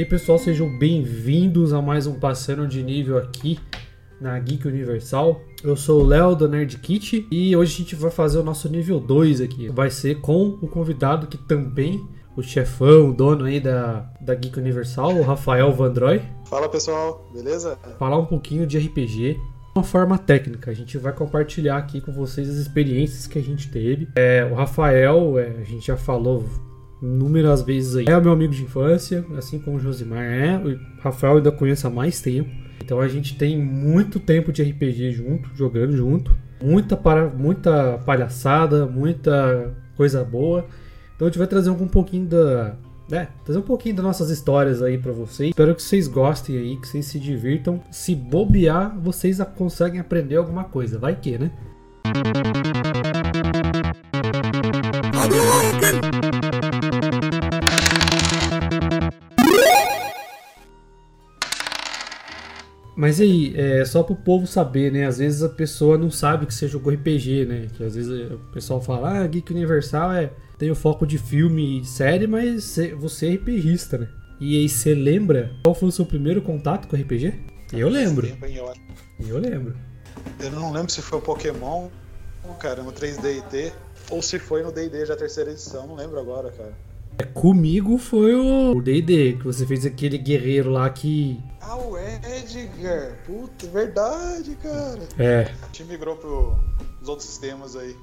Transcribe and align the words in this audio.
E 0.00 0.02
aí, 0.02 0.08
pessoal, 0.08 0.38
sejam 0.38 0.66
bem-vindos 0.78 1.74
a 1.74 1.82
mais 1.82 2.06
um 2.06 2.18
Passando 2.18 2.66
de 2.66 2.82
Nível 2.82 3.18
aqui 3.18 3.60
na 4.18 4.38
Geek 4.38 4.66
Universal. 4.66 5.42
Eu 5.62 5.76
sou 5.76 6.00
o 6.00 6.06
Léo 6.06 6.34
do 6.34 6.48
Nerd 6.48 6.78
Kit 6.78 7.28
e 7.30 7.54
hoje 7.54 7.74
a 7.74 7.76
gente 7.76 7.94
vai 7.96 8.10
fazer 8.10 8.38
o 8.38 8.42
nosso 8.42 8.66
nível 8.70 8.98
2 8.98 9.42
aqui. 9.42 9.68
Vai 9.68 9.90
ser 9.90 10.18
com 10.22 10.58
o 10.62 10.66
convidado 10.66 11.26
que 11.26 11.36
também, 11.36 12.02
o 12.34 12.42
chefão, 12.42 13.10
o 13.10 13.12
dono 13.12 13.44
aí 13.44 13.60
da, 13.60 14.10
da 14.22 14.34
Geek 14.34 14.58
Universal, 14.58 15.16
o 15.16 15.22
Rafael 15.22 15.70
Vandroy. 15.70 16.22
Fala 16.46 16.66
pessoal, 16.66 17.30
beleza? 17.34 17.78
Falar 17.98 18.16
um 18.16 18.24
pouquinho 18.24 18.66
de 18.66 18.78
RPG, 18.78 19.38
uma 19.76 19.84
forma 19.84 20.16
técnica. 20.16 20.70
A 20.70 20.74
gente 20.74 20.96
vai 20.96 21.12
compartilhar 21.12 21.76
aqui 21.76 22.00
com 22.00 22.10
vocês 22.10 22.48
as 22.48 22.56
experiências 22.56 23.26
que 23.26 23.38
a 23.38 23.42
gente 23.42 23.70
teve. 23.70 24.08
É, 24.16 24.48
o 24.50 24.54
Rafael, 24.54 25.38
é, 25.38 25.58
a 25.60 25.64
gente 25.64 25.88
já 25.88 25.98
falou 25.98 26.46
inúmeras 27.02 27.62
vezes 27.62 27.96
aí, 27.96 28.04
é 28.06 28.16
o 28.16 28.22
meu 28.22 28.32
amigo 28.32 28.52
de 28.52 28.62
infância, 28.62 29.24
assim 29.36 29.58
como 29.58 29.76
o 29.76 29.80
Josimar 29.80 30.22
é. 30.22 30.56
O 30.56 30.78
Rafael 31.00 31.36
ainda 31.36 31.50
conheço 31.50 31.86
há 31.86 31.90
mais 31.90 32.20
tempo. 32.20 32.50
Então 32.82 33.00
a 33.00 33.08
gente 33.08 33.36
tem 33.36 33.58
muito 33.58 34.18
tempo 34.18 34.52
de 34.52 34.62
RPG 34.62 35.12
junto, 35.12 35.50
jogando 35.54 35.96
junto. 35.96 36.34
Muita, 36.62 36.96
para, 36.96 37.28
muita 37.28 37.98
palhaçada, 37.98 38.86
muita 38.86 39.74
coisa 39.96 40.22
boa. 40.24 40.66
Então 41.16 41.26
a 41.26 41.30
gente 41.30 41.38
vai 41.38 41.46
trazer 41.46 41.70
um 41.70 41.88
pouquinho 41.88 42.26
da. 42.26 42.76
É, 43.12 43.26
trazer 43.44 43.58
um 43.58 43.62
pouquinho 43.62 43.96
das 43.96 44.04
nossas 44.04 44.30
histórias 44.30 44.82
aí 44.82 44.96
para 44.96 45.12
vocês. 45.12 45.50
Espero 45.50 45.74
que 45.74 45.82
vocês 45.82 46.06
gostem 46.06 46.56
aí, 46.56 46.76
que 46.76 46.86
vocês 46.86 47.06
se 47.06 47.18
divirtam. 47.18 47.82
Se 47.90 48.14
bobear, 48.14 48.96
vocês 49.00 49.38
conseguem 49.56 50.00
aprender 50.00 50.36
alguma 50.36 50.64
coisa. 50.64 50.98
Vai 50.98 51.16
que, 51.16 51.36
né? 51.38 51.50
Mas 63.00 63.18
aí, 63.18 63.54
é 63.56 63.82
só 63.82 64.02
pro 64.02 64.14
povo 64.14 64.46
saber, 64.46 64.92
né? 64.92 65.06
Às 65.06 65.16
vezes 65.16 65.42
a 65.42 65.48
pessoa 65.48 65.96
não 65.96 66.10
sabe 66.10 66.44
que 66.44 66.52
você 66.52 66.68
jogou 66.68 66.92
RPG, 66.92 67.46
né? 67.46 67.66
Que 67.74 67.82
às 67.82 67.94
vezes 67.94 68.30
o 68.30 68.36
pessoal 68.52 68.78
fala, 68.78 69.20
ah, 69.20 69.26
Geek 69.26 69.50
Universal 69.54 70.12
é, 70.12 70.30
tem 70.58 70.70
o 70.70 70.74
foco 70.74 71.06
de 71.06 71.16
filme 71.16 71.80
e 71.80 71.84
série, 71.86 72.26
mas 72.26 72.76
você 72.98 73.28
é 73.28 73.34
RPGista, 73.36 73.96
né? 73.96 74.08
E 74.38 74.58
aí 74.58 74.68
você 74.68 74.94
lembra 74.94 75.50
qual 75.64 75.74
foi 75.74 75.88
o 75.88 75.92
seu 75.92 76.04
primeiro 76.04 76.42
contato 76.42 76.88
com 76.88 76.94
RPG? 76.94 77.32
Eu 77.72 77.88
lembro. 77.88 78.26
Eu 79.18 79.38
lembro. 79.38 79.74
Eu 80.38 80.50
não 80.50 80.70
lembro 80.70 80.92
se 80.92 81.00
foi 81.00 81.20
o 81.20 81.22
Pokémon, 81.22 81.88
cara, 82.58 82.82
no 82.82 82.92
3DT, 82.92 83.72
ou 84.10 84.20
se 84.20 84.38
foi 84.38 84.62
no 84.62 84.70
D&D 84.70 85.06
já 85.06 85.16
terceira 85.16 85.50
edição, 85.50 85.86
não 85.86 85.94
lembro 85.94 86.20
agora, 86.20 86.52
cara. 86.52 86.74
É, 87.20 87.22
comigo 87.22 87.98
foi 87.98 88.34
o 88.34 88.80
D&D, 88.80 89.34
que 89.34 89.44
você 89.44 89.66
fez 89.66 89.84
aquele 89.84 90.16
guerreiro 90.16 90.70
lá 90.70 90.88
que... 90.88 91.38
Ah, 91.60 91.76
o 91.76 91.98
Edgar! 91.98 93.18
Puta, 93.26 93.66
verdade, 93.66 94.56
cara. 94.62 95.00
É. 95.18 95.52
A 95.62 95.66
gente 95.66 95.84
migrou 95.84 96.16
pros 96.16 97.08
outros 97.08 97.28
sistemas 97.28 97.76
aí. 97.76 97.94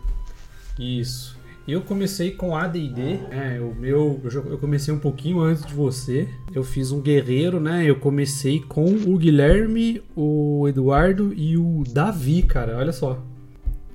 Isso. 0.78 1.36
Eu 1.68 1.82
comecei 1.82 2.32
com 2.32 2.56
AD&D, 2.56 3.20
é, 3.32 3.60
o 3.60 3.74
meu, 3.74 4.22
eu 4.46 4.58
comecei 4.60 4.94
um 4.94 5.00
pouquinho 5.00 5.42
antes 5.42 5.66
de 5.66 5.74
você. 5.74 6.30
Eu 6.54 6.64
fiz 6.64 6.92
um 6.92 7.02
guerreiro, 7.02 7.60
né? 7.60 7.84
Eu 7.90 8.00
comecei 8.00 8.62
com 8.62 8.86
o 8.86 9.18
Guilherme, 9.18 10.02
o 10.16 10.68
Eduardo 10.68 11.34
e 11.34 11.58
o 11.58 11.84
Davi, 11.92 12.44
cara. 12.44 12.78
Olha 12.78 12.94
só. 12.94 13.22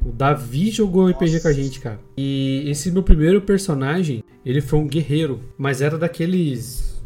O 0.05 0.11
Davi 0.13 0.71
jogou 0.71 1.07
RPG 1.09 1.33
Nossa. 1.33 1.41
com 1.43 1.49
a 1.49 1.53
gente, 1.53 1.81
cara. 1.81 2.01
E 2.17 2.65
esse 2.67 2.91
meu 2.91 3.03
primeiro 3.03 3.41
personagem, 3.41 4.23
ele 4.45 4.61
foi 4.61 4.79
um 4.79 4.87
guerreiro, 4.89 5.41
mas 5.57 5.81
era 5.81 5.97
daqueles 5.97 7.01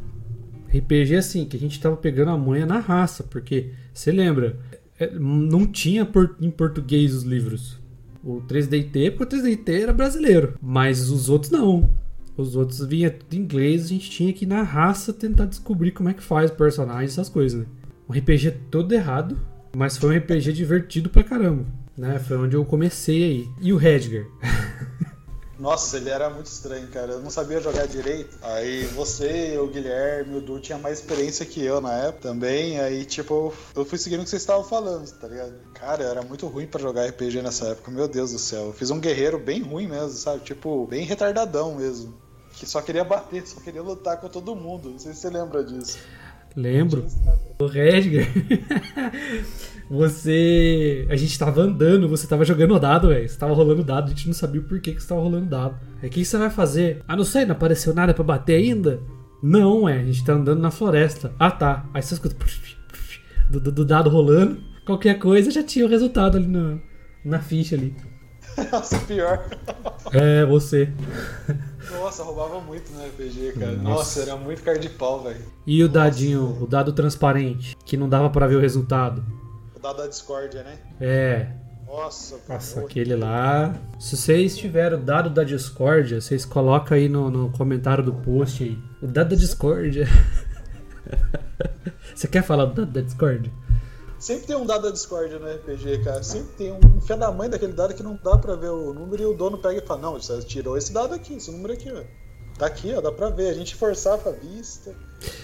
RPG 0.74 1.16
assim, 1.16 1.44
que 1.44 1.56
a 1.56 1.60
gente 1.60 1.78
tava 1.80 1.96
pegando 1.96 2.30
a 2.30 2.38
manha 2.38 2.66
na 2.66 2.78
raça, 2.78 3.22
porque 3.22 3.70
você 3.92 4.10
lembra, 4.10 4.58
é, 4.98 5.10
não 5.14 5.66
tinha 5.66 6.04
por- 6.04 6.36
em 6.40 6.50
português 6.50 7.14
os 7.14 7.22
livros. 7.22 7.78
O 8.24 8.40
3DT, 8.40 9.10
porque 9.12 9.36
o 9.36 9.38
3DT 9.40 9.82
era 9.82 9.92
brasileiro, 9.92 10.54
mas 10.60 11.10
os 11.10 11.28
outros 11.28 11.50
não. 11.52 11.88
Os 12.36 12.56
outros 12.56 12.84
vinha 12.84 13.10
tudo 13.10 13.34
em 13.34 13.38
inglês, 13.42 13.84
a 13.84 13.88
gente 13.88 14.10
tinha 14.10 14.32
que 14.32 14.44
ir 14.44 14.48
na 14.48 14.62
raça 14.62 15.12
tentar 15.12 15.46
descobrir 15.46 15.92
como 15.92 16.08
é 16.08 16.14
que 16.14 16.22
faz 16.22 16.50
o 16.50 16.54
personagem, 16.54 17.04
essas 17.06 17.28
coisas, 17.28 17.60
né? 17.60 17.66
Um 18.08 18.12
RPG 18.12 18.52
todo 18.70 18.92
errado, 18.92 19.38
mas 19.76 19.96
foi 19.96 20.14
um 20.14 20.18
RPG 20.18 20.52
divertido 20.52 21.08
pra 21.08 21.22
caramba, 21.22 21.64
né? 21.96 22.18
Foi 22.18 22.36
onde 22.36 22.56
eu 22.56 22.64
comecei 22.64 23.22
aí. 23.22 23.48
E 23.60 23.72
o 23.72 23.76
Redgar? 23.76 24.26
Nossa, 25.58 25.96
ele 25.96 26.10
era 26.10 26.28
muito 26.28 26.46
estranho, 26.46 26.86
cara. 26.88 27.12
Eu 27.12 27.20
não 27.20 27.30
sabia 27.30 27.60
jogar 27.60 27.86
direito. 27.86 28.36
Aí 28.42 28.84
você, 28.88 29.56
o 29.58 29.66
Guilherme, 29.68 30.36
o 30.36 30.40
Du 30.40 30.60
tinha 30.60 30.76
mais 30.76 30.98
experiência 30.98 31.46
que 31.46 31.64
eu 31.64 31.80
na 31.80 31.94
época 31.94 32.28
também. 32.28 32.78
Aí, 32.78 33.06
tipo, 33.06 33.54
eu 33.74 33.84
fui 33.84 33.96
seguindo 33.96 34.20
o 34.20 34.24
que 34.24 34.28
vocês 34.28 34.42
estavam 34.42 34.64
falando, 34.64 35.10
tá 35.18 35.26
ligado? 35.26 35.54
Cara, 35.72 36.02
eu 36.02 36.10
era 36.10 36.22
muito 36.22 36.46
ruim 36.46 36.66
pra 36.66 36.80
jogar 36.80 37.06
RPG 37.06 37.40
nessa 37.40 37.68
época, 37.68 37.90
meu 37.90 38.06
Deus 38.06 38.32
do 38.32 38.38
céu. 38.38 38.66
Eu 38.66 38.72
fiz 38.74 38.90
um 38.90 39.00
guerreiro 39.00 39.38
bem 39.38 39.62
ruim 39.62 39.86
mesmo, 39.86 40.10
sabe? 40.10 40.40
Tipo, 40.44 40.86
bem 40.86 41.06
retardadão 41.06 41.76
mesmo. 41.76 42.14
Que 42.52 42.66
só 42.66 42.82
queria 42.82 43.04
bater, 43.04 43.46
só 43.46 43.58
queria 43.60 43.82
lutar 43.82 44.20
com 44.20 44.28
todo 44.28 44.54
mundo. 44.54 44.90
Não 44.90 44.98
sei 44.98 45.14
se 45.14 45.20
você 45.20 45.30
lembra 45.30 45.64
disso. 45.64 45.98
Lembro. 46.54 47.06
O 47.58 47.66
Redgar. 47.66 48.26
você. 49.90 51.06
A 51.08 51.16
gente 51.16 51.38
tava 51.38 51.62
andando, 51.62 52.08
você 52.08 52.26
tava 52.26 52.44
jogando 52.44 52.78
dado, 52.78 53.08
velho. 53.08 53.28
Você 53.28 53.38
tava 53.38 53.54
rolando 53.54 53.84
dado, 53.84 54.06
a 54.06 54.08
gente 54.08 54.26
não 54.26 54.34
sabia 54.34 54.60
o 54.60 54.64
porquê 54.64 54.92
que 54.92 55.02
você 55.02 55.08
tava 55.08 55.20
rolando 55.20 55.46
dado. 55.46 55.76
Aí 56.02 56.08
o 56.08 56.12
que 56.12 56.24
você 56.24 56.36
vai 56.36 56.50
fazer? 56.50 57.02
Ah, 57.06 57.16
não 57.16 57.24
sei, 57.24 57.44
não 57.44 57.52
apareceu 57.52 57.94
nada 57.94 58.12
pra 58.12 58.24
bater 58.24 58.56
ainda? 58.56 59.00
Não, 59.42 59.88
é, 59.88 60.00
a 60.00 60.04
gente 60.04 60.24
tá 60.24 60.32
andando 60.32 60.60
na 60.60 60.70
floresta. 60.70 61.32
Ah, 61.38 61.50
tá. 61.50 61.84
Aí 61.94 62.02
você 62.02 62.14
escuta 62.14 62.36
do, 63.50 63.60
do, 63.60 63.72
do 63.72 63.84
dado 63.84 64.10
rolando. 64.10 64.58
Qualquer 64.84 65.18
coisa 65.18 65.50
já 65.50 65.62
tinha 65.62 65.84
o 65.84 65.88
resultado 65.88 66.36
ali 66.36 66.46
na, 66.46 66.78
na 67.24 67.38
ficha 67.40 67.74
ali. 67.74 67.94
Nossa, 68.72 68.98
pior. 69.00 69.44
É, 70.12 70.44
você. 70.46 70.90
Nossa, 71.90 72.22
roubava 72.22 72.60
muito 72.60 72.92
no 72.92 73.04
RPG, 73.04 73.52
cara. 73.58 73.72
Nossa. 73.72 73.88
Nossa, 73.88 74.22
era 74.22 74.36
muito 74.36 74.62
cara 74.62 74.78
de 74.78 74.88
pau, 74.88 75.22
velho. 75.22 75.44
E 75.66 75.82
o 75.82 75.88
dadinho, 75.88 76.58
o 76.60 76.66
dado 76.66 76.92
transparente, 76.92 77.76
que 77.84 77.96
não 77.96 78.08
dava 78.08 78.30
pra 78.30 78.46
ver 78.46 78.56
o 78.56 78.60
resultado. 78.60 79.24
Dado 79.86 79.98
da 79.98 80.08
discórdia, 80.08 80.64
né? 80.64 80.78
É, 81.00 81.46
Nossa, 81.86 82.40
Nossa, 82.48 82.80
aquele 82.80 83.14
lá. 83.14 83.72
Se 84.00 84.16
vocês 84.16 84.56
tiveram 84.56 84.98
o 84.98 85.00
dado 85.00 85.30
da 85.30 85.44
discórdia, 85.44 86.20
vocês 86.20 86.44
colocam 86.44 86.96
aí 86.96 87.08
no, 87.08 87.30
no 87.30 87.52
comentário 87.52 88.02
do 88.02 88.12
post 88.12 88.64
aí. 88.64 88.76
O 89.00 89.06
dado 89.06 89.28
da 89.28 89.36
discórdia. 89.36 90.08
Você 92.12 92.26
quer 92.26 92.42
falar 92.42 92.64
do 92.64 92.74
dado 92.74 92.90
da 92.90 93.00
discórdia? 93.00 93.52
Sempre 94.18 94.48
tem 94.48 94.56
um 94.56 94.66
dado 94.66 94.82
da 94.82 94.90
discórdia 94.90 95.38
no 95.38 95.46
RPG, 95.46 96.02
cara. 96.02 96.20
Sempre 96.20 96.52
tem 96.56 96.72
um 96.72 97.00
fé 97.00 97.16
da 97.16 97.30
mãe 97.30 97.48
daquele 97.48 97.72
dado 97.72 97.94
que 97.94 98.02
não 98.02 98.18
dá 98.20 98.36
pra 98.36 98.56
ver 98.56 98.70
o 98.70 98.92
número 98.92 99.22
e 99.22 99.26
o 99.26 99.34
dono 99.34 99.58
pega 99.58 99.78
e 99.78 99.86
fala: 99.86 100.00
Não, 100.00 100.14
você 100.14 100.40
tirou 100.40 100.76
esse 100.76 100.92
dado 100.92 101.14
aqui, 101.14 101.34
esse 101.34 101.52
número 101.52 101.72
aqui, 101.74 101.92
ó. 101.92 102.02
Tá 102.58 102.66
aqui, 102.66 102.92
ó, 102.92 103.00
dá 103.00 103.12
pra 103.12 103.30
ver. 103.30 103.50
A 103.50 103.54
gente 103.54 103.76
forçava 103.76 104.30
a 104.30 104.32
vista, 104.32 104.92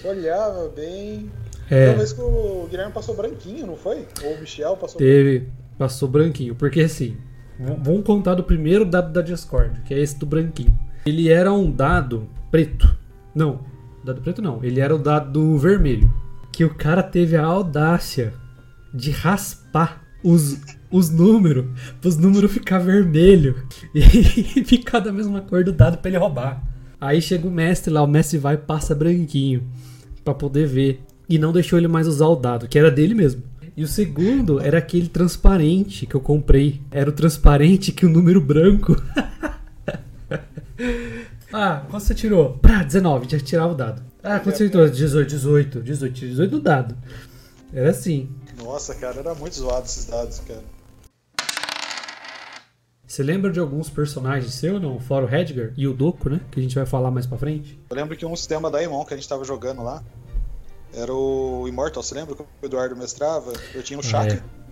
olhava 0.04 0.68
bem. 0.68 1.30
É. 1.70 1.88
Uma 1.88 1.98
vez 1.98 2.12
que 2.12 2.20
o 2.20 2.66
Guilherme 2.70 2.92
passou 2.92 3.16
branquinho, 3.16 3.66
não 3.66 3.76
foi? 3.76 4.06
Ou 4.24 4.34
o 4.34 4.40
Michel 4.40 4.76
passou 4.76 4.98
Teve. 4.98 5.48
Passou 5.78 6.08
branquinho. 6.08 6.54
Porque 6.54 6.80
assim, 6.80 7.16
vamos 7.58 8.04
contar 8.04 8.34
do 8.34 8.44
primeiro 8.44 8.84
dado 8.84 9.12
da 9.12 9.22
discórdia, 9.22 9.82
que 9.84 9.94
é 9.94 9.98
esse 9.98 10.18
do 10.18 10.26
branquinho. 10.26 10.78
Ele 11.06 11.28
era 11.28 11.52
um 11.52 11.70
dado 11.70 12.28
preto. 12.50 12.96
Não, 13.34 13.60
dado 14.04 14.20
preto 14.20 14.42
não. 14.42 14.62
Ele 14.62 14.80
era 14.80 14.94
o 14.94 14.98
dado 14.98 15.58
vermelho. 15.58 16.12
Que 16.52 16.64
o 16.64 16.74
cara 16.74 17.02
teve 17.02 17.36
a 17.36 17.44
audácia 17.44 18.34
de 18.92 19.10
raspar 19.10 20.02
os, 20.22 20.60
os 20.90 21.10
números, 21.10 21.66
os 22.04 22.16
números 22.16 22.52
ficar 22.52 22.78
vermelho 22.78 23.56
e 23.94 24.64
ficar 24.64 25.00
da 25.00 25.12
mesma 25.12 25.40
cor 25.40 25.64
do 25.64 25.72
dado 25.72 25.98
pra 25.98 26.10
ele 26.10 26.18
roubar. 26.18 26.62
Aí 27.00 27.20
chega 27.20 27.48
o 27.48 27.50
mestre 27.50 27.92
lá, 27.92 28.02
o 28.02 28.06
mestre 28.06 28.38
vai 28.38 28.54
e 28.54 28.58
passa 28.58 28.94
branquinho 28.94 29.68
pra 30.24 30.34
poder 30.34 30.66
ver. 30.66 31.02
E 31.28 31.38
não 31.38 31.52
deixou 31.52 31.78
ele 31.78 31.88
mais 31.88 32.06
usar 32.06 32.26
o 32.26 32.36
dado, 32.36 32.68
que 32.68 32.78
era 32.78 32.90
dele 32.90 33.14
mesmo. 33.14 33.42
E 33.76 33.82
o 33.82 33.88
segundo 33.88 34.60
era 34.60 34.78
aquele 34.78 35.08
transparente 35.08 36.04
que 36.04 36.14
eu 36.14 36.20
comprei. 36.20 36.82
Era 36.90 37.08
o 37.08 37.12
transparente 37.12 37.90
que 37.90 38.04
o 38.04 38.08
número 38.08 38.40
branco. 38.40 38.94
ah, 41.52 41.84
quanto 41.88 42.04
você 42.04 42.14
tirou? 42.14 42.58
Pra 42.58 42.82
19, 42.82 43.30
já 43.30 43.38
tirava 43.38 43.72
o 43.72 43.76
dado. 43.76 44.02
Ah, 44.22 44.38
quanto 44.38 44.58
você 44.58 44.68
tirou? 44.68 44.88
18, 44.88 45.26
18, 45.26 45.82
18, 45.82 46.12
18 46.12 46.50
do 46.50 46.60
dado. 46.60 46.96
Era 47.72 47.90
assim. 47.90 48.28
Nossa, 48.62 48.94
cara, 48.94 49.20
era 49.20 49.34
muito 49.34 49.56
zoado 49.56 49.86
esses 49.86 50.04
dados, 50.04 50.40
cara. 50.40 50.62
Você 53.06 53.22
lembra 53.22 53.50
de 53.50 53.60
alguns 53.60 53.90
personagens 53.90 54.54
seu, 54.54 54.80
não? 54.80 54.98
Fora 54.98 55.24
o 55.24 55.28
Redgar 55.28 55.72
e 55.76 55.86
o 55.86 55.92
Doku, 55.92 56.30
né? 56.30 56.40
Que 56.50 56.60
a 56.60 56.62
gente 56.62 56.74
vai 56.74 56.86
falar 56.86 57.10
mais 57.10 57.26
pra 57.26 57.36
frente. 57.36 57.78
Eu 57.90 57.96
lembro 57.96 58.16
que 58.16 58.24
um 58.24 58.36
sistema 58.36 58.70
da 58.70 58.82
Emon 58.82 59.04
que 59.04 59.12
a 59.12 59.16
gente 59.16 59.28
tava 59.28 59.44
jogando 59.44 59.82
lá 59.82 60.02
era 60.94 61.12
o 61.12 61.66
Immortal, 61.68 62.02
você 62.02 62.14
lembra 62.14 62.34
que 62.34 62.42
o 62.42 62.46
Eduardo 62.62 62.96
mestrava? 62.96 63.52
Eu 63.74 63.82
tinha 63.82 63.96
no 63.96 64.02
Chakra. 64.02 64.36
é. 64.36 64.62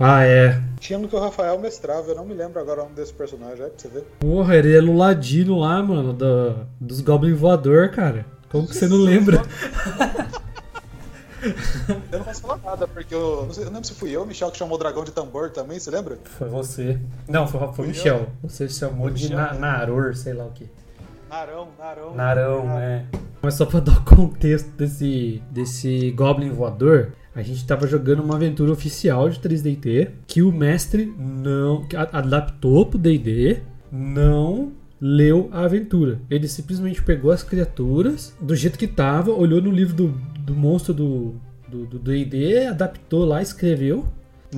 Ah, 0.00 0.24
é. 0.24 0.60
Tinha 0.78 0.96
no 0.96 1.08
que 1.08 1.16
o 1.16 1.18
Rafael 1.18 1.58
mestrava, 1.58 2.08
eu 2.10 2.14
não 2.14 2.24
me 2.24 2.32
lembro 2.32 2.60
agora 2.60 2.80
o 2.80 2.84
nome 2.84 2.94
desse 2.94 3.12
personagem, 3.12 3.64
é 3.64 3.68
pra 3.68 3.78
você 3.78 3.88
ver. 3.88 4.02
Porra, 4.20 4.54
ele 4.54 4.76
é 4.76 4.80
no 4.80 4.96
ladino 4.96 5.58
lá, 5.58 5.82
mano, 5.82 6.12
da, 6.12 6.66
dos 6.80 7.00
Goblin 7.00 7.34
Voador, 7.34 7.90
cara. 7.90 8.24
Como 8.48 8.68
que 8.68 8.76
você 8.76 8.86
não 8.86 8.96
lembra? 8.98 9.42
Eu 12.10 12.18
não 12.18 12.24
posso 12.24 12.40
falar 12.40 12.58
nada, 12.64 12.88
porque 12.88 13.14
eu 13.14 13.44
não, 13.46 13.52
sei, 13.52 13.62
eu 13.62 13.68
lembro 13.68 13.84
se 13.84 13.94
fui 13.94 14.10
eu, 14.10 14.26
Michel, 14.26 14.50
que 14.50 14.58
chamou 14.58 14.74
o 14.74 14.78
dragão 14.78 15.04
de 15.04 15.12
tambor 15.12 15.50
também, 15.50 15.78
você 15.78 15.88
lembra? 15.88 16.18
Foi 16.24 16.48
você. 16.48 16.98
Não, 17.28 17.46
foi, 17.46 17.60
foi 17.74 17.84
o 17.84 17.88
Michel. 17.88 18.26
Você 18.42 18.68
chamou 18.68 19.02
Foi 19.02 19.12
de 19.12 19.22
Michel, 19.28 19.36
na? 19.38 19.54
Naror, 19.54 20.16
sei 20.16 20.32
lá 20.32 20.44
o 20.44 20.50
que. 20.50 20.68
Narão, 21.30 21.68
Narão. 21.78 22.14
Narão, 22.14 22.78
é. 22.80 23.04
Mas 23.48 23.54
só 23.54 23.64
pra 23.64 23.80
dar 23.80 23.96
o 23.96 24.04
contexto 24.04 24.68
desse, 24.76 25.42
desse 25.50 26.10
Goblin 26.10 26.50
voador, 26.50 27.12
a 27.34 27.40
gente 27.40 27.66
tava 27.66 27.86
jogando 27.86 28.22
uma 28.22 28.34
aventura 28.34 28.70
oficial 28.70 29.30
de 29.30 29.40
3DT 29.40 30.10
que 30.26 30.42
o 30.42 30.52
mestre 30.52 31.10
não 31.18 31.86
adaptou 32.12 32.84
pro 32.84 32.98
D&D, 32.98 33.62
não 33.90 34.70
leu 35.00 35.48
a 35.50 35.64
aventura. 35.64 36.20
Ele 36.28 36.46
simplesmente 36.46 37.02
pegou 37.02 37.30
as 37.30 37.42
criaturas 37.42 38.36
do 38.38 38.54
jeito 38.54 38.78
que 38.78 38.86
tava, 38.86 39.30
olhou 39.30 39.62
no 39.62 39.70
livro 39.70 39.94
do, 39.94 40.08
do 40.40 40.54
monstro 40.54 40.92
do 40.92 41.34
do 41.66 41.86
do 41.86 41.98
D&D, 41.98 42.66
adaptou 42.66 43.24
lá, 43.24 43.40
escreveu, 43.40 44.04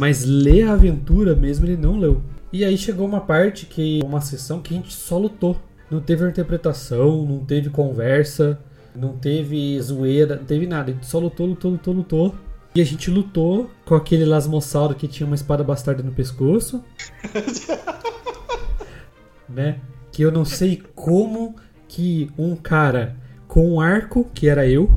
mas 0.01 0.25
ler 0.25 0.65
a 0.65 0.73
aventura 0.73 1.37
mesmo 1.37 1.65
ele 1.65 1.77
não 1.77 1.97
leu. 1.97 2.23
E 2.53 2.65
aí 2.65 2.77
chegou 2.77 3.07
uma 3.07 3.21
parte 3.21 3.67
que 3.67 4.01
uma 4.05 4.21
sessão 4.21 4.61
que 4.61 4.75
a 4.75 4.77
gente 4.77 4.93
só 4.93 5.17
lutou. 5.17 5.57
Não 5.89 6.01
teve 6.01 6.29
interpretação, 6.29 7.25
não 7.25 7.45
teve 7.45 7.69
conversa, 7.71 8.59
não 8.95 9.17
teve 9.17 9.81
zoeira, 9.81 10.37
não 10.37 10.45
teve 10.45 10.67
nada. 10.67 10.91
A 10.91 10.95
gente 10.95 11.07
só 11.07 11.19
lutou, 11.19 11.47
lutou, 11.47 11.71
lutou, 11.71 11.95
lutou. 11.95 12.35
E 12.75 12.81
a 12.81 12.85
gente 12.85 13.11
lutou 13.11 13.69
com 13.85 13.95
aquele 13.95 14.25
lasmossauro 14.25 14.95
que 14.95 15.09
tinha 15.09 15.27
uma 15.27 15.35
espada 15.35 15.65
bastarda 15.65 16.03
no 16.03 16.13
pescoço. 16.13 16.85
né? 19.49 19.81
Que 20.13 20.23
eu 20.23 20.31
não 20.31 20.45
sei 20.45 20.83
como 20.95 21.57
que 21.89 22.31
um 22.39 22.55
cara 22.55 23.17
com 23.49 23.75
um 23.75 23.81
arco, 23.81 24.29
que 24.33 24.49
era 24.49 24.67
eu, 24.67 24.89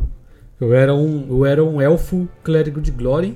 eu 0.61 0.73
era 0.73 0.93
um, 0.93 1.27
eu 1.27 1.45
era 1.45 1.63
um 1.63 1.81
elfo 1.81 2.27
clérigo 2.43 2.79
de 2.79 2.91
Glória, 2.91 3.33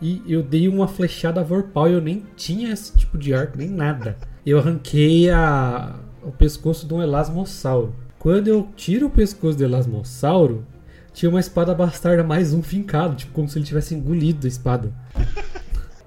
e 0.00 0.22
eu 0.26 0.42
dei 0.42 0.68
uma 0.68 0.86
flechada 0.86 1.42
vorpal 1.42 1.88
e 1.88 1.92
eu 1.92 2.00
nem 2.00 2.24
tinha 2.36 2.72
esse 2.72 2.96
tipo 2.96 3.18
de 3.18 3.34
arco, 3.34 3.58
nem 3.58 3.68
nada. 3.68 4.16
Eu 4.44 4.58
arranquei 4.58 5.30
a, 5.30 5.96
o 6.22 6.32
pescoço 6.32 6.86
de 6.86 6.94
um 6.94 7.02
elasmossauro. 7.02 7.94
Quando 8.22 8.46
eu 8.46 8.68
tiro 8.76 9.08
o 9.08 9.10
pescoço 9.10 9.58
do 9.58 9.64
elasmossauro, 9.64 10.64
tinha 11.12 11.28
uma 11.28 11.40
espada 11.40 11.74
bastarda 11.74 12.22
mais 12.22 12.54
um 12.54 12.62
fincado, 12.62 13.16
tipo 13.16 13.32
como 13.32 13.48
se 13.48 13.58
ele 13.58 13.66
tivesse 13.66 13.96
engolido 13.96 14.46
a 14.46 14.48
espada. 14.48 14.92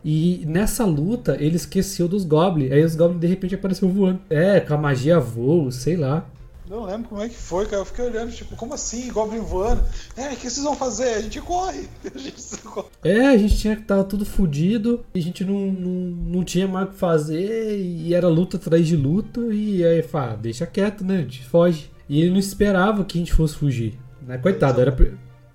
E 0.07 0.45
nessa 0.45 0.85
luta 0.85 1.35
ele 1.39 1.55
esqueceu 1.55 2.07
dos 2.07 2.23
goblins. 2.23 2.71
Aí 2.71 2.83
os 2.83 2.95
goblins 2.95 3.21
de 3.21 3.25
repente 3.25 3.55
apareceram 3.55 3.91
voando. 3.91 4.21
É, 4.29 4.59
com 4.59 4.75
a 4.75 4.77
magia 4.77 5.19
voo, 5.19 5.71
sei 5.71 5.97
lá. 5.97 6.23
Não 6.69 6.83
lembro 6.83 7.09
como 7.09 7.23
é 7.23 7.27
que 7.27 7.35
foi, 7.35 7.65
cara. 7.65 7.77
Eu 7.77 7.85
fiquei 7.85 8.05
olhando, 8.05 8.31
tipo, 8.31 8.55
como 8.55 8.75
assim? 8.75 9.11
Goblin 9.11 9.39
voando? 9.39 9.83
É, 10.15 10.27
o 10.27 10.35
que 10.35 10.47
vocês 10.47 10.63
vão 10.63 10.75
fazer? 10.75 11.15
A 11.15 11.21
gente 11.21 11.41
corre. 11.41 11.89
A 12.13 12.19
gente 12.19 12.57
corre. 12.59 12.87
É, 13.03 13.25
a 13.29 13.37
gente 13.37 13.57
tinha 13.57 13.75
que 13.75 13.81
tava 13.81 14.03
tudo 14.03 14.23
fudido, 14.27 15.03
e 15.15 15.17
a 15.17 15.21
gente 15.23 15.43
não, 15.43 15.71
não, 15.71 15.91
não 15.91 16.43
tinha 16.43 16.67
mais 16.67 16.87
o 16.87 16.91
que 16.91 16.97
fazer, 16.99 17.75
e 17.79 18.13
era 18.13 18.27
luta 18.27 18.57
atrás 18.57 18.87
de 18.87 18.95
luta, 18.95 19.41
e 19.51 19.83
aí 19.83 20.03
fala, 20.03 20.37
deixa 20.37 20.67
quieto, 20.67 21.03
né? 21.03 21.17
A 21.17 21.21
gente 21.21 21.43
foge. 21.45 21.94
E 22.07 22.21
ele 22.21 22.31
não 22.31 22.39
esperava 22.39 23.03
que 23.03 23.17
a 23.17 23.21
gente 23.21 23.33
fosse 23.33 23.55
fugir. 23.55 23.97
Né? 24.21 24.37
Coitado, 24.37 24.79
era, 24.81 24.95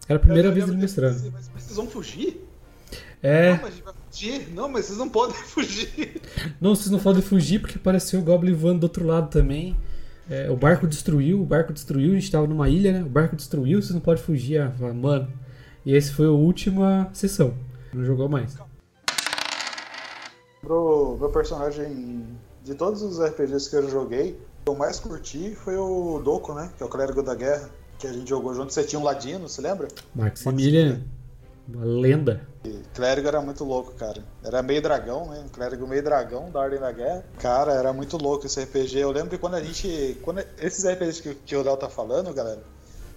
era 0.09 0.17
a 0.17 0.21
primeira 0.21 0.49
Eu 0.49 0.53
vez 0.55 0.69
ele 0.69 0.77
Mas 1.33 1.49
vocês 1.55 1.77
vão 1.77 1.87
fugir? 1.87 2.47
É, 3.23 3.51
Não, 3.51 3.57
mas 3.63 3.67
a 3.67 3.71
gente 3.71 3.83
vai 3.85 3.95
fugir. 4.11 4.49
Não, 4.55 4.69
mas 4.69 4.85
vocês 4.87 4.99
não 4.99 5.09
podem 5.09 5.37
fugir. 5.45 6.23
não, 6.61 6.75
vocês 6.75 6.91
não 6.91 6.99
podem 6.99 7.23
fugir 7.23 7.61
porque 7.61 7.77
apareceu 7.77 8.21
o 8.21 8.23
Goblin 8.23 8.53
voando 8.53 8.81
do 8.81 8.85
outro 8.85 9.07
lado 9.07 9.29
também. 9.31 9.77
É, 10.29 10.49
o 10.51 10.57
barco 10.57 10.87
destruiu, 10.87 11.41
o 11.41 11.45
barco 11.45 11.73
destruiu, 11.73 12.13
a 12.13 12.15
gente 12.15 12.31
tava 12.31 12.47
numa 12.47 12.69
ilha, 12.69 12.93
né? 12.93 13.03
O 13.03 13.09
barco 13.09 13.35
destruiu, 13.35 13.83
vocês 13.83 13.93
não 13.95 14.01
podem 14.01 14.23
fugir. 14.23 14.61
Ah, 14.61 14.73
mano. 14.95 15.29
E 15.85 15.95
esse 15.95 16.13
foi 16.13 16.27
a 16.27 16.31
última 16.31 17.09
sessão. 17.13 17.55
Não 17.93 18.05
jogou 18.05 18.29
mais. 18.29 18.57
Pro 20.61 21.17
meu 21.19 21.31
personagem, 21.31 22.25
de 22.71 22.77
todos 22.77 23.03
os 23.03 23.19
RPGs 23.19 23.69
que 23.69 23.75
eu 23.75 23.91
joguei, 23.91 24.31
o 24.31 24.65
que 24.65 24.69
eu 24.69 24.77
mais 24.77 25.01
curti 25.01 25.57
foi 25.57 25.77
o 25.77 26.21
Doku, 26.21 26.55
né? 26.55 26.71
Que 26.77 26.85
é 26.85 26.87
o 26.87 26.89
clérigo 26.89 27.21
da 27.21 27.35
guerra. 27.35 27.69
Que 27.99 28.07
a 28.07 28.13
gente 28.13 28.29
jogou 28.29 28.55
junto. 28.55 28.73
Você 28.73 28.85
tinha 28.85 28.99
um 29.01 29.03
ladino, 29.03 29.49
você 29.49 29.61
lembra? 29.61 29.89
Maximilian, 30.15 31.03
uma 31.69 31.85
lenda. 31.85 32.47
E 32.65 32.81
clérigo 32.95 33.27
era 33.27 33.41
muito 33.41 33.65
louco, 33.65 33.93
cara. 33.95 34.23
Era 34.45 34.63
meio 34.63 34.81
dragão, 34.81 35.27
né? 35.27 35.43
Um 35.45 35.49
clérigo 35.49 35.85
meio 35.87 36.03
dragão 36.03 36.49
da 36.49 36.61
Ordem 36.61 36.79
da 36.79 36.93
Guerra. 36.93 37.25
Cara, 37.41 37.73
era 37.73 37.93
muito 37.93 38.17
louco 38.17 38.47
esse 38.47 38.63
RPG. 38.63 39.01
Eu 39.01 39.11
lembro 39.11 39.31
que 39.31 39.39
quando 39.39 39.55
a 39.55 39.63
gente. 39.63 40.17
Quando 40.23 40.41
esses 40.61 40.87
RPGs 40.87 41.23
que, 41.23 41.35
que 41.35 41.57
o 41.57 41.65
Léo 41.65 41.77
tá 41.77 41.89
falando, 41.89 42.33
galera, 42.33 42.63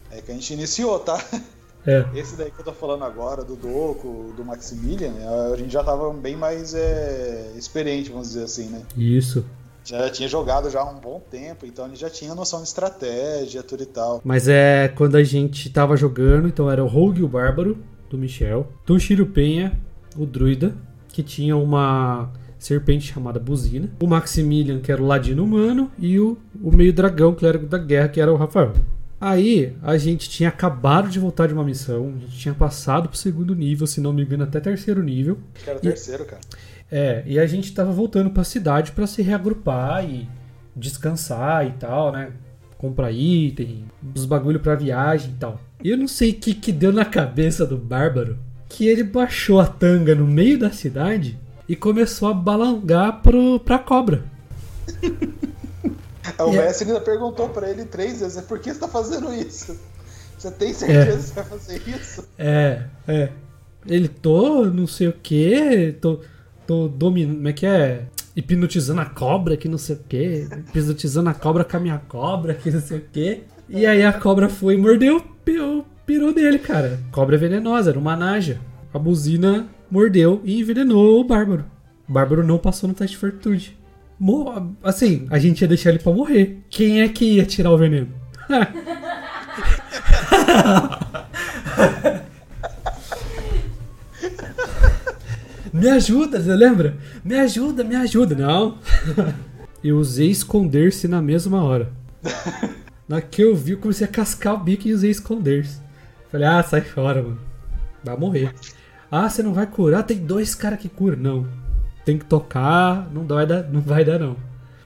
é 0.10 0.20
que 0.20 0.32
a 0.32 0.34
gente 0.34 0.52
iniciou, 0.52 1.00
tá? 1.00 1.24
É. 1.86 2.06
Esse 2.16 2.36
daí 2.36 2.50
que 2.50 2.60
eu 2.60 2.66
tô 2.66 2.74
falando 2.74 3.04
agora, 3.04 3.44
do 3.44 3.56
Doku, 3.56 4.34
do 4.36 4.46
Maximilian, 4.46 5.14
a 5.52 5.56
gente 5.58 5.72
já 5.72 5.84
tava 5.84 6.12
bem 6.14 6.36
mais 6.36 6.74
é, 6.74 7.52
experiente, 7.58 8.10
vamos 8.10 8.30
dizer 8.30 8.44
assim, 8.44 8.68
né? 8.68 8.82
Isso. 8.98 9.46
Já 9.86 10.10
tinha 10.10 10.30
jogado 10.30 10.70
já 10.70 10.80
há 10.80 10.90
um 10.90 11.00
bom 11.00 11.22
tempo, 11.30 11.66
então 11.66 11.86
a 11.86 11.88
gente 11.90 12.00
já 12.00 12.10
tinha 12.10 12.34
noção 12.34 12.62
de 12.62 12.70
estratégia, 12.70 13.62
tudo 13.62 13.84
e 13.84 13.86
tal. 13.86 14.22
Mas 14.24 14.48
é 14.48 14.88
quando 14.88 15.16
a 15.16 15.24
gente 15.24 15.70
tava 15.70 15.98
jogando, 15.98 16.48
então 16.48 16.72
era 16.72 16.82
o 16.82 16.88
Rogue 16.88 17.20
e 17.20 17.24
o 17.24 17.28
Bárbaro, 17.28 17.78
do 18.10 18.18
Michel. 18.18 18.72
Toshiro 18.86 19.26
Penha, 19.26 19.78
o 20.16 20.26
druida, 20.26 20.74
que 21.10 21.22
tinha 21.22 21.58
uma 21.58 22.32
serpente 22.58 23.12
chamada 23.12 23.40
Buzina. 23.40 23.90
O 24.02 24.08
Maximilian, 24.08 24.80
que 24.80 24.92
era 24.92 25.02
o 25.02 25.06
ladino 25.06 25.44
humano. 25.44 25.92
E 26.00 26.20
o, 26.20 26.38
o 26.62 26.72
meio 26.72 26.94
dragão, 26.94 27.36
clérigo 27.36 27.66
da 27.66 27.78
guerra, 27.78 28.08
que 28.08 28.22
era 28.22 28.32
o 28.32 28.38
Rafael. 28.38 28.72
Aí 29.26 29.74
a 29.82 29.98
gente 29.98 30.30
tinha 30.30 30.50
acabado 30.50 31.08
de 31.08 31.18
voltar 31.18 31.48
de 31.48 31.54
uma 31.54 31.64
missão, 31.64 32.14
a 32.18 32.20
gente 32.20 32.38
tinha 32.38 32.54
passado 32.54 33.08
pro 33.08 33.18
segundo 33.18 33.56
nível, 33.56 33.88
se 33.88 34.02
não 34.02 34.12
me 34.12 34.22
engano, 34.22 34.44
até 34.44 34.60
terceiro 34.60 35.02
nível. 35.02 35.38
Era 35.66 35.78
o 35.78 35.80
E- 35.80 35.82
terceiro, 35.82 36.26
cara. 36.26 36.42
É, 36.92 37.24
e 37.26 37.40
a 37.40 37.48
gente 37.48 37.74
tava 37.74 37.92
voltando 37.94 38.30
pra 38.32 38.44
cidade 38.44 38.92
pra 38.92 39.08
se 39.08 39.22
reagrupar 39.22 40.04
e 40.04 40.28
descansar 40.76 41.66
e 41.66 41.72
tal, 41.72 42.12
né? 42.12 42.32
Comprar 42.78 43.14
item, 43.14 43.86
os 44.14 44.26
bagulho 44.26 44.60
pra 44.60 44.76
viagem 44.76 45.30
e 45.32 45.36
tal. 45.40 45.62
E 45.82 45.90
eu 45.90 45.98
não 45.98 46.08
sei 46.08 46.32
o 46.32 46.36
que, 46.36 46.54
que 46.54 46.74
deu 46.74 46.92
na 46.92 47.06
cabeça 47.06 47.66
do 47.66 47.78
Bárbaro 47.78 48.38
que 48.68 48.88
ele 48.88 49.04
baixou 49.06 49.60
a 49.62 49.66
tanga 49.66 50.14
no 50.14 50.28
meio 50.28 50.60
da 50.60 50.70
cidade 50.72 51.40
e 51.70 51.76
começou 51.78 52.28
a 52.28 52.34
balangar 52.34 53.22
pro, 53.22 53.58
pra 53.62 53.80
cobra. 53.80 54.26
Aí 56.38 56.46
o 56.46 56.54
E 56.54 56.58
é- 56.58 56.62
mestre 56.66 56.88
ainda 56.88 57.02
perguntou 57.02 57.50
pra 57.50 57.70
ele 57.70 57.86
três 57.86 58.20
vezes: 58.20 58.42
por 58.46 58.60
que 58.60 58.74
você 58.74 58.80
tá 58.80 58.88
fazendo 58.88 59.34
isso? 59.34 59.78
Você 60.38 60.52
tem 60.52 60.74
certeza 60.74 61.02
É. 61.12 61.16
que 61.16 61.22
você 61.22 61.34
vai 61.34 61.44
fazer 61.46 61.82
isso? 61.88 62.28
É, 62.38 62.84
é. 63.08 63.30
Ele 63.86 64.08
tô, 64.08 64.66
não 64.66 64.88
sei 64.88 65.08
o 65.08 65.14
que, 65.14 65.96
tô, 66.02 66.20
tô 66.66 66.88
dominando, 66.88 67.36
como 67.36 67.48
é 67.50 67.54
que 67.54 67.66
é? 67.66 68.06
Hipnotizando 68.36 69.02
a 69.02 69.06
cobra, 69.06 69.56
que 69.58 69.68
não 69.70 69.78
sei 69.78 69.96
o 69.96 70.00
que, 70.08 70.48
hipnotizando 70.70 71.30
a 71.30 71.34
cobra 71.34 71.64
com 71.64 71.78
a 71.78 71.80
minha 71.80 71.98
cobra, 72.08 72.54
que 72.54 72.72
não 72.72 72.82
sei 72.82 72.98
o 72.98 73.02
que. 73.12 73.44
E 73.70 73.86
aí 73.86 74.04
a 74.04 74.12
cobra 74.14 74.50
foi 74.50 74.74
e 74.74 74.78
mordeu 74.78 75.18
o 75.18 75.86
peru 76.06 76.34
dele, 76.34 76.60
cara. 76.60 77.00
Cobra 77.12 77.38
venenosa, 77.38 77.92
era 77.92 78.00
uma 78.00 78.16
naja. 78.16 78.60
A 78.94 79.00
buzina 79.00 79.68
mordeu 79.90 80.42
e 80.44 80.60
envenenou 80.60 81.20
o 81.20 81.24
Bárbaro. 81.24 81.66
O 82.08 82.12
Bárbaro 82.12 82.46
não 82.46 82.58
passou 82.58 82.88
no 82.90 82.96
teste 82.96 83.16
de 83.16 83.20
fortitude. 83.20 83.78
Assim, 84.84 85.28
a 85.30 85.38
gente 85.38 85.62
ia 85.62 85.68
deixar 85.68 85.90
ele 85.90 86.00
pra 86.00 86.14
morrer. 86.14 86.64
Quem 86.70 87.02
é 87.02 87.10
que 87.10 87.36
ia 87.36 87.46
tirar 87.46 87.72
o 87.72 87.78
veneno? 87.78 88.08
Me 95.74 95.90
ajuda, 95.90 96.40
você 96.40 96.56
lembra? 96.56 96.96
Me 97.26 97.40
ajuda, 97.40 97.84
me 97.84 97.96
ajuda. 97.96 98.36
Não. 98.36 98.78
Eu 99.84 99.98
usei 99.98 100.30
esconder-se 100.30 101.08
na 101.08 101.20
mesma 101.22 101.64
hora. 101.64 101.92
Na 103.10 103.20
que 103.20 103.42
eu 103.42 103.54
vi, 103.54 103.74
eu 103.74 103.80
comecei 103.80 104.08
a 104.08 104.10
cascar 104.10 104.54
o 104.54 104.58
bico 104.58 104.88
e 104.88 104.94
usei 104.94 105.12
esconder-se. 105.12 105.82
Falei, 106.32 106.48
ah, 106.48 106.64
sai 106.64 106.80
fora, 106.80 107.22
mano. 107.22 107.38
Vai 108.02 108.16
morrer. 108.16 108.56
Ah, 109.12 109.30
você 109.30 109.44
não 109.44 109.54
vai 109.54 109.68
curar? 109.68 110.04
Tem 110.04 110.18
dois 110.18 110.56
caras 110.56 110.80
que 110.80 110.88
curam. 110.88 111.18
Não. 111.18 111.48
Tem 112.06 112.18
que 112.18 112.26
tocar, 112.26 113.10
não 113.14 113.26
dar, 113.26 113.46
não 113.72 113.82
vai 113.82 114.04
dar 114.04 114.20
não. 114.20 114.36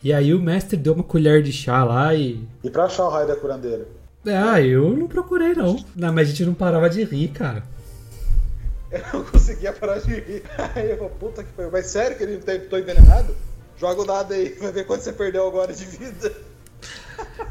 E 0.04 0.14
aí 0.14 0.34
o 0.34 0.40
mestre 0.40 0.78
deu 0.78 0.94
uma 0.94 1.04
colher 1.04 1.42
de 1.42 1.52
chá 1.52 1.84
lá 1.84 2.14
e. 2.14 2.48
E 2.64 2.70
pra 2.70 2.86
achar 2.86 3.06
o 3.06 3.10
raio 3.10 3.28
da 3.28 3.36
curandeira? 3.36 3.88
Ah, 4.26 4.62
eu 4.62 4.96
não 4.96 5.08
procurei 5.08 5.54
não. 5.54 5.84
Não, 5.96 6.14
mas 6.14 6.28
a 6.28 6.32
gente 6.32 6.46
não 6.46 6.54
parava 6.54 6.90
de 6.90 7.04
rir, 7.04 7.30
cara. 7.30 7.64
Eu 8.92 9.02
não 9.14 9.24
conseguia 9.24 9.74
parar 9.74 10.00
de 10.00 10.14
rir. 10.14 10.44
Aí 10.76 10.92
eu 10.92 10.98
falei, 10.98 11.14
puta 11.20 11.44
que 11.44 11.52
pariu. 11.54 11.72
Mas 11.72 11.88
sério 11.88 12.18
que 12.18 12.24
ele 12.24 12.38
tô 12.38 12.78
envenenado? 12.78 13.36
Joga 13.78 14.02
o 14.02 14.06
dado 14.06 14.34
aí, 14.34 14.50
vai 14.60 14.72
ver 14.72 14.86
quanto 14.86 15.04
você 15.04 15.14
perdeu 15.14 15.48
agora 15.48 15.74
de 15.74 15.86
vida. 15.86 16.34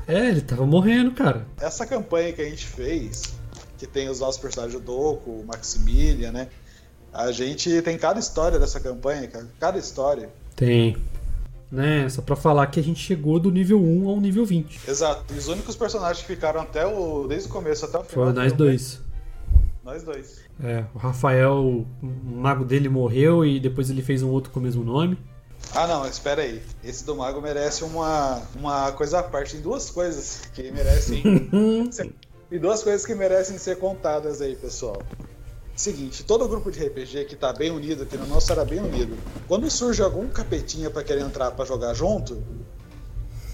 É, 0.06 0.28
ele 0.28 0.40
tava 0.40 0.64
morrendo, 0.64 1.11
cara. 1.11 1.44
Essa 1.61 1.85
campanha 1.85 2.32
que 2.32 2.40
a 2.40 2.44
gente 2.44 2.64
fez, 2.64 3.35
que 3.76 3.85
tem 3.85 4.08
os 4.08 4.20
nossos 4.20 4.40
personagens, 4.40 4.80
o 4.80 4.80
Doku, 4.80 5.40
o 5.40 5.44
Maximilian, 5.44 6.30
né? 6.30 6.49
A 7.16 7.32
gente 7.32 7.80
tem 7.80 7.96
cada 7.96 8.20
história 8.20 8.58
dessa 8.58 8.78
campanha, 8.78 9.26
cara. 9.26 9.46
Cada 9.58 9.78
história. 9.78 10.28
Tem. 10.54 10.96
né? 11.73 12.06
Só 12.11 12.20
pra 12.20 12.37
falar 12.37 12.66
que 12.66 12.78
a 12.78 12.82
gente 12.82 13.00
chegou 13.00 13.40
do 13.40 13.50
nível 13.50 13.80
1 13.82 14.08
ao 14.08 14.20
nível 14.20 14.44
20. 14.44 14.82
Exato. 14.87 15.32
E 15.35 15.38
os 15.38 15.49
únicos 15.49 15.75
personagens 15.75 16.20
que 16.25 16.35
ficaram 16.35 16.61
até 16.61 16.87
o. 16.87 17.26
desde 17.26 17.49
o 17.49 17.52
começo 17.52 17.87
até 17.87 17.99
o 17.99 18.04
final. 18.04 18.26
Foram 18.26 18.42
nós 18.42 18.52
do 18.52 18.58
dois. 18.58 19.00
Nós 19.82 20.02
dois. 20.02 20.40
É, 20.62 20.85
o 20.94 20.99
Rafael, 20.99 21.54
o 21.54 21.87
mago 22.02 22.64
dele 22.64 22.88
morreu 22.88 23.46
e 23.46 23.58
depois 23.58 23.88
ele 23.88 24.02
fez 24.02 24.23
um 24.23 24.30
outro 24.30 24.50
com 24.50 24.61
o 24.61 24.62
mesmo 24.62 24.85
nome. 24.85 25.18
Ah 25.75 25.87
não, 25.87 26.06
espera 26.06 26.42
aí. 26.42 26.62
Esse 26.85 27.04
do 27.04 27.16
Mago 27.16 27.40
merece 27.40 27.82
uma, 27.82 28.42
uma 28.54 28.92
coisa 28.92 29.20
à 29.20 29.23
parte. 29.23 29.52
Tem 29.52 29.61
duas 29.61 29.90
coisas 29.90 30.42
que 30.54 30.70
merecem. 30.70 31.23
e 32.50 32.58
duas 32.58 32.82
coisas 32.82 33.06
que 33.06 33.14
merecem 33.14 33.58
ser 33.58 33.78
contadas 33.78 34.40
aí, 34.40 34.54
pessoal. 34.54 35.02
Seguinte, 35.76 36.25
todo 36.25 36.49
grupo 36.49 36.71
de 36.71 36.83
RPG 36.83 37.26
que 37.26 37.37
tá 37.37 37.52
bem 37.52 37.71
unido, 37.71 38.06
que 38.06 38.16
no 38.16 38.26
nosso 38.26 38.50
era 38.50 38.64
bem 38.64 38.80
unido, 38.80 39.14
quando 39.47 39.71
surge 39.71 40.02
algum 40.02 40.26
capetinha 40.26 40.88
pra 40.90 41.04
querer 41.04 41.21
entrar 41.21 41.50
pra 41.50 41.66
jogar 41.66 41.92
junto, 41.92 42.42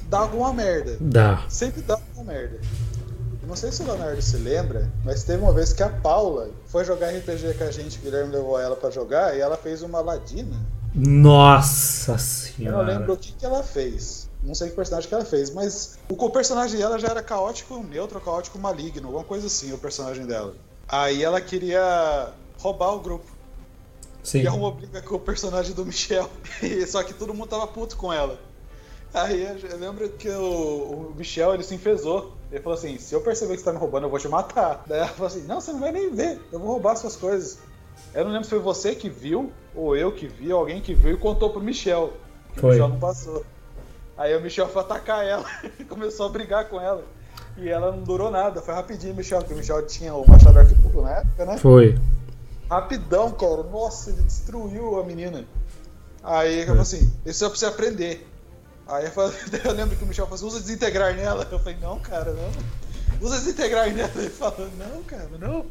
dá 0.08 0.20
alguma 0.20 0.52
merda. 0.52 0.96
Dá. 1.00 1.44
Sempre 1.48 1.82
dá 1.82 1.94
alguma 1.94 2.32
merda. 2.32 2.60
Não 3.44 3.56
sei 3.56 3.72
se 3.72 3.82
o 3.82 3.86
Leonardo 3.86 4.22
se 4.22 4.36
lembra, 4.36 4.90
mas 5.04 5.24
teve 5.24 5.42
uma 5.42 5.52
vez 5.52 5.72
que 5.72 5.82
a 5.82 5.88
Paula 5.88 6.48
foi 6.66 6.84
jogar 6.84 7.08
RPG 7.10 7.54
com 7.58 7.64
a 7.64 7.70
gente, 7.72 7.98
o 7.98 8.02
Guilherme 8.02 8.32
levou 8.32 8.58
ela 8.58 8.76
pra 8.76 8.88
jogar, 8.88 9.36
e 9.36 9.40
ela 9.40 9.56
fez 9.56 9.82
uma 9.82 10.00
Ladina. 10.00 10.58
Nossa 10.94 12.12
Eu 12.12 12.16
não 12.16 12.18
senhora. 12.18 12.82
lembro 12.86 13.12
o 13.14 13.16
que, 13.16 13.32
que 13.32 13.44
ela 13.44 13.62
fez. 13.64 14.30
Não 14.44 14.54
sei 14.54 14.70
que 14.70 14.76
personagem 14.76 15.08
que 15.08 15.14
ela 15.14 15.24
fez, 15.24 15.50
mas 15.50 15.98
o, 16.08 16.24
o 16.24 16.30
personagem 16.30 16.78
dela 16.78 16.98
já 16.98 17.08
era 17.08 17.22
caótico 17.22 17.82
neutro, 17.82 18.20
caótico 18.20 18.58
maligno, 18.58 19.08
alguma 19.08 19.24
coisa 19.24 19.48
assim, 19.48 19.72
o 19.72 19.78
personagem 19.78 20.24
dela. 20.24 20.54
Aí 20.92 21.24
ela 21.24 21.40
queria 21.40 22.34
roubar 22.58 22.92
o 22.92 23.00
grupo. 23.00 23.24
Sim. 24.22 24.42
E 24.42 24.46
arrumou 24.46 24.72
briga 24.72 25.00
com 25.00 25.14
o 25.14 25.18
personagem 25.18 25.74
do 25.74 25.86
Michel. 25.86 26.28
Só 26.86 27.02
que 27.02 27.14
todo 27.14 27.32
mundo 27.32 27.48
tava 27.48 27.66
puto 27.66 27.96
com 27.96 28.12
ela. 28.12 28.38
Aí 29.14 29.42
eu 29.42 29.70
eu 29.70 29.78
lembro 29.78 30.06
que 30.10 30.28
o, 30.28 30.42
o 30.42 31.14
Michel 31.16 31.54
ele 31.54 31.62
se 31.62 31.74
enfesou. 31.74 32.36
Ele 32.50 32.60
falou 32.62 32.78
assim: 32.78 32.98
se 32.98 33.14
eu 33.14 33.22
perceber 33.22 33.54
que 33.54 33.60
você 33.60 33.64
tá 33.64 33.72
me 33.72 33.78
roubando, 33.78 34.04
eu 34.04 34.10
vou 34.10 34.18
te 34.18 34.28
matar. 34.28 34.84
Daí 34.86 34.98
ela 34.98 35.08
falou 35.08 35.28
assim: 35.28 35.42
não, 35.46 35.62
você 35.62 35.72
não 35.72 35.80
vai 35.80 35.92
nem 35.92 36.14
ver, 36.14 36.38
eu 36.52 36.58
vou 36.58 36.68
roubar 36.68 36.94
suas 36.96 37.16
coisas. 37.16 37.58
Eu 38.12 38.24
não 38.24 38.30
lembro 38.30 38.44
se 38.44 38.50
foi 38.50 38.58
você 38.58 38.94
que 38.94 39.08
viu, 39.08 39.50
ou 39.74 39.96
eu 39.96 40.12
que 40.12 40.28
vi, 40.28 40.52
ou 40.52 40.60
alguém 40.60 40.82
que 40.82 40.92
viu 40.92 41.14
e 41.14 41.16
contou 41.16 41.48
pro 41.48 41.60
Michel. 41.60 42.12
Que 42.52 42.60
Foi. 42.60 42.70
O 42.70 42.72
Michel 42.72 42.88
não 42.88 42.98
passou. 42.98 43.46
Aí 44.18 44.36
o 44.36 44.42
Michel 44.42 44.68
foi 44.68 44.82
atacar 44.82 45.24
ela, 45.24 45.46
começou 45.88 46.26
a 46.26 46.28
brigar 46.28 46.68
com 46.68 46.78
ela. 46.78 47.02
E 47.56 47.68
ela 47.68 47.92
não 47.92 48.02
durou 48.02 48.30
nada, 48.30 48.62
foi 48.62 48.74
rapidinho, 48.74 49.14
Michel, 49.14 49.38
porque 49.38 49.54
o 49.54 49.56
Michel 49.56 49.86
tinha 49.86 50.14
o 50.14 50.28
Machado 50.28 50.58
Arquivo 50.58 51.02
na 51.02 51.18
época, 51.18 51.44
né? 51.44 51.58
Foi. 51.58 51.98
Rapidão, 52.70 53.30
cara. 53.32 53.62
Nossa, 53.64 54.10
ele 54.10 54.22
destruiu 54.22 54.98
a 54.98 55.04
menina. 55.04 55.44
Aí 56.22 56.60
eu 56.60 56.66
falei 56.66 56.82
assim, 56.82 57.12
isso 57.26 57.44
é 57.44 57.48
pra 57.48 57.58
você 57.58 57.66
aprender. 57.66 58.26
Aí 58.88 59.04
eu, 59.04 59.10
falei, 59.10 59.36
eu 59.64 59.72
lembro 59.72 59.96
que 59.96 60.04
o 60.04 60.06
Michel 60.06 60.26
falou 60.26 60.36
assim, 60.36 60.46
usa 60.46 60.60
desintegrar 60.60 61.14
nela. 61.14 61.46
Eu 61.50 61.58
falei, 61.58 61.78
não, 61.80 61.98
cara, 61.98 62.32
não. 62.32 62.50
Usa 63.20 63.36
desintegrar 63.38 63.92
nela. 63.92 64.10
Ele 64.16 64.30
falou, 64.30 64.68
não, 64.78 65.02
cara, 65.02 65.28
não. 65.38 65.66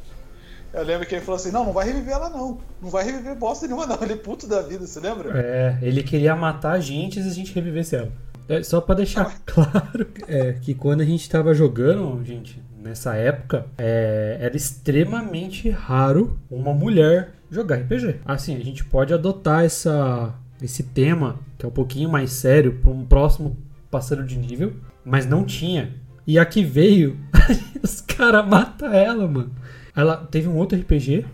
Eu 0.74 0.84
lembro 0.84 1.06
que 1.06 1.16
ele 1.16 1.26
falou 1.26 1.36
assim, 1.36 1.52
não, 1.52 1.66
não 1.66 1.74
vai 1.74 1.86
reviver 1.86 2.14
ela 2.14 2.30
não. 2.30 2.58
Não 2.82 2.90
vai 2.90 3.04
reviver 3.04 3.36
bosta 3.36 3.68
nenhuma 3.68 3.86
não. 3.86 3.98
Ele 4.02 4.14
é 4.14 4.18
puto 4.18 4.48
da 4.48 4.62
vida, 4.62 4.88
você 4.88 5.00
lembra? 5.00 5.38
É, 5.38 5.78
ele 5.82 6.02
queria 6.02 6.36
matar 6.36 6.74
a 6.74 6.80
gente 6.80 7.22
se 7.22 7.28
a 7.28 7.34
gente 7.34 7.54
revivesse 7.54 7.96
ela. 7.96 8.12
É, 8.48 8.64
só 8.64 8.82
pra 8.82 8.96
deixar 8.96 9.40
claro 9.46 10.08
é, 10.28 10.54
que 10.54 10.74
quando 10.74 11.02
a 11.02 11.06
gente 11.06 11.30
tava 11.30 11.54
jogando, 11.54 12.24
gente, 12.26 12.62
nessa 12.82 13.16
época, 13.16 13.66
é, 13.78 14.38
era 14.40 14.56
extremamente 14.56 15.70
raro 15.70 16.38
uma 16.50 16.74
mulher 16.74 17.34
jogar 17.50 17.78
RPG. 17.78 18.22
Assim, 18.26 18.56
a 18.56 18.64
gente 18.64 18.84
pode 18.84 19.14
adotar 19.14 19.64
essa, 19.64 20.34
esse 20.62 20.84
tema, 20.84 21.40
que 21.58 21.66
é 21.66 21.70
um 21.70 21.72
pouquinho 21.72 22.10
mais 22.10 22.32
sério, 22.32 22.80
pra 22.82 22.92
um 22.92 23.06
próximo 23.06 23.58
parceiro 23.90 24.26
de 24.26 24.38
nível, 24.38 24.74
mas 25.04 25.26
não 25.26 25.44
tinha. 25.44 25.94
E 26.26 26.40
a 26.40 26.46
que 26.46 26.64
veio, 26.64 27.18
os 27.84 28.02
caras 28.02 28.48
matam 28.48 28.92
ela, 28.94 29.28
mano. 29.28 29.52
Ela 29.96 30.16
teve 30.18 30.48
um 30.48 30.56
outro 30.56 30.80
RPG 30.80 31.26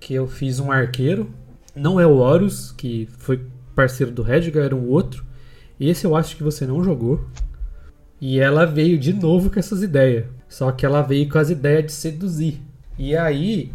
que 0.00 0.14
eu 0.14 0.26
fiz 0.26 0.58
um 0.58 0.72
arqueiro. 0.72 1.30
Não 1.74 2.00
é 2.00 2.06
o 2.06 2.16
Horus, 2.16 2.72
que 2.72 3.06
foi 3.18 3.44
parceiro 3.74 4.10
do 4.10 4.22
Redgar, 4.22 4.64
era 4.64 4.74
um 4.74 4.88
outro. 4.88 5.25
Esse 5.78 6.06
eu 6.06 6.16
acho 6.16 6.36
que 6.36 6.42
você 6.42 6.66
não 6.66 6.82
jogou. 6.82 7.24
E 8.20 8.38
ela 8.40 8.64
veio 8.64 8.98
de 8.98 9.12
novo 9.12 9.50
com 9.50 9.58
essas 9.58 9.82
ideias. 9.82 10.24
Só 10.48 10.72
que 10.72 10.86
ela 10.86 11.02
veio 11.02 11.28
com 11.28 11.38
as 11.38 11.50
ideias 11.50 11.86
de 11.86 11.92
seduzir. 11.92 12.60
E 12.98 13.14
aí, 13.14 13.72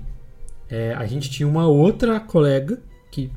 é, 0.70 0.93
a 0.93 1.05
gente 1.05 1.29
tinha 1.29 1.48
uma 1.48 1.67
outra 1.67 2.20
colega 2.20 2.79
que 3.12 3.29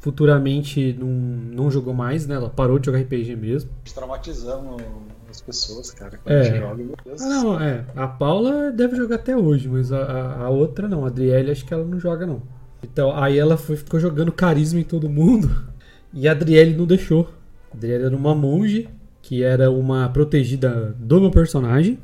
futuramente 0.00 0.92
não, 0.98 1.06
não 1.08 1.70
jogou 1.70 1.94
mais, 1.94 2.26
né? 2.26 2.34
Ela 2.34 2.50
parou 2.50 2.78
de 2.78 2.86
jogar 2.86 2.98
RPG 3.00 3.36
mesmo. 3.36 3.70
Traumatizamos 3.94 4.82
as 5.30 5.40
pessoas, 5.40 5.90
cara. 5.92 6.18
Quando 6.22 6.34
É. 6.34 6.40
a 6.40 6.44
gente 6.44 6.58
joga, 6.58 6.74
meu 6.74 6.96
Deus 7.04 7.22
Ah, 7.22 7.28
não, 7.28 7.60
é. 7.60 7.84
A 7.94 8.08
Paula 8.08 8.72
deve 8.72 8.96
jogar 8.96 9.16
até 9.16 9.36
hoje, 9.36 9.68
mas 9.68 9.92
a, 9.92 9.98
a, 10.02 10.44
a 10.46 10.48
outra 10.50 10.88
não. 10.88 11.04
A 11.04 11.08
Adriele 11.08 11.50
acho 11.52 11.64
que 11.64 11.72
ela 11.72 11.84
não 11.84 11.98
joga, 12.00 12.26
não. 12.26 12.42
Então, 12.82 13.16
aí 13.16 13.38
ela 13.38 13.56
foi, 13.56 13.76
ficou 13.76 13.98
jogando 14.00 14.32
carisma 14.32 14.80
em 14.80 14.84
todo 14.84 15.08
mundo. 15.08 15.48
E 16.16 16.28
a 16.28 16.30
Adriele 16.30 16.76
não 16.76 16.86
deixou. 16.86 17.28
A 17.74 17.76
Adriele 17.76 18.04
era 18.04 18.16
uma 18.16 18.34
monge, 18.34 18.88
que 19.20 19.42
era 19.42 19.70
uma 19.70 20.08
protegida 20.08 20.94
do 20.98 21.20
meu 21.20 21.30
personagem. 21.30 21.98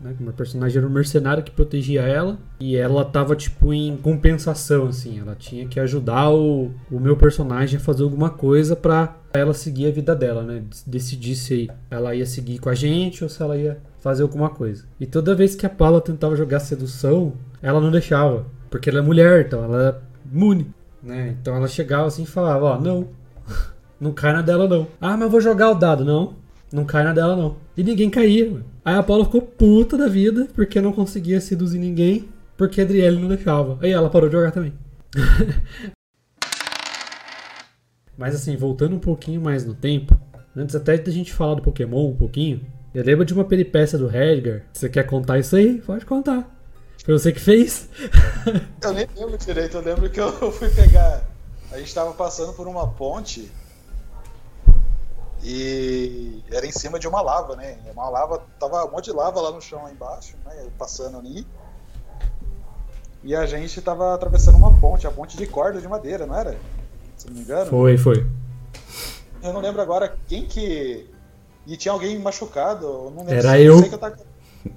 Né? 0.00 0.16
Meu 0.18 0.32
personagem 0.32 0.78
era 0.78 0.86
um 0.86 0.90
mercenário 0.90 1.42
que 1.42 1.50
protegia 1.50 2.02
ela. 2.02 2.38
E 2.58 2.74
ela 2.74 3.04
tava, 3.04 3.36
tipo, 3.36 3.72
em 3.72 3.96
compensação, 3.98 4.86
assim. 4.86 5.20
Ela 5.20 5.34
tinha 5.34 5.66
que 5.68 5.78
ajudar 5.78 6.30
o, 6.30 6.70
o 6.90 6.98
meu 6.98 7.16
personagem 7.16 7.76
a 7.78 7.82
fazer 7.82 8.02
alguma 8.02 8.30
coisa 8.30 8.74
pra 8.74 9.16
ela 9.32 9.52
seguir 9.52 9.88
a 9.88 9.92
vida 9.92 10.16
dela, 10.16 10.42
né? 10.42 10.62
Decidir 10.86 11.36
se 11.36 11.70
ela 11.90 12.14
ia 12.14 12.24
seguir 12.24 12.58
com 12.58 12.70
a 12.70 12.74
gente 12.74 13.22
ou 13.22 13.28
se 13.28 13.42
ela 13.42 13.56
ia 13.56 13.78
fazer 14.00 14.22
alguma 14.22 14.48
coisa. 14.48 14.84
E 14.98 15.06
toda 15.06 15.34
vez 15.34 15.54
que 15.54 15.66
a 15.66 15.70
Paula 15.70 16.00
tentava 16.00 16.34
jogar 16.34 16.60
sedução, 16.60 17.34
ela 17.60 17.80
não 17.80 17.90
deixava. 17.90 18.46
Porque 18.70 18.88
ela 18.88 19.00
é 19.00 19.02
mulher, 19.02 19.46
então 19.46 19.62
ela 19.62 19.88
é 19.88 20.34
imune. 20.34 20.72
Né? 21.02 21.36
Então 21.40 21.54
ela 21.54 21.68
chegava 21.68 22.06
assim 22.06 22.22
e 22.22 22.26
falava, 22.26 22.64
ó, 22.64 22.80
não. 22.80 23.08
Não 24.00 24.12
cai 24.12 24.32
na 24.32 24.40
dela, 24.40 24.66
não. 24.66 24.88
Ah, 24.98 25.12
mas 25.12 25.22
eu 25.22 25.30
vou 25.30 25.40
jogar 25.40 25.70
o 25.70 25.74
dado. 25.74 26.04
Não, 26.04 26.36
não 26.72 26.86
cai 26.86 27.04
na 27.04 27.12
dela, 27.12 27.36
não. 27.36 27.56
E 27.76 27.82
ninguém 27.82 28.08
caía, 28.08 28.50
mano. 28.50 28.64
Aí 28.82 28.94
a 28.94 29.02
Paula 29.02 29.26
ficou 29.26 29.42
puta 29.42 29.98
da 29.98 30.08
vida, 30.08 30.48
porque 30.54 30.80
não 30.80 30.92
conseguia 30.92 31.38
seduzir 31.40 31.78
ninguém, 31.78 32.28
porque 32.56 32.80
a 32.80 32.84
Adriele 32.84 33.20
não 33.20 33.28
deixava. 33.28 33.78
Aí 33.82 33.90
ela 33.90 34.08
parou 34.08 34.30
de 34.30 34.36
jogar 34.36 34.52
também. 34.52 34.72
Mas 38.16 38.34
assim, 38.34 38.56
voltando 38.56 38.96
um 38.96 39.00
pouquinho 39.00 39.40
mais 39.40 39.64
no 39.66 39.74
tempo, 39.74 40.18
antes 40.56 40.74
até 40.74 40.96
da 40.96 41.10
gente 41.10 41.32
falar 41.32 41.54
do 41.54 41.62
Pokémon 41.62 42.08
um 42.08 42.16
pouquinho, 42.16 42.66
eu 42.94 43.04
lembro 43.04 43.24
de 43.24 43.34
uma 43.34 43.44
peripécia 43.44 43.98
do 43.98 44.06
Redgar. 44.06 44.62
Você 44.72 44.88
quer 44.88 45.04
contar 45.04 45.38
isso 45.38 45.56
aí? 45.56 45.80
Pode 45.80 46.06
contar. 46.06 46.48
Foi 47.04 47.18
você 47.18 47.32
que 47.32 47.40
fez? 47.40 47.88
Eu 48.82 48.92
nem 48.92 49.06
lembro 49.16 49.38
direito, 49.38 49.76
eu 49.76 49.82
lembro 49.82 50.08
que 50.10 50.20
eu 50.20 50.32
fui 50.52 50.68
pegar. 50.70 51.28
A 51.70 51.78
gente 51.78 51.94
tava 51.94 52.12
passando 52.12 52.52
por 52.52 52.66
uma 52.66 52.88
ponte 52.88 53.50
e 55.42 56.42
era 56.50 56.66
em 56.66 56.72
cima 56.72 56.98
de 56.98 57.08
uma 57.08 57.20
lava, 57.22 57.56
né? 57.56 57.78
Uma 57.92 58.08
lava, 58.08 58.42
tava 58.58 58.84
um 58.84 58.90
monte 58.90 59.06
de 59.06 59.12
lava 59.12 59.40
lá 59.40 59.50
no 59.50 59.60
chão 59.60 59.82
lá 59.82 59.90
embaixo, 59.90 60.36
né? 60.44 60.66
Passando 60.78 61.18
ali. 61.18 61.46
E 63.22 63.34
a 63.34 63.44
gente 63.46 63.80
tava 63.82 64.14
atravessando 64.14 64.56
uma 64.56 64.78
ponte, 64.80 65.06
a 65.06 65.10
ponte 65.10 65.36
de 65.36 65.46
corda 65.46 65.80
de 65.80 65.86
madeira, 65.88 66.26
não 66.26 66.34
era? 66.38 66.56
Se 67.16 67.26
não 67.26 67.34
me 67.34 67.40
engano. 67.40 67.70
Foi, 67.70 67.98
foi. 67.98 68.26
Eu 69.42 69.52
não 69.52 69.60
lembro 69.60 69.80
agora 69.82 70.14
quem 70.26 70.46
que. 70.46 71.08
E 71.66 71.76
tinha 71.76 71.92
alguém 71.92 72.18
machucado. 72.18 72.86
Eu 72.86 73.10
não 73.14 73.18
lembro 73.24 73.34
Era 73.34 73.52
se- 73.52 73.62
eu. 73.62 73.78
sei 73.78 73.88
que 73.88 73.94
eu 73.94 73.98
tava- 73.98 74.16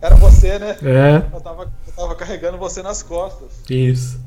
Era 0.01 0.15
você, 0.15 0.59
né? 0.59 0.77
É, 0.81 1.35
Eu 1.35 1.41
tava, 1.41 1.63
eu 1.87 1.93
tava 1.93 2.15
carregando 2.15 2.57
você 2.57 2.81
nas 2.81 3.01
costas. 3.03 3.49
isso. 3.69 4.19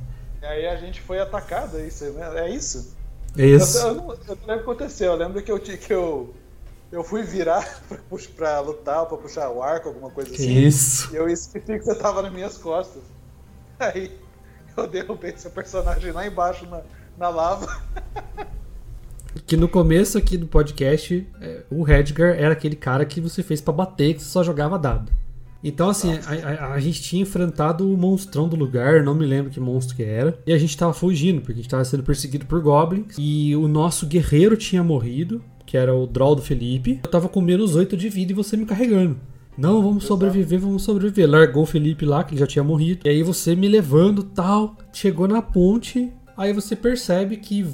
E 0.43 0.45
aí 0.47 0.66
a 0.66 0.76
gente 0.76 1.00
foi 1.00 1.19
atacado, 1.19 1.78
é 1.78 1.87
isso, 1.87 2.05
né? 2.12 2.47
É 2.47 2.50
isso? 2.50 2.96
Isso. 3.37 3.78
Eu, 3.78 3.88
eu 3.88 3.95
não, 3.95 4.12
eu 4.12 4.16
não 4.16 4.16
lembro 4.26 4.35
o 4.37 4.47
que 4.47 4.52
aconteceu. 4.52 5.12
Eu 5.12 5.19
lembro 5.19 5.43
que 5.43 5.52
eu, 5.52 5.59
que 5.59 5.93
eu, 5.93 6.35
eu 6.90 7.05
fui 7.05 7.23
virar 7.23 7.83
pra, 7.88 7.99
pra 8.37 8.61
lutar, 8.61 9.07
pra 9.07 9.16
puxar 9.16 9.50
o 9.50 9.62
arco, 9.62 9.88
alguma 9.88 10.11
coisa 10.11 10.33
assim. 10.33 10.52
Isso. 10.52 11.12
E 11.12 11.16
eu 11.16 11.28
esqueci 11.28 11.78
que 11.78 11.85
você 11.85 11.95
tava 11.95 12.23
nas 12.23 12.33
minhas 12.33 12.57
costas. 12.59 13.02
Aí 13.78 14.12
eu 14.76 14.87
derrubei 14.87 15.35
seu 15.37 15.50
personagem 15.50 16.12
lá 16.12 16.26
embaixo 16.26 16.66
na, 16.66 16.83
na 17.19 17.28
lava. 17.28 17.83
Que 19.47 19.57
no 19.57 19.69
começo 19.69 20.16
aqui 20.16 20.37
do 20.37 20.47
podcast, 20.47 21.26
é, 21.40 21.62
o 21.71 21.83
Redgar 21.83 22.37
era 22.38 22.52
aquele 22.52 22.75
cara 22.75 23.05
que 23.05 23.21
você 23.21 23.43
fez 23.43 23.61
pra 23.61 23.73
bater, 23.73 24.14
que 24.14 24.23
você 24.23 24.28
só 24.28 24.43
jogava 24.43 24.78
dado. 24.78 25.12
Então, 25.68 25.88
assim, 25.90 26.12
a, 26.12 26.66
a- 26.68 26.73
a 26.75 26.80
gente 26.80 27.02
tinha 27.02 27.23
enfrentado 27.23 27.90
o 27.92 27.96
monstrão 27.96 28.49
do 28.49 28.54
lugar, 28.56 29.02
não 29.02 29.14
me 29.14 29.26
lembro 29.26 29.50
que 29.50 29.58
monstro 29.61 29.96
que 29.96 30.02
era. 30.02 30.38
E 30.46 30.52
a 30.52 30.58
gente 30.58 30.76
tava 30.76 30.92
fugindo, 30.94 31.40
porque 31.40 31.52
a 31.52 31.56
gente 31.56 31.68
tava 31.68 31.85
sendo 31.85 32.02
perseguido 32.02 32.46
por 32.46 32.61
goblins. 32.62 33.14
E 33.18 33.54
o 33.56 33.66
nosso 33.68 34.06
guerreiro 34.06 34.56
tinha 34.56 34.82
morrido, 34.82 35.42
que 35.66 35.76
era 35.76 35.94
o 35.94 36.06
Droll 36.06 36.37
do 36.37 36.42
Felipe. 36.42 37.00
Eu 37.04 37.11
tava 37.11 37.28
com 37.28 37.40
menos 37.40 37.75
8 37.75 37.96
de 37.96 38.08
vida 38.08 38.32
e 38.32 38.35
você 38.35 38.56
me 38.56 38.64
carregando. 38.64 39.16
Não, 39.58 39.82
vamos 39.82 40.04
sobreviver, 40.04 40.61
vamos 40.61 40.82
sobreviver. 40.82 41.28
Largou 41.28 41.62
o 41.62 41.66
Felipe 41.66 42.04
lá, 42.04 42.23
que 42.23 42.35
ele 42.35 42.40
já 42.40 42.46
tinha 42.46 42.62
morrido. 42.62 43.00
E 43.04 43.08
aí 43.08 43.23
você 43.23 43.56
me 43.56 43.66
levando 43.66 44.23
tal. 44.23 44.76
Chegou 44.92 45.26
na 45.26 45.40
ponte, 45.40 46.12
aí 46.37 46.52
você 46.52 46.76
percebe 46.76 47.38
que 47.38 47.64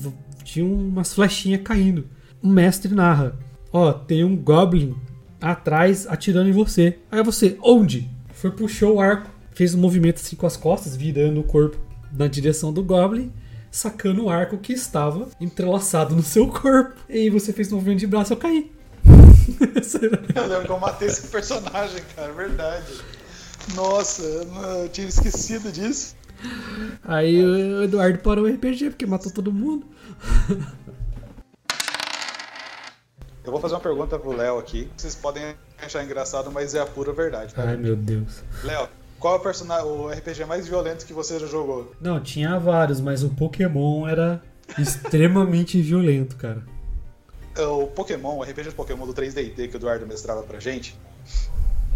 tinha 0.44 0.64
umas 0.64 1.12
flechinhas 1.12 1.60
caindo. 1.62 2.04
o 2.40 2.46
mestre 2.48 2.94
narra: 2.94 3.36
Ó, 3.72 3.92
tem 3.92 4.22
um 4.22 4.36
Goblin 4.36 4.94
atrás 5.42 6.06
atirando 6.08 6.48
em 6.48 6.52
você. 6.52 6.98
Aí 7.10 7.22
você, 7.22 7.58
onde? 7.60 8.08
Foi, 8.32 8.52
puxou 8.52 8.96
o 8.96 9.00
arco, 9.00 9.28
fez 9.52 9.74
um 9.74 9.78
movimento 9.78 10.20
assim 10.20 10.36
com 10.36 10.46
as 10.46 10.56
costas, 10.56 10.96
virando 10.96 11.40
o 11.40 11.44
corpo 11.44 11.76
na 12.12 12.26
direção 12.28 12.72
do 12.72 12.82
Goblin, 12.82 13.32
sacando 13.70 14.24
o 14.24 14.30
arco 14.30 14.58
que 14.58 14.72
estava 14.72 15.28
entrelaçado 15.40 16.14
no 16.14 16.22
seu 16.22 16.46
corpo. 16.48 16.94
E 17.08 17.18
aí 17.18 17.30
você 17.30 17.52
fez 17.52 17.72
um 17.72 17.76
movimento 17.76 18.00
de 18.00 18.06
braço, 18.06 18.32
eu 18.32 18.36
caí. 18.36 18.70
eu 20.34 20.46
lembro 20.46 20.66
que 20.66 20.70
eu 20.70 20.78
matei 20.78 21.08
esse 21.08 21.26
personagem, 21.26 22.00
cara, 22.14 22.30
é 22.30 22.32
verdade. 22.32 22.86
Nossa, 23.74 24.22
eu 24.22 24.88
tinha 24.88 25.08
esquecido 25.08 25.70
disso. 25.72 26.14
Aí 27.04 27.44
o 27.44 27.84
Eduardo 27.84 28.18
parou 28.18 28.44
o 28.44 28.48
RPG 28.48 28.90
porque 28.90 29.06
matou 29.06 29.32
todo 29.32 29.52
mundo. 29.52 29.86
Eu 33.44 33.50
vou 33.50 33.60
fazer 33.60 33.74
uma 33.74 33.80
pergunta 33.80 34.18
pro 34.18 34.36
Léo 34.36 34.58
aqui. 34.58 34.88
Vocês 34.96 35.14
podem 35.14 35.56
achar 35.80 36.04
engraçado, 36.04 36.50
mas 36.50 36.74
é 36.74 36.80
a 36.80 36.86
pura 36.86 37.12
verdade. 37.12 37.52
Tá? 37.54 37.64
Ai, 37.64 37.76
meu 37.76 37.96
Deus. 37.96 38.42
Léo, 38.62 38.88
qual 39.18 39.34
é 39.34 39.38
o, 39.38 39.40
personagem, 39.40 39.86
o 39.86 40.08
RPG 40.08 40.44
mais 40.44 40.68
violento 40.68 41.04
que 41.04 41.12
você 41.12 41.38
já 41.38 41.46
jogou? 41.46 41.92
Não, 42.00 42.20
tinha 42.20 42.58
vários, 42.58 43.00
mas 43.00 43.22
o 43.24 43.30
Pokémon 43.30 44.06
era 44.06 44.40
extremamente 44.78 45.80
violento, 45.82 46.36
cara. 46.36 46.62
O 47.58 47.88
Pokémon, 47.88 48.38
o 48.38 48.42
RPG 48.42 48.70
de 48.70 48.74
Pokémon 48.74 49.06
do 49.06 49.12
3DT 49.12 49.68
que 49.68 49.76
o 49.76 49.78
Eduardo 49.78 50.06
mestrava 50.06 50.42
pra 50.42 50.58
gente, 50.58 50.96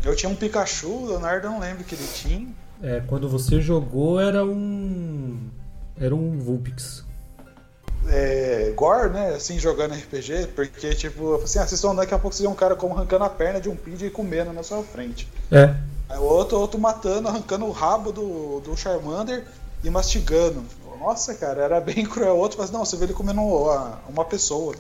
eu 0.05 0.15
tinha 0.15 0.31
um 0.31 0.37
Pikachu, 0.37 0.89
o 0.89 1.07
Leonardo 1.07 1.49
não 1.49 1.59
lembro 1.59 1.85
que 1.85 1.95
ele 1.95 2.07
tinha. 2.13 2.49
É, 2.83 3.01
quando 3.07 3.29
você 3.29 3.61
jogou 3.61 4.21
era 4.21 4.45
um. 4.45 5.49
Era 5.99 6.15
um 6.15 6.39
Vulpix. 6.39 7.05
É, 8.09 8.73
gore, 8.77 9.11
né? 9.11 9.35
Assim, 9.35 9.59
jogando 9.59 9.95
RPG, 9.95 10.49
porque, 10.55 10.95
tipo, 10.95 11.35
assim, 11.37 11.59
ah, 11.59 11.63
vocês 11.63 11.73
estão 11.73 11.91
andando, 11.91 12.05
daqui 12.05 12.15
a 12.15 12.19
pouco 12.19 12.37
vocês 12.37 12.47
vê 12.47 12.53
um 12.53 12.57
cara 12.57 12.77
como 12.77 12.95
arrancando 12.95 13.25
a 13.25 13.31
perna 13.31 13.61
de 13.61 13.69
um 13.69 13.77
PID 13.77 14.07
e 14.07 14.11
comendo 14.11 14.53
na 14.53 14.63
sua 14.63 14.83
frente. 14.83 15.29
É. 15.51 15.75
Aí 16.09 16.19
o 16.19 16.23
outro, 16.23 16.59
outro 16.59 16.79
matando, 16.79 17.29
arrancando 17.29 17.65
o 17.65 17.73
rabo 17.73 18.13
do, 18.13 18.61
do 18.61 18.77
Charmander 18.77 19.45
e 19.83 19.91
mastigando. 19.91 20.65
Nossa, 21.01 21.35
cara, 21.35 21.63
era 21.63 21.81
bem 21.81 22.05
cruel. 22.07 22.37
Outro, 22.37 22.59
mas 22.59 22.71
não, 22.71 22.85
você 22.85 22.97
vê 22.97 23.05
ele 23.05 23.13
comendo 23.13 23.41
uma, 23.41 23.99
uma 24.09 24.25
pessoa. 24.25 24.75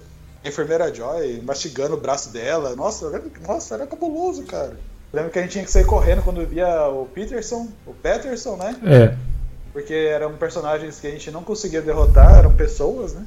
A 0.45 0.49
enfermeira 0.49 0.95
Joy 0.95 1.42
mastigando 1.42 1.95
o 1.95 2.00
braço 2.00 2.30
dela. 2.30 2.75
Nossa, 2.76 3.06
era, 3.06 3.23
nossa, 3.47 3.75
era 3.75 3.87
cabuloso, 3.87 4.45
cara. 4.45 4.76
Lembro 5.12 5.30
que 5.30 5.38
a 5.38 5.42
gente 5.42 5.52
tinha 5.52 5.64
que 5.64 5.71
sair 5.71 5.85
correndo 5.85 6.23
quando 6.23 6.47
via 6.47 6.88
o 6.88 7.06
Peterson, 7.06 7.68
o 7.87 7.95
Peterson, 7.95 8.56
né? 8.56 8.76
É. 8.85 9.16
Porque 9.76 9.92
eram 9.92 10.33
personagens 10.38 10.99
que 10.99 11.06
a 11.06 11.11
gente 11.11 11.30
não 11.30 11.42
conseguia 11.42 11.83
derrotar, 11.83 12.38
eram 12.38 12.54
pessoas, 12.56 13.12
né? 13.12 13.26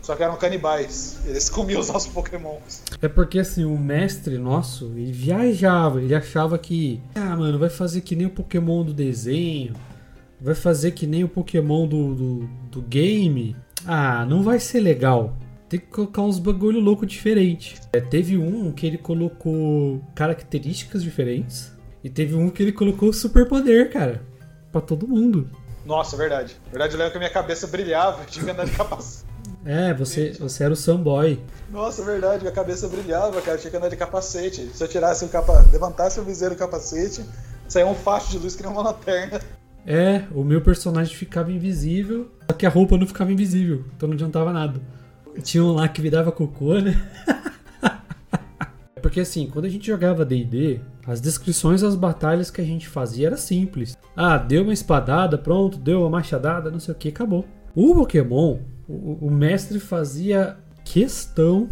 Só 0.00 0.14
que 0.14 0.22
eram 0.22 0.36
canibais. 0.36 1.18
Eles 1.26 1.50
comiam 1.50 1.80
os 1.80 1.88
nossos 1.88 2.12
pokémons. 2.12 2.84
É 3.02 3.08
porque 3.08 3.40
assim, 3.40 3.64
o 3.64 3.76
mestre 3.76 4.38
nosso, 4.38 4.92
ele 4.94 5.10
viajava, 5.10 6.00
ele 6.00 6.14
achava 6.14 6.56
que. 6.56 7.02
Ah, 7.12 7.34
mano, 7.34 7.58
vai 7.58 7.68
fazer 7.68 8.02
que 8.02 8.14
nem 8.14 8.28
o 8.28 8.30
Pokémon 8.30 8.84
do 8.84 8.94
desenho. 8.94 9.74
Vai 10.40 10.54
fazer 10.54 10.92
que 10.92 11.08
nem 11.08 11.24
o 11.24 11.28
Pokémon 11.28 11.88
do, 11.88 12.14
do, 12.14 12.50
do 12.70 12.82
game. 12.82 13.56
Ah, 13.84 14.24
não 14.24 14.44
vai 14.44 14.60
ser 14.60 14.78
legal 14.78 15.34
tem 15.68 15.78
que 15.78 15.86
colocar 15.86 16.22
uns 16.22 16.38
bagulho 16.38 16.80
louco 16.80 17.04
diferente. 17.04 17.80
É, 17.92 18.00
teve 18.00 18.36
um 18.36 18.72
que 18.72 18.86
ele 18.86 18.98
colocou 18.98 20.00
características 20.16 21.00
diferentes. 21.00 21.72
E 22.02 22.08
teve 22.08 22.34
um 22.36 22.48
que 22.48 22.62
ele 22.62 22.72
colocou 22.72 23.12
superpoder, 23.12 23.92
cara. 23.92 24.20
Pra 24.72 24.80
todo 24.80 25.06
mundo. 25.06 25.48
Nossa, 25.90 26.16
verdade. 26.16 26.56
Verdade, 26.70 26.94
eu 26.94 26.98
lembro 26.98 27.10
que 27.10 27.16
a 27.16 27.20
minha 27.20 27.32
cabeça 27.32 27.66
brilhava, 27.66 28.24
tinha 28.30 28.44
que 28.44 28.50
andar 28.52 28.64
de 28.64 28.70
capacete. 28.70 29.28
É, 29.66 29.92
você, 29.92 30.32
você 30.38 30.62
era 30.62 30.72
o 30.72 30.76
Samboy. 30.76 31.40
Nossa, 31.68 32.04
verdade, 32.04 32.42
minha 32.42 32.52
cabeça 32.52 32.86
brilhava, 32.86 33.42
cara, 33.42 33.58
tinha 33.58 33.72
que 33.72 33.76
andar 33.76 33.88
de 33.88 33.96
capacete. 33.96 34.70
Se 34.72 34.84
eu 34.84 34.86
tirasse 34.86 35.24
o 35.24 35.28
capa... 35.28 35.66
levantasse 35.72 36.20
o 36.20 36.22
viseiro 36.22 36.54
do 36.54 36.58
capacete, 36.58 37.24
saía 37.66 37.86
um 37.88 37.94
facho 37.96 38.30
de 38.30 38.38
luz 38.38 38.54
que 38.54 38.62
nem 38.62 38.70
uma 38.70 38.82
lanterna. 38.82 39.40
É, 39.84 40.22
o 40.32 40.44
meu 40.44 40.60
personagem 40.60 41.12
ficava 41.12 41.50
invisível, 41.50 42.30
só 42.48 42.56
que 42.56 42.64
a 42.64 42.70
roupa 42.70 42.96
não 42.96 43.06
ficava 43.06 43.32
invisível, 43.32 43.84
então 43.96 44.08
não 44.08 44.14
adiantava 44.14 44.52
nada. 44.52 44.80
Tinha 45.42 45.64
um 45.64 45.72
lá 45.72 45.88
que 45.88 46.00
virava 46.00 46.30
cocô, 46.30 46.74
né? 46.74 46.94
Porque 49.10 49.18
assim, 49.18 49.48
quando 49.52 49.64
a 49.64 49.68
gente 49.68 49.88
jogava 49.88 50.24
D&D, 50.24 50.78
as 51.04 51.20
descrições 51.20 51.80
das 51.80 51.96
batalhas 51.96 52.48
que 52.48 52.60
a 52.60 52.64
gente 52.64 52.86
fazia 52.86 53.26
era 53.26 53.36
simples. 53.36 53.98
Ah, 54.16 54.38
deu 54.38 54.62
uma 54.62 54.72
espadada, 54.72 55.36
pronto, 55.36 55.78
deu 55.78 56.02
uma 56.02 56.10
machadada, 56.10 56.70
não 56.70 56.78
sei 56.78 56.94
o 56.94 56.96
que, 56.96 57.08
acabou. 57.08 57.44
O 57.74 57.92
Pokémon, 57.92 58.58
o, 58.88 59.26
o 59.26 59.28
mestre 59.28 59.80
fazia 59.80 60.58
questão 60.84 61.68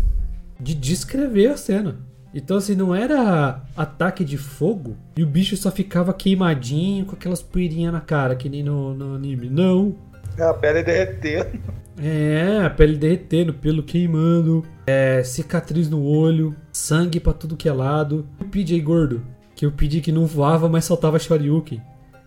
de 0.58 0.74
descrever 0.74 1.46
a 1.52 1.56
cena. 1.56 2.00
Então, 2.34 2.56
assim, 2.56 2.74
não 2.74 2.92
era 2.92 3.62
ataque 3.76 4.24
de 4.24 4.36
fogo 4.36 4.96
e 5.16 5.22
o 5.22 5.26
bicho 5.26 5.56
só 5.56 5.70
ficava 5.70 6.12
queimadinho 6.12 7.06
com 7.06 7.14
aquelas 7.14 7.40
poeirinhas 7.40 7.92
na 7.92 8.00
cara, 8.00 8.34
que 8.34 8.48
nem 8.48 8.64
no, 8.64 8.94
no 8.94 9.14
anime. 9.14 9.48
Não. 9.48 9.94
É 10.36 10.42
a 10.42 10.54
pele 10.54 10.82
derretendo. 10.82 11.60
É, 12.00 12.62
a 12.64 12.70
pele 12.70 12.96
derretendo, 12.96 13.52
pelo 13.52 13.82
queimando, 13.82 14.64
é, 14.86 15.22
cicatriz 15.24 15.90
no 15.90 16.02
olho, 16.02 16.54
sangue 16.78 17.18
pra 17.18 17.32
tudo 17.32 17.56
que 17.56 17.68
é 17.68 17.72
lado. 17.72 18.26
O 18.40 18.44
PJ 18.44 18.80
gordo, 18.80 19.22
que 19.54 19.66
eu 19.66 19.72
pedi 19.72 20.00
que 20.00 20.12
não 20.12 20.26
voava, 20.26 20.68
mas 20.68 20.84
soltava 20.84 21.18
Shoryuken. 21.18 21.82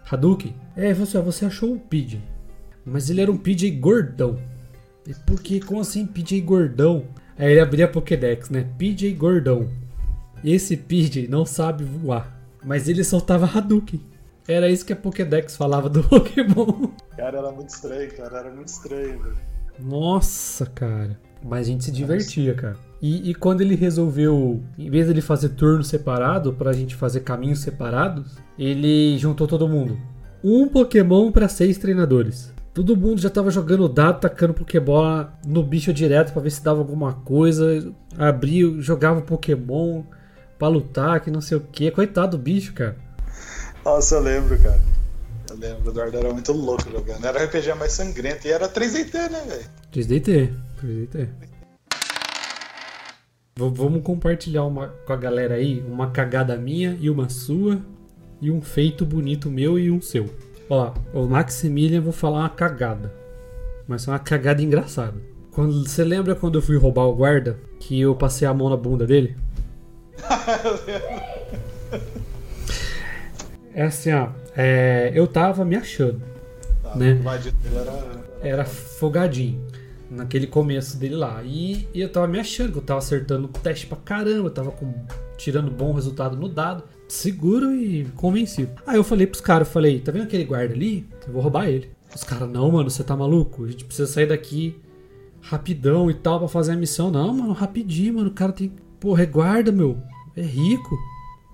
Hadouken. 0.09 0.53
É, 0.75 0.93
você, 0.93 1.19
você 1.21 1.45
achou 1.45 1.73
o 1.73 1.79
PJ. 1.79 2.21
Mas 2.85 3.09
ele 3.09 3.21
era 3.21 3.31
um 3.31 3.37
PJ 3.37 3.71
gordão. 3.71 4.37
E 5.07 5.13
por 5.13 5.41
que, 5.41 5.59
como 5.61 5.79
assim 5.79 6.05
PJ 6.05 6.41
gordão? 6.41 7.05
Aí 7.37 7.51
ele 7.51 7.61
abria 7.61 7.85
a 7.85 7.87
Pokédex, 7.87 8.49
né? 8.49 8.67
PJ 8.77 9.13
gordão. 9.13 9.69
Esse 10.43 10.75
PJ 10.75 11.27
não 11.27 11.45
sabe 11.45 11.83
voar. 11.83 12.37
Mas 12.63 12.87
ele 12.89 13.03
soltava 13.03 13.45
Hadouken. 13.45 14.01
Era 14.47 14.69
isso 14.69 14.85
que 14.85 14.93
a 14.93 14.97
Pokédex 14.97 15.55
falava 15.55 15.89
do 15.89 16.03
Pokémon. 16.07 16.89
Cara, 17.15 17.37
era 17.37 17.51
muito 17.51 17.69
estranho, 17.69 18.11
cara. 18.15 18.39
Era 18.39 18.51
muito 18.51 18.67
estranho, 18.67 19.19
velho. 19.19 19.37
Nossa, 19.79 20.65
cara. 20.65 21.17
Mas 21.43 21.67
a 21.67 21.71
gente 21.71 21.83
se 21.83 21.91
divertia, 21.91 22.53
cara. 22.53 22.77
E, 23.01 23.31
e, 23.31 23.33
quando 23.33 23.61
ele 23.61 23.75
resolveu, 23.75 24.61
em 24.77 24.89
vez 24.89 25.07
de 25.07 25.13
ele 25.13 25.21
fazer 25.21 25.49
turno 25.49 25.83
separado, 25.83 26.53
pra 26.53 26.71
gente 26.71 26.95
fazer 26.95 27.21
caminhos 27.21 27.59
separados, 27.59 28.37
ele 28.59 29.17
juntou 29.17 29.47
todo 29.47 29.67
mundo. 29.67 29.97
Um 30.43 30.67
Pokémon 30.67 31.31
para 31.31 31.47
seis 31.47 31.79
treinadores. 31.79 32.53
Todo 32.73 32.95
mundo 32.95 33.19
já 33.19 33.29
tava 33.29 33.49
jogando 33.49 33.89
dado, 33.89 34.21
tacando 34.21 34.53
Pokébola 34.53 35.33
no 35.45 35.61
bicho 35.61 35.91
direto 35.91 36.31
para 36.31 36.41
ver 36.41 36.51
se 36.51 36.63
dava 36.63 36.79
alguma 36.79 37.13
coisa. 37.13 37.91
Abria, 38.17 38.79
jogava 38.79 39.21
Pokémon 39.21 40.03
pra 40.57 40.67
lutar, 40.67 41.19
que 41.19 41.31
não 41.31 41.41
sei 41.41 41.57
o 41.57 41.61
que. 41.61 41.91
Coitado 41.91 42.37
do 42.37 42.43
bicho, 42.43 42.73
cara. 42.73 42.95
Nossa, 43.83 44.15
eu 44.15 44.21
lembro, 44.21 44.57
cara. 44.59 44.79
Eu 45.49 45.57
lembro, 45.57 45.87
o 45.87 45.89
Eduardo 45.91 46.17
era 46.17 46.31
muito 46.31 46.53
louco 46.53 46.89
jogando. 46.89 47.25
Era 47.25 47.39
o 47.41 47.43
RPG 47.45 47.73
mais 47.73 47.91
sangrento 47.91 48.47
e 48.47 48.51
era 48.51 48.69
3DT, 48.69 49.13
né, 49.29 49.43
velho? 49.47 49.65
3DT, 49.91 50.53
3DT. 50.81 51.29
V 53.55 53.69
vamos 53.73 54.01
compartilhar 54.01 54.65
uma, 54.65 54.87
com 55.05 55.13
a 55.13 55.17
galera 55.17 55.55
aí 55.55 55.81
uma 55.81 56.09
cagada 56.09 56.57
minha 56.57 56.97
e 56.99 57.09
uma 57.09 57.29
sua 57.29 57.81
e 58.41 58.49
um 58.49 58.61
feito 58.61 59.05
bonito 59.05 59.49
meu 59.49 59.77
e 59.77 59.91
um 59.91 60.01
seu. 60.01 60.33
Ó, 60.69 60.93
o 61.13 61.27
Maximilian 61.27 62.01
vou 62.01 62.13
falar 62.13 62.39
uma 62.39 62.49
cagada. 62.49 63.13
Mas 63.87 64.07
é 64.07 64.11
uma 64.11 64.19
cagada 64.19 64.61
engraçada. 64.61 65.21
Quando, 65.51 65.87
você 65.87 66.03
lembra 66.03 66.33
quando 66.33 66.57
eu 66.57 66.61
fui 66.61 66.77
roubar 66.77 67.03
o 67.03 67.15
guarda? 67.15 67.59
Que 67.79 67.99
eu 67.99 68.15
passei 68.15 68.47
a 68.47 68.53
mão 68.53 68.69
na 68.69 68.77
bunda 68.77 69.05
dele? 69.05 69.35
É 73.73 73.83
assim, 73.83 74.11
ó. 74.11 74.29
É, 74.55 75.11
eu 75.15 75.25
tava 75.27 75.63
me 75.63 75.75
achando. 75.75 76.21
Ah, 76.83 76.95
né? 76.95 77.21
Era, 77.73 78.55
era 78.55 78.65
folgadinho. 78.65 79.65
Naquele 80.11 80.45
começo 80.45 80.97
dele 80.97 81.15
lá. 81.15 81.41
E, 81.43 81.87
e, 81.93 82.01
eu 82.01 82.11
tava 82.11 82.27
me 82.27 82.39
achando 82.39 82.73
que 82.73 82.77
eu 82.77 82.81
tava 82.81 82.99
acertando 82.99 83.45
o 83.45 83.47
teste 83.47 83.87
pra 83.87 83.97
caramba. 83.97 84.47
Eu 84.47 84.53
tava 84.53 84.71
com, 84.71 84.93
tirando 85.37 85.71
bom 85.71 85.93
resultado 85.93 86.35
no 86.35 86.49
dado. 86.49 86.83
Seguro 87.07 87.73
e 87.73 88.05
convencido. 88.15 88.71
Aí 88.85 88.97
eu 88.97 89.03
falei 89.03 89.25
pros 89.25 89.41
caras, 89.41 89.67
eu 89.67 89.73
falei, 89.73 89.99
tá 89.99 90.11
vendo 90.11 90.23
aquele 90.23 90.43
guarda 90.43 90.73
ali? 90.73 91.07
Eu 91.25 91.33
vou 91.33 91.41
roubar 91.41 91.67
ele. 91.67 91.89
Os 92.13 92.23
caras, 92.23 92.49
não, 92.49 92.69
mano, 92.71 92.89
você 92.89 93.03
tá 93.03 93.15
maluco? 93.15 93.63
A 93.63 93.69
gente 93.69 93.85
precisa 93.85 94.11
sair 94.11 94.27
daqui 94.27 94.75
rapidão 95.41 96.11
e 96.11 96.13
tal 96.13 96.39
pra 96.39 96.47
fazer 96.47 96.73
a 96.73 96.75
missão. 96.75 97.09
Não, 97.09 97.33
mano, 97.33 97.53
rapidinho, 97.53 98.15
mano. 98.15 98.29
O 98.29 98.33
cara 98.33 98.51
tem. 98.51 98.71
Porra, 98.99 99.23
é 99.23 99.25
guarda, 99.25 99.71
meu. 99.71 99.97
É 100.35 100.41
rico. 100.41 100.97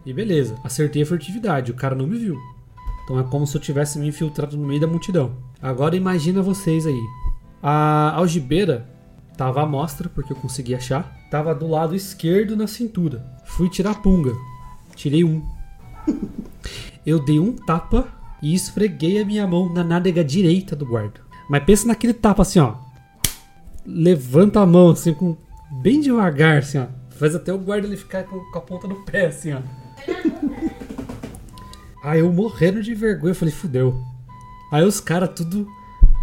E 0.07 0.13
beleza, 0.13 0.55
acertei 0.63 1.01
a 1.01 1.05
furtividade, 1.05 1.69
o 1.69 1.75
cara 1.75 1.93
não 1.93 2.07
me 2.07 2.17
viu. 2.17 2.37
Então 3.03 3.19
é 3.19 3.23
como 3.23 3.45
se 3.45 3.57
eu 3.57 3.61
tivesse 3.61 3.99
me 3.99 4.07
infiltrado 4.07 4.55
no 4.55 4.65
meio 4.65 4.79
da 4.79 4.87
multidão. 4.87 5.35
Agora 5.61 5.97
imagina 5.97 6.41
vocês 6.41 6.85
aí. 6.85 7.26
A 7.69 8.13
algibeira 8.15 8.88
tava 9.36 9.62
à 9.62 9.65
mostra, 9.65 10.08
porque 10.08 10.32
eu 10.32 10.38
consegui 10.38 10.73
achar. 10.73 11.13
Tava 11.30 11.53
do 11.53 11.67
lado 11.67 11.93
esquerdo 11.93 12.56
na 12.56 12.65
cintura. 12.65 13.25
Fui 13.43 13.67
tirar 13.67 13.91
a 13.91 13.95
punga. 13.95 14.34
Tirei 14.95 15.25
um. 15.25 15.45
Eu 17.06 17.19
dei 17.19 17.41
um 17.41 17.51
tapa 17.53 18.08
e 18.41 18.56
esfreguei 18.56 19.21
a 19.21 19.25
minha 19.25 19.45
mão 19.45 19.67
na 19.67 19.84
nádega 19.84 20.23
direita 20.23 20.77
do 20.77 20.86
guarda. 20.86 21.19
Mas 21.49 21.65
pensa 21.65 21.88
naquele 21.88 22.13
tapa 22.13 22.43
assim, 22.43 22.60
ó. 22.60 22.75
Levanta 23.86 24.62
a 24.62 24.65
mão 24.65 24.91
assim 24.91 25.13
com 25.13 25.36
bem 25.82 25.99
devagar, 25.99 26.60
assim, 26.60 26.77
ó. 26.77 26.86
Faz 27.10 27.36
até 27.36 27.51
o 27.51 27.58
guarda 27.58 27.86
ele 27.86 27.97
ficar 27.97 28.23
com, 28.23 28.39
com 28.39 28.58
a 28.58 28.62
ponta 28.62 28.88
do 28.88 28.95
pé, 29.03 29.25
assim, 29.25 29.51
ó. 29.51 29.60
Aí 32.01 32.21
eu 32.21 32.32
morrendo 32.32 32.82
de 32.82 32.93
vergonha, 32.93 33.32
eu 33.32 33.36
falei, 33.36 33.53
fudeu. 33.53 34.01
Aí 34.71 34.86
os 34.86 35.01
caras 35.01 35.32
tudo 35.36 35.67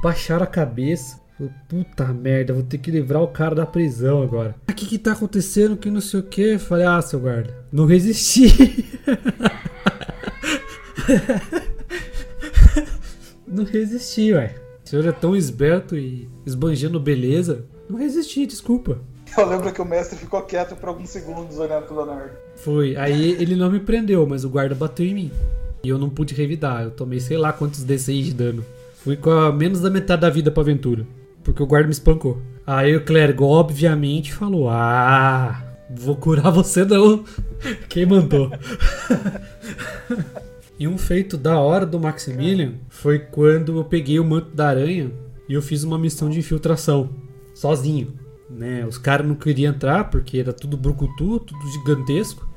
baixaram 0.02 0.44
a 0.44 0.46
cabeça. 0.46 1.22
Puta 1.68 2.04
merda, 2.12 2.54
vou 2.54 2.62
ter 2.62 2.78
que 2.78 2.92
livrar 2.92 3.20
o 3.20 3.28
cara 3.28 3.56
da 3.56 3.66
prisão 3.66 4.22
agora. 4.22 4.54
O 4.68 4.72
que 4.72 4.86
que 4.86 4.98
tá 4.98 5.12
acontecendo? 5.12 5.76
Que 5.76 5.90
não 5.90 6.00
sei 6.00 6.20
o 6.20 6.22
que. 6.22 6.58
Falei, 6.58 6.86
ah, 6.86 7.02
seu 7.02 7.18
guarda, 7.18 7.52
não 7.72 7.86
resisti. 7.86 9.00
não 13.48 13.64
resisti, 13.64 14.32
ué. 14.32 14.54
O 14.84 14.88
senhor 14.88 15.06
é 15.06 15.12
tão 15.12 15.34
esbelto 15.34 15.96
e 15.96 16.28
esbanjando 16.46 17.00
beleza. 17.00 17.64
Não 17.88 17.98
resisti, 17.98 18.46
desculpa. 18.46 19.00
Eu 19.36 19.48
lembro 19.48 19.72
que 19.72 19.82
o 19.82 19.84
mestre 19.84 20.16
ficou 20.16 20.40
quieto 20.42 20.76
por 20.76 20.88
alguns 20.88 21.10
segundos 21.10 21.58
olhando 21.58 21.86
pro 21.86 21.96
Leonardo. 21.96 22.30
Foi. 22.54 22.94
Aí 22.94 23.32
ele 23.32 23.56
não 23.56 23.72
me 23.72 23.80
prendeu, 23.80 24.24
mas 24.24 24.44
o 24.44 24.48
guarda 24.48 24.76
bateu 24.76 25.04
em 25.04 25.14
mim. 25.14 25.32
E 25.82 25.88
eu 25.88 25.98
não 25.98 26.08
pude 26.08 26.32
revidar. 26.32 26.84
Eu 26.84 26.92
tomei 26.92 27.18
sei 27.18 27.36
lá 27.36 27.52
quantos 27.52 27.84
D6 27.84 28.22
de 28.22 28.34
dano. 28.34 28.64
Fui 29.02 29.16
com 29.16 29.30
a 29.30 29.52
menos 29.52 29.80
da 29.80 29.90
metade 29.90 30.22
da 30.22 30.30
vida 30.30 30.52
pra 30.52 30.62
aventura. 30.62 31.04
Porque 31.44 31.62
o 31.62 31.66
guarda 31.66 31.86
me 31.86 31.92
espancou. 31.92 32.40
Aí 32.66 32.96
o 32.96 33.04
clérigo, 33.04 33.44
obviamente, 33.44 34.32
falou: 34.32 34.68
Ah, 34.70 35.62
vou 35.90 36.16
curar 36.16 36.50
você 36.52 36.84
não. 36.84 37.22
Quem 37.88 38.06
mandou? 38.06 38.50
e 40.78 40.88
um 40.88 40.98
feito 40.98 41.36
da 41.36 41.60
hora 41.60 41.84
do 41.84 42.00
Maximilian 42.00 42.72
foi 42.88 43.18
quando 43.18 43.76
eu 43.76 43.84
peguei 43.84 44.18
o 44.18 44.24
manto 44.24 44.56
da 44.56 44.68
aranha 44.68 45.12
e 45.48 45.54
eu 45.54 45.62
fiz 45.62 45.84
uma 45.84 45.98
missão 45.98 46.30
de 46.30 46.38
infiltração. 46.38 47.10
Sozinho. 47.54 48.14
Né? 48.50 48.84
Os 48.86 48.98
caras 48.98 49.26
não 49.26 49.34
queriam 49.34 49.72
entrar 49.72 50.10
porque 50.10 50.38
era 50.38 50.52
tudo 50.52 50.76
brucutu, 50.76 51.38
tudo 51.40 51.70
gigantesco. 51.70 52.48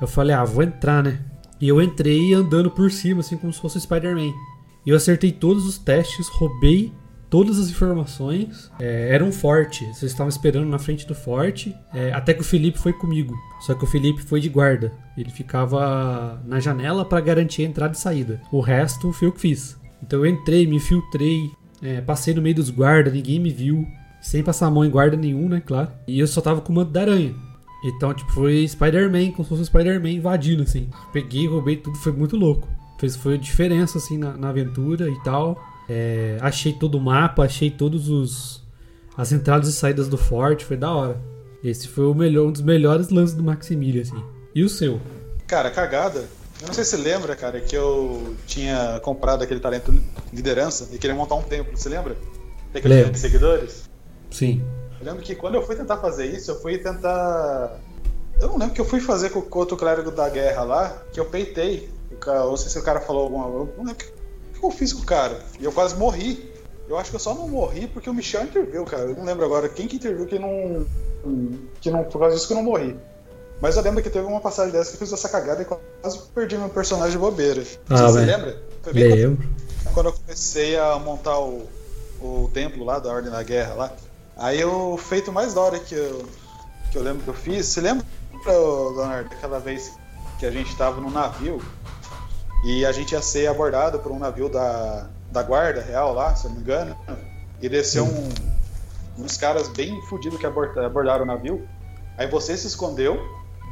Eu 0.00 0.06
falei, 0.06 0.34
ah, 0.34 0.44
vou 0.44 0.62
entrar, 0.62 1.02
né? 1.02 1.20
E 1.60 1.68
eu 1.68 1.80
entrei 1.80 2.34
andando 2.34 2.70
por 2.70 2.90
cima, 2.90 3.20
assim 3.20 3.36
como 3.36 3.52
se 3.52 3.60
fosse 3.60 3.78
o 3.78 3.80
Spider-Man. 3.80 4.32
E 4.84 4.90
eu 4.90 4.96
acertei 4.96 5.32
todos 5.32 5.66
os 5.66 5.78
testes, 5.78 6.28
roubei 6.28 6.92
todas 7.30 7.58
as 7.58 7.68
informações. 7.68 8.70
É, 8.78 9.14
era 9.14 9.30
forte, 9.32 9.84
vocês 9.86 10.12
estavam 10.12 10.28
esperando 10.28 10.68
na 10.68 10.78
frente 10.78 11.06
do 11.06 11.14
forte. 11.14 11.74
é, 11.92 12.12
até 12.12 12.32
que 12.32 12.40
o 12.40 12.44
Felipe 12.44 12.78
foi 12.78 12.92
comigo. 12.92 13.34
Só 13.60 13.74
que 13.74 13.84
o 13.84 13.86
Felipe 13.86 14.22
foi 14.22 14.40
de 14.40 14.48
guarda. 14.48 14.92
Ele 15.16 15.30
ficava 15.30 16.40
na 16.44 16.60
janela 16.60 17.04
para 17.04 17.20
garantir 17.20 17.62
a 17.62 17.66
entrada 17.66 17.94
e 17.94 17.98
saída. 17.98 18.40
O 18.52 18.60
resto 18.60 19.12
foi 19.12 19.28
eu 19.28 19.32
que 19.32 19.40
fiz. 19.40 19.78
Então 20.02 20.20
eu 20.20 20.26
entrei, 20.26 20.66
me 20.66 20.76
infiltrei, 20.76 21.50
é, 21.82 22.00
passei 22.00 22.34
no 22.34 22.42
meio 22.42 22.54
dos 22.54 22.70
guardas, 22.70 23.12
ninguém 23.12 23.40
me 23.40 23.50
viu. 23.50 23.86
Sem 24.20 24.42
passar 24.42 24.66
a 24.66 24.70
mão 24.70 24.84
em 24.84 24.90
guarda 24.90 25.16
nenhum, 25.16 25.48
né? 25.48 25.62
Claro. 25.64 25.90
E 26.06 26.18
eu 26.18 26.26
só 26.26 26.40
tava 26.40 26.60
com 26.60 26.72
o 26.72 26.76
manto 26.76 26.90
da 26.90 27.02
aranha. 27.02 27.34
Então, 27.84 28.12
tipo, 28.12 28.32
foi 28.32 28.66
Spider-Man, 28.66 29.30
como 29.30 29.44
se 29.44 29.50
fosse 29.50 29.66
Spider-Man 29.66 30.10
invadindo, 30.10 30.62
assim. 30.62 30.88
Peguei, 31.12 31.46
roubei 31.46 31.76
tudo, 31.76 31.96
foi 31.98 32.12
muito 32.12 32.36
louco. 32.36 32.68
Fez, 32.98 33.14
foi 33.14 33.34
a 33.34 33.38
diferença, 33.38 33.98
assim, 33.98 34.18
na, 34.18 34.36
na 34.36 34.48
aventura 34.48 35.08
e 35.08 35.22
tal. 35.22 35.56
É, 35.88 36.38
achei 36.40 36.72
todo 36.72 36.96
o 36.96 37.00
mapa, 37.00 37.44
achei 37.44 37.70
todos 37.70 38.08
os... 38.08 38.64
As 39.16 39.32
entradas 39.32 39.68
e 39.68 39.72
saídas 39.72 40.08
do 40.08 40.18
forte, 40.18 40.64
foi 40.64 40.76
da 40.76 40.92
hora. 40.92 41.18
Esse 41.64 41.88
foi 41.88 42.04
o 42.04 42.14
melhor, 42.14 42.46
um 42.46 42.52
dos 42.52 42.60
melhores 42.60 43.08
lances 43.08 43.34
do 43.34 43.42
Maximilian, 43.42 44.02
assim. 44.02 44.22
E 44.54 44.62
o 44.62 44.68
seu? 44.68 45.00
Cara, 45.46 45.70
cagada. 45.70 46.28
Eu 46.60 46.66
não 46.68 46.74
sei 46.74 46.84
se 46.84 46.90
você 46.90 46.96
lembra, 46.96 47.36
cara, 47.36 47.60
que 47.60 47.76
eu 47.76 48.34
tinha 48.46 48.98
comprado 49.02 49.42
aquele 49.42 49.60
talento 49.60 49.94
liderança 50.32 50.88
e 50.92 50.98
queria 50.98 51.14
montar 51.14 51.34
um 51.34 51.42
templo, 51.42 51.76
você 51.76 51.88
lembra? 51.88 52.16
Tem 52.72 52.80
aquele 52.80 52.94
Lembro. 52.94 53.12
de 53.12 53.18
seguidores? 53.18 53.88
Sim. 54.30 54.62
Eu 55.00 55.06
lembro 55.06 55.22
que 55.22 55.34
quando 55.34 55.54
eu 55.54 55.62
fui 55.62 55.76
tentar 55.76 55.98
fazer 55.98 56.26
isso, 56.26 56.50
eu 56.50 56.60
fui 56.60 56.78
tentar. 56.78 57.78
Eu 58.40 58.48
não 58.48 58.58
lembro 58.58 58.74
que 58.74 58.80
eu 58.80 58.84
fui 58.84 59.00
fazer 59.00 59.30
com 59.30 59.40
o 59.40 59.58
outro 59.58 59.76
clérigo 59.76 60.10
da 60.10 60.28
guerra 60.28 60.62
lá, 60.62 61.02
que 61.12 61.20
eu 61.20 61.26
peitei. 61.26 61.88
Eu 62.10 62.50
não 62.50 62.56
sei 62.56 62.70
se 62.70 62.78
o 62.78 62.82
cara 62.82 63.00
falou 63.00 63.24
alguma 63.24 63.44
coisa. 63.44 63.70
Eu 63.70 63.76
não 63.76 63.84
lembro 63.84 64.06
que 64.58 64.64
eu 64.66 64.70
fiz 64.70 64.92
com 64.92 65.02
o 65.02 65.04
cara. 65.06 65.38
E 65.60 65.64
eu 65.64 65.72
quase 65.72 65.94
morri. 65.96 66.52
Eu 66.88 66.96
acho 66.98 67.10
que 67.10 67.16
eu 67.16 67.20
só 67.20 67.34
não 67.34 67.48
morri 67.48 67.86
porque 67.88 68.08
o 68.08 68.14
Michel 68.14 68.44
interviu, 68.44 68.84
cara. 68.84 69.04
Eu 69.04 69.16
não 69.16 69.24
lembro 69.24 69.44
agora 69.44 69.68
quem 69.68 69.88
que 69.88 69.96
interviu 69.96 70.26
que 70.26 70.38
não. 70.38 70.86
Que 71.80 71.90
não. 71.90 72.04
Por 72.04 72.18
causa 72.20 72.34
disso 72.36 72.46
que 72.46 72.52
eu 72.52 72.58
não 72.58 72.64
morri. 72.64 72.96
Mas 73.60 73.76
eu 73.76 73.82
lembro 73.82 74.02
que 74.02 74.10
teve 74.10 74.26
uma 74.26 74.40
passagem 74.40 74.70
dessa 74.72 74.90
que 74.90 74.96
eu 74.96 75.00
fiz 75.00 75.12
essa 75.12 75.28
cagada 75.28 75.62
e 75.62 75.64
quase 75.64 76.18
perdi 76.34 76.56
meu 76.58 76.68
personagem 76.68 77.12
de 77.12 77.18
bobeira. 77.18 77.62
Ah, 77.88 77.96
se 77.96 78.02
você 78.02 78.20
lembra? 78.20 78.62
Foi 78.82 78.92
bem 78.92 79.08
quando- 79.08 79.16
Lembro. 79.18 79.48
quando 79.94 80.06
eu 80.06 80.12
comecei 80.12 80.78
a 80.78 80.98
montar 80.98 81.38
o, 81.40 81.66
o 82.20 82.50
templo 82.52 82.84
lá 82.84 82.98
da 82.98 83.08
Ordem 83.10 83.30
da 83.32 83.42
Guerra 83.42 83.74
lá, 83.74 83.92
aí 84.36 84.62
o 84.64 84.96
feito 84.98 85.32
mais 85.32 85.54
da 85.54 85.62
hora 85.62 85.78
que 85.78 85.94
eu, 85.94 86.24
que 86.92 86.98
eu 86.98 87.02
lembro 87.02 87.22
que 87.22 87.28
eu 87.28 87.34
fiz, 87.34 87.66
você 87.66 87.80
lembra, 87.80 88.04
Leonardo, 88.46 89.30
aquela 89.32 89.58
vez 89.58 89.90
que 90.38 90.44
a 90.46 90.50
gente 90.50 90.76
tava 90.76 91.00
num 91.00 91.10
navio 91.10 91.60
e 92.66 92.84
a 92.84 92.90
gente 92.90 93.12
ia 93.12 93.22
ser 93.22 93.46
abordado 93.46 94.00
por 94.00 94.10
um 94.10 94.18
navio 94.18 94.48
da, 94.48 95.06
da 95.30 95.40
guarda 95.40 95.80
real 95.80 96.12
lá, 96.12 96.34
se 96.34 96.46
eu 96.46 96.50
não 96.50 96.56
me 96.56 96.62
engano, 96.62 96.96
e 97.62 97.68
desceu 97.68 98.04
um, 98.04 98.28
uns 99.22 99.36
caras 99.36 99.68
bem 99.68 100.02
fodidos 100.02 100.38
que 100.40 100.46
aborda- 100.46 100.84
abordaram 100.84 101.22
o 101.22 101.26
navio, 101.26 101.64
aí 102.18 102.26
você 102.26 102.56
se 102.56 102.66
escondeu 102.66 103.16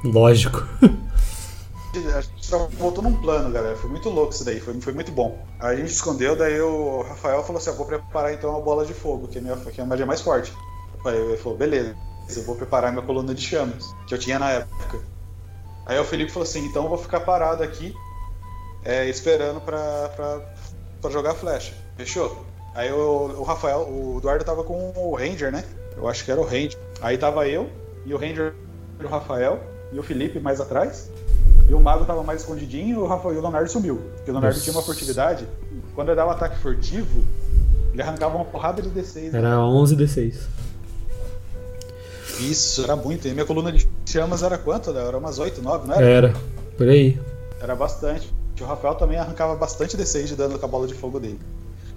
Lógico. 0.05 0.63
a 2.15 2.21
gente 2.21 2.51
tava 2.51 2.67
voltou 2.69 3.03
num 3.03 3.15
plano, 3.17 3.51
galera. 3.51 3.75
Foi 3.77 3.89
muito 3.91 4.09
louco 4.11 4.33
isso 4.33 4.45
daí, 4.45 4.61
foi, 4.61 4.79
foi 4.81 4.93
muito 4.93 5.11
bom. 5.11 5.39
Aí 5.59 5.77
a 5.77 5.81
gente 5.81 5.91
escondeu, 5.93 6.37
daí 6.37 6.61
o 6.61 7.03
Rafael 7.03 7.43
falou 7.43 7.59
assim: 7.59 7.71
eu 7.71 7.77
vou 7.77 7.87
preparar 7.87 8.33
então 8.33 8.51
uma 8.51 8.61
bola 8.61 8.85
de 8.85 8.93
fogo, 8.95 9.27
que 9.27 9.39
é 9.39 9.41
a 9.41 9.45
minha, 9.45 9.57
que 9.57 9.81
é 9.81 9.85
a 9.85 9.87
magia 9.87 10.07
mais 10.07 10.21
forte. 10.21 10.53
Aí 11.07 11.17
ele 11.17 11.37
falou: 11.39 11.57
beleza, 11.57 11.97
eu 12.37 12.43
vou 12.45 12.55
preparar 12.55 12.93
minha 12.93 13.05
coluna 13.05 13.35
de 13.35 13.41
chamas, 13.43 13.95
que 14.07 14.15
eu 14.15 14.19
tinha 14.19 14.39
na 14.39 14.51
época. 14.51 15.01
Aí 15.87 15.99
o 15.99 16.05
Felipe 16.05 16.31
falou 16.31 16.47
assim: 16.47 16.67
então 16.67 16.83
eu 16.85 16.89
vou 16.91 16.99
ficar 16.99 17.21
parado 17.21 17.63
aqui, 17.63 17.95
é, 18.85 19.09
esperando 19.09 19.61
pra 19.61 21.11
jogar 21.11 21.35
flecha. 21.35 21.73
Fechou? 21.97 22.45
Aí 22.75 22.91
o, 22.91 23.37
o 23.39 23.43
Rafael, 23.45 23.81
o 23.89 24.19
Eduardo 24.19 24.45
tava 24.45 24.65
com 24.65 24.93
o 24.97 25.15
Ranger, 25.15 25.53
né? 25.53 25.65
Eu 25.97 26.09
acho 26.09 26.25
que 26.25 26.31
era 26.31 26.41
o 26.41 26.45
Ranger. 26.45 26.77
Aí 27.01 27.17
tava 27.17 27.47
eu 27.47 27.71
e 28.05 28.13
o 28.13 28.17
Ranger, 28.17 28.53
o 29.03 29.07
Rafael 29.07 29.61
e 29.93 29.99
o 29.99 30.03
Felipe 30.03 30.41
mais 30.41 30.61
atrás. 30.61 31.09
E 31.69 31.73
o 31.73 31.81
mago 31.81 32.05
tava 32.05 32.23
mais 32.23 32.41
escondidinho 32.41 32.97
e 32.97 32.99
o, 32.99 33.07
Rafael, 33.07 33.35
e 33.35 33.39
o 33.39 33.41
Leonardo 33.41 33.71
sumiu. 33.71 33.97
Porque 34.17 34.31
o 34.31 34.35
Leonardo 34.35 34.57
Nossa. 34.57 34.65
tinha 34.65 34.77
uma 34.77 34.83
furtividade. 34.83 35.47
Quando 35.95 36.09
ele 36.09 36.17
dava 36.17 36.31
um 36.31 36.33
ataque 36.33 36.59
furtivo, 36.59 37.25
ele 37.93 38.03
arrancava 38.03 38.35
uma 38.35 38.45
porrada 38.45 38.83
de 38.83 38.91
D6. 38.91 39.31
né? 39.31 39.39
Era 39.39 39.61
11 39.61 39.97
D6. 39.97 40.35
Isso, 42.41 42.83
era 42.83 42.97
muito. 42.97 43.29
E 43.29 43.33
minha 43.33 43.47
coluna 43.47 43.71
de 43.71 43.89
chamas 44.05 44.43
era 44.43 44.59
quanto, 44.59 44.91
Léo? 44.91 45.07
Era 45.07 45.17
umas 45.17 45.39
8, 45.39 45.63
9, 45.63 45.87
não 45.87 45.95
era? 45.95 46.05
Era. 46.05 46.33
Por 46.77 46.89
aí. 46.89 47.19
Era 47.61 47.77
bastante. 47.77 48.35
O 48.61 48.65
Rafael 48.65 48.95
também 48.95 49.19
arrancava 49.19 49.57
bastante 49.57 49.97
D6 49.97 50.27
de 50.27 50.37
dano 50.37 50.59
com 50.59 50.65
a 50.65 50.69
bola 50.69 50.87
de 50.87 50.95
fogo 50.95 51.19
dele. 51.19 51.41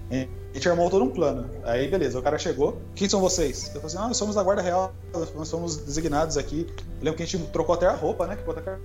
E 0.10 0.28
a 0.52 0.54
gente 0.54 0.70
armou 0.70 0.90
todo 0.90 1.04
um 1.04 1.10
plano. 1.10 1.50
Aí, 1.64 1.88
beleza, 1.88 2.18
o 2.18 2.22
cara 2.22 2.38
chegou. 2.38 2.82
Quem 2.96 3.08
são 3.10 3.20
vocês? 3.20 3.66
Eu 3.68 3.82
falei 3.82 3.88
assim: 3.88 3.98
ah, 3.98 4.08
nós 4.08 4.18
somos 4.18 4.36
da 4.36 4.44
Guarda 4.44 4.62
Real, 4.62 4.94
nós 5.36 5.48
somos 5.48 5.78
designados 5.78 6.38
aqui. 6.38 6.66
Eu 7.00 7.04
lembro 7.04 7.18
que 7.18 7.24
a 7.24 7.26
gente 7.26 7.44
trocou 7.52 7.76
até 7.76 7.88
a 7.88 7.94
roupa, 7.94 8.26
né? 8.26 8.36
Que 8.36 8.44
botou 8.44 8.62
até 8.62 8.78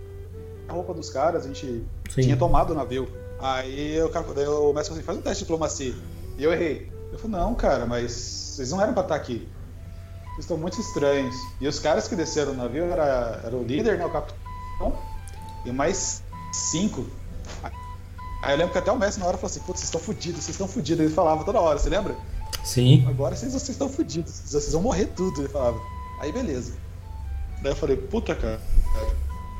a 0.68 0.72
roupa 0.72 0.92
dos 0.92 1.10
caras, 1.10 1.44
a 1.44 1.48
gente 1.48 1.84
Sim. 2.10 2.22
tinha 2.22 2.36
tomado 2.36 2.72
o 2.72 2.74
navio. 2.74 3.08
Aí 3.38 4.00
o, 4.02 4.08
cara, 4.08 4.26
daí 4.34 4.46
o 4.46 4.72
mestre 4.72 4.88
falou 4.88 4.98
assim: 4.98 5.02
faz 5.02 5.18
um 5.18 5.22
teste 5.22 5.38
de 5.38 5.44
diplomacia. 5.44 5.94
E 6.36 6.44
eu 6.44 6.52
errei. 6.52 6.90
Eu 7.12 7.18
falei: 7.18 7.36
não, 7.36 7.54
cara, 7.54 7.86
mas 7.86 8.12
vocês 8.12 8.70
não 8.70 8.80
eram 8.80 8.92
pra 8.92 9.02
estar 9.02 9.14
aqui. 9.14 9.48
Vocês 10.32 10.40
estão 10.40 10.56
muito 10.56 10.80
estranhos. 10.80 11.34
E 11.60 11.68
os 11.68 11.78
caras 11.78 12.08
que 12.08 12.16
desceram 12.16 12.52
no 12.52 12.62
navio 12.62 12.84
era, 12.84 13.40
era 13.44 13.56
o 13.56 13.62
líder, 13.62 13.98
né? 13.98 14.06
O 14.06 14.10
capitão. 14.10 14.98
E 15.64 15.70
mais 15.70 16.22
cinco. 16.52 17.06
Aí 18.42 18.54
eu 18.54 18.58
lembro 18.58 18.72
que 18.72 18.78
até 18.78 18.90
o 18.90 18.98
mestre 18.98 19.20
na 19.20 19.28
hora 19.28 19.38
falou 19.38 19.50
assim: 19.50 19.60
putz, 19.60 19.78
vocês 19.78 19.84
estão 19.84 20.00
fudidos, 20.00 20.42
vocês 20.42 20.54
estão 20.54 20.66
fudidos. 20.66 21.04
Ele 21.04 21.14
falava 21.14 21.44
toda 21.44 21.60
hora, 21.60 21.78
você 21.78 21.88
lembra? 21.88 22.16
Sim. 22.64 23.06
Agora 23.08 23.36
vocês, 23.36 23.52
vocês 23.52 23.70
estão 23.70 23.88
fudidos, 23.88 24.42
vocês 24.44 24.72
vão 24.72 24.82
morrer 24.82 25.06
tudo. 25.06 25.42
Ele 25.42 25.48
falava. 25.48 25.80
Aí 26.20 26.32
beleza. 26.32 26.72
Daí 27.62 27.70
eu 27.70 27.76
falei: 27.76 27.96
puta, 27.96 28.34
cara. 28.34 28.60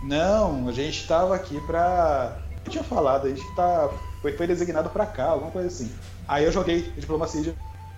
Não, 0.02 0.68
a 0.68 0.72
gente 0.72 1.06
tava 1.06 1.34
aqui 1.34 1.60
pra. 1.60 2.42
Eu 2.64 2.70
tinha 2.70 2.82
falado, 2.82 3.26
a 3.26 3.30
gente 3.30 3.54
tá. 3.54 3.88
Foi, 4.20 4.32
foi 4.36 4.46
designado 4.46 4.90
pra 4.90 5.06
cá, 5.06 5.26
alguma 5.26 5.52
coisa 5.52 5.68
assim. 5.68 5.90
Aí 6.26 6.44
eu 6.44 6.52
joguei 6.52 6.82
diplomacia 6.96 7.40
de. 7.40 7.54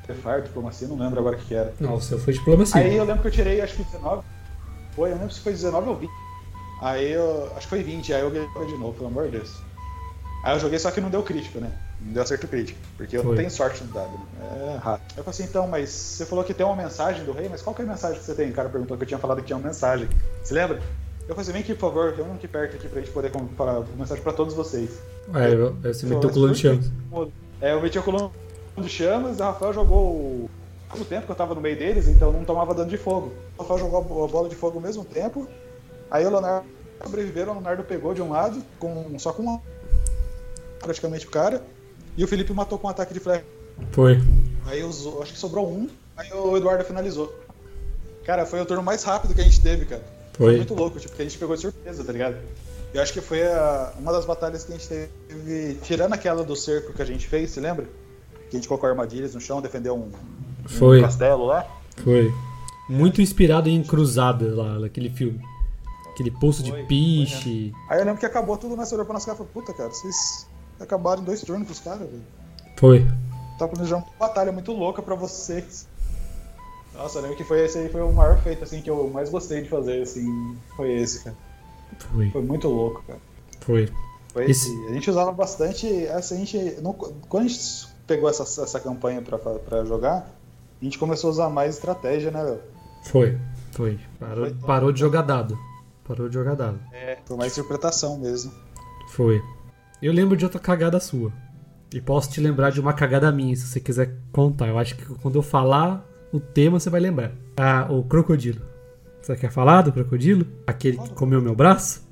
Fire, 0.06 0.42
diplomacia, 0.42 0.86
não 0.86 0.98
lembro 0.98 1.18
agora 1.18 1.34
o 1.34 1.40
que, 1.40 1.54
era. 1.54 1.72
Não, 1.80 1.94
o 1.94 2.00
seu 2.00 2.18
foi 2.18 2.34
diplomacia. 2.34 2.78
Aí 2.78 2.94
eu 2.94 3.04
lembro 3.04 3.22
que 3.22 3.28
eu 3.28 3.32
tirei, 3.32 3.62
acho 3.62 3.74
que 3.74 3.84
19. 3.84 4.22
Foi, 4.94 5.10
eu 5.10 5.14
lembro 5.14 5.32
se 5.32 5.40
foi 5.40 5.52
19 5.52 5.88
ou 5.88 5.96
20. 5.96 6.10
Aí 6.82 7.12
eu. 7.12 7.50
Acho 7.56 7.60
que 7.60 7.68
foi 7.68 7.82
20, 7.82 8.12
aí 8.12 8.20
eu 8.20 8.30
ganhei 8.30 8.48
de 8.66 8.76
novo, 8.76 8.92
pelo 8.92 9.06
amor 9.06 9.24
de 9.24 9.38
Deus. 9.38 9.50
Aí 10.44 10.54
eu 10.56 10.60
joguei, 10.60 10.78
só 10.78 10.90
que 10.90 11.00
não 11.00 11.08
deu 11.08 11.22
crítico, 11.22 11.58
né? 11.58 11.70
Não 12.00 12.12
deu 12.12 12.22
acerto 12.22 12.46
crítico. 12.46 12.78
Porque 12.98 13.16
eu 13.16 13.22
não 13.22 13.30
Foi. 13.30 13.36
tenho 13.38 13.50
sorte 13.50 13.82
no 13.82 13.92
dado. 13.92 14.10
né? 14.10 14.70
É 14.70 14.74
errado. 14.74 15.00
Eu 15.16 15.24
falei 15.24 15.30
assim, 15.30 15.44
então, 15.44 15.66
mas 15.66 15.88
você 15.88 16.26
falou 16.26 16.44
que 16.44 16.52
tem 16.52 16.66
uma 16.66 16.76
mensagem 16.76 17.24
do 17.24 17.32
rei, 17.32 17.48
mas 17.48 17.62
qual 17.62 17.74
que 17.74 17.80
é 17.80 17.84
a 17.84 17.88
mensagem 17.88 18.18
que 18.18 18.24
você 18.26 18.34
tem? 18.34 18.50
O 18.50 18.52
cara 18.54 18.68
perguntou 18.68 18.96
que 18.96 19.04
eu 19.04 19.08
tinha 19.08 19.18
falado 19.18 19.38
que 19.40 19.46
tinha 19.46 19.56
uma 19.56 19.66
mensagem. 19.66 20.06
Você 20.42 20.52
lembra? 20.52 20.76
Eu 21.26 21.28
falei 21.34 21.40
assim, 21.42 21.52
vem 21.52 21.62
aqui, 21.62 21.72
por 21.74 21.80
favor, 21.92 22.12
vem 22.12 22.26
aqui 22.34 22.46
perto 22.46 22.76
aqui 22.76 22.86
pra 22.88 23.00
gente 23.00 23.10
poder 23.10 23.32
falar 23.56 23.78
uma 23.78 23.86
mensagem 23.96 24.22
pra 24.22 24.34
todos 24.34 24.52
vocês. 24.52 24.90
É, 25.34 25.54
eu- 25.54 25.72
você 25.82 26.04
meteu 26.04 26.28
o 26.28 26.32
coluna 26.32 26.52
de 26.52 26.68
"Mas 26.68 26.76
por 26.76 26.84
chamas. 27.14 27.26
quê?" 27.30 27.32
É, 27.62 27.72
eu 27.72 27.80
meti 27.80 27.98
o 27.98 28.02
coluna 28.02 28.30
de 28.76 28.88
chamas, 28.90 29.40
o 29.40 29.42
Rafael 29.42 29.72
jogou 29.72 29.98
o, 30.04 30.50
tempo 31.08 31.24
que 31.24 31.32
eu 31.32 31.36
tava 31.36 31.54
no 31.54 31.60
meio 31.62 31.78
deles, 31.78 32.06
então 32.06 32.30
não 32.30 32.44
tomava 32.44 32.74
dano 32.74 32.90
de 32.90 32.98
fogo. 32.98 33.32
O 33.56 33.62
Rafael 33.62 33.80
jogou 33.80 34.24
a 34.24 34.28
bola 34.28 34.48
de 34.50 34.54
fogo 34.54 34.76
ao 34.76 34.82
mesmo 34.82 35.02
tempo. 35.06 35.48
Aí 36.10 36.26
o 36.26 36.30
Leonardo 36.30 36.66
sobreviveram, 37.02 37.52
o 37.52 37.54
Leonardo 37.54 37.82
pegou 37.84 38.12
de 38.12 38.20
um 38.20 38.30
lado, 38.30 38.62
com, 38.78 39.18
só 39.18 39.32
com 39.32 39.42
uma, 39.42 39.62
praticamente 40.84 41.26
o 41.26 41.30
cara. 41.30 41.62
E 42.16 42.22
o 42.22 42.28
Felipe 42.28 42.52
matou 42.52 42.78
com 42.78 42.86
um 42.86 42.90
ataque 42.90 43.12
de 43.12 43.20
flecha. 43.20 43.44
Foi. 43.90 44.22
Aí 44.66 44.82
usou, 44.84 45.22
acho 45.22 45.32
que 45.32 45.38
sobrou 45.38 45.68
um, 45.68 45.88
aí 46.16 46.32
o 46.32 46.56
Eduardo 46.56 46.84
finalizou. 46.84 47.34
Cara, 48.24 48.46
foi 48.46 48.60
o 48.60 48.64
turno 48.66 48.82
mais 48.82 49.02
rápido 49.02 49.34
que 49.34 49.40
a 49.40 49.44
gente 49.44 49.60
teve, 49.60 49.84
cara. 49.84 50.02
Foi, 50.32 50.46
Foi. 50.46 50.56
muito 50.56 50.74
louco, 50.74 50.98
tipo, 50.98 51.14
que 51.14 51.22
a 51.22 51.24
gente 51.24 51.36
pegou 51.38 51.54
de 51.56 51.62
surpresa, 51.62 52.04
tá 52.04 52.12
ligado? 52.12 52.36
Eu 52.92 53.02
acho 53.02 53.12
que 53.12 53.20
foi 53.20 53.42
a- 53.42 53.92
uma 53.98 54.12
das 54.12 54.24
batalhas 54.24 54.64
que 54.64 54.72
a 54.72 54.76
gente 54.76 54.88
teve, 54.88 55.74
tirando 55.82 56.12
aquela 56.12 56.44
do 56.44 56.54
cerco 56.56 56.92
que 56.92 57.02
a 57.02 57.04
gente 57.04 57.26
fez, 57.26 57.50
se 57.50 57.60
lembra? 57.60 57.86
Que 58.48 58.56
a 58.56 58.58
gente 58.58 58.68
colocou 58.68 58.88
armadilhas 58.88 59.34
no 59.34 59.40
chão, 59.40 59.60
defendeu 59.60 59.96
um, 59.96 60.10
um 60.64 60.68
Foi. 60.68 61.00
castelo 61.00 61.44
lá. 61.46 61.66
Foi. 62.02 62.32
Muito 62.88 63.20
inspirado 63.20 63.68
em 63.68 63.82
Cruzada 63.82 64.54
lá, 64.54 64.78
naquele 64.78 65.10
filme. 65.10 65.40
Aquele 66.12 66.30
poço 66.30 66.60
Foi, 66.62 66.70
de 66.70 66.76
foi 66.76 66.84
piche. 66.86 67.72
Aí 67.88 67.98
eu 67.98 68.04
lembro 68.04 68.20
que 68.20 68.26
acabou 68.26 68.56
tudo 68.56 68.76
nessa 68.76 68.94
olhou 68.94 69.04
pra 69.04 69.14
nossa 69.14 69.26
cara 69.26 69.34
e 69.34 69.38
falou, 69.38 69.52
puta, 69.52 69.72
cara, 69.76 69.88
vocês 69.90 70.46
acabaram 70.80 71.22
em 71.22 71.24
dois 71.24 71.40
turnos 71.42 71.66
com 71.66 71.72
os 71.72 71.80
caras, 71.80 72.00
velho. 72.08 72.22
Foi. 72.76 73.06
Tá 73.58 73.68
planejando 73.68 74.04
uma 74.04 74.26
batalha 74.28 74.50
muito 74.52 74.72
louca 74.72 75.00
pra 75.02 75.14
vocês. 75.14 75.86
Nossa, 76.94 77.18
eu 77.18 77.22
lembro 77.22 77.36
que 77.36 77.44
foi 77.44 77.64
esse 77.64 77.78
aí 77.78 77.88
foi 77.88 78.02
o 78.02 78.12
maior 78.12 78.38
feito, 78.42 78.62
assim, 78.64 78.80
que 78.80 78.88
eu 78.90 79.08
mais 79.10 79.28
gostei 79.30 79.62
de 79.62 79.68
fazer, 79.68 80.02
assim, 80.02 80.56
foi 80.76 80.92
esse, 80.94 81.24
cara. 81.24 81.36
Foi. 81.98 82.30
Foi 82.30 82.42
muito 82.42 82.68
louco, 82.68 83.02
cara. 83.06 83.18
Foi. 83.60 83.88
Foi 84.32 84.50
Esse- 84.50 84.68
esse... 84.68 84.86
A 84.88 84.92
gente 84.92 85.10
usava 85.10 85.32
bastante, 85.32 85.86
assim, 86.08 86.34
a 86.34 86.38
gente, 86.38 86.80
não- 86.82 86.92
quando 86.92 87.44
a 87.44 87.48
gente 87.48 87.88
pegou 88.06 88.28
essa, 88.28 88.42
essa 88.62 88.80
campanha 88.80 89.22
pra, 89.22 89.38
pra 89.38 89.84
jogar, 89.84 90.28
a 90.80 90.84
gente 90.84 90.98
começou 90.98 91.28
a 91.28 91.32
usar 91.32 91.48
mais 91.48 91.74
estratégia, 91.76 92.30
né, 92.30 92.42
Léo? 92.42 92.60
Foi. 93.04 93.38
Foi. 93.72 93.98
Parou, 94.18 94.44
Foi. 94.46 94.54
parou 94.66 94.92
de 94.92 95.00
jogar 95.00 95.22
dado. 95.22 95.58
Parou 96.06 96.28
de 96.28 96.34
jogar 96.34 96.54
dado. 96.54 96.78
É. 96.92 97.18
Foi 97.24 97.36
mais 97.36 97.52
interpretação 97.56 98.18
mesmo. 98.18 98.52
Foi. 99.10 99.42
Eu 100.04 100.12
lembro 100.12 100.36
de 100.36 100.44
outra 100.44 100.60
cagada 100.60 101.00
sua. 101.00 101.32
E 101.90 101.98
posso 101.98 102.30
te 102.30 102.38
lembrar 102.38 102.68
de 102.68 102.78
uma 102.78 102.92
cagada 102.92 103.32
minha, 103.32 103.56
se 103.56 103.66
você 103.66 103.80
quiser 103.80 104.14
contar. 104.30 104.68
Eu 104.68 104.78
acho 104.78 104.94
que 104.94 105.06
quando 105.06 105.36
eu 105.36 105.42
falar 105.42 106.06
o 106.30 106.38
tema, 106.38 106.78
você 106.78 106.90
vai 106.90 107.00
lembrar. 107.00 107.32
Ah, 107.56 107.86
o 107.88 108.04
crocodilo. 108.04 108.60
Você 109.22 109.34
quer 109.34 109.50
falar 109.50 109.80
do 109.80 109.92
crocodilo? 109.94 110.46
Aquele 110.66 110.98
que 110.98 111.08
comeu 111.14 111.40
meu 111.40 111.54
braço? 111.54 112.06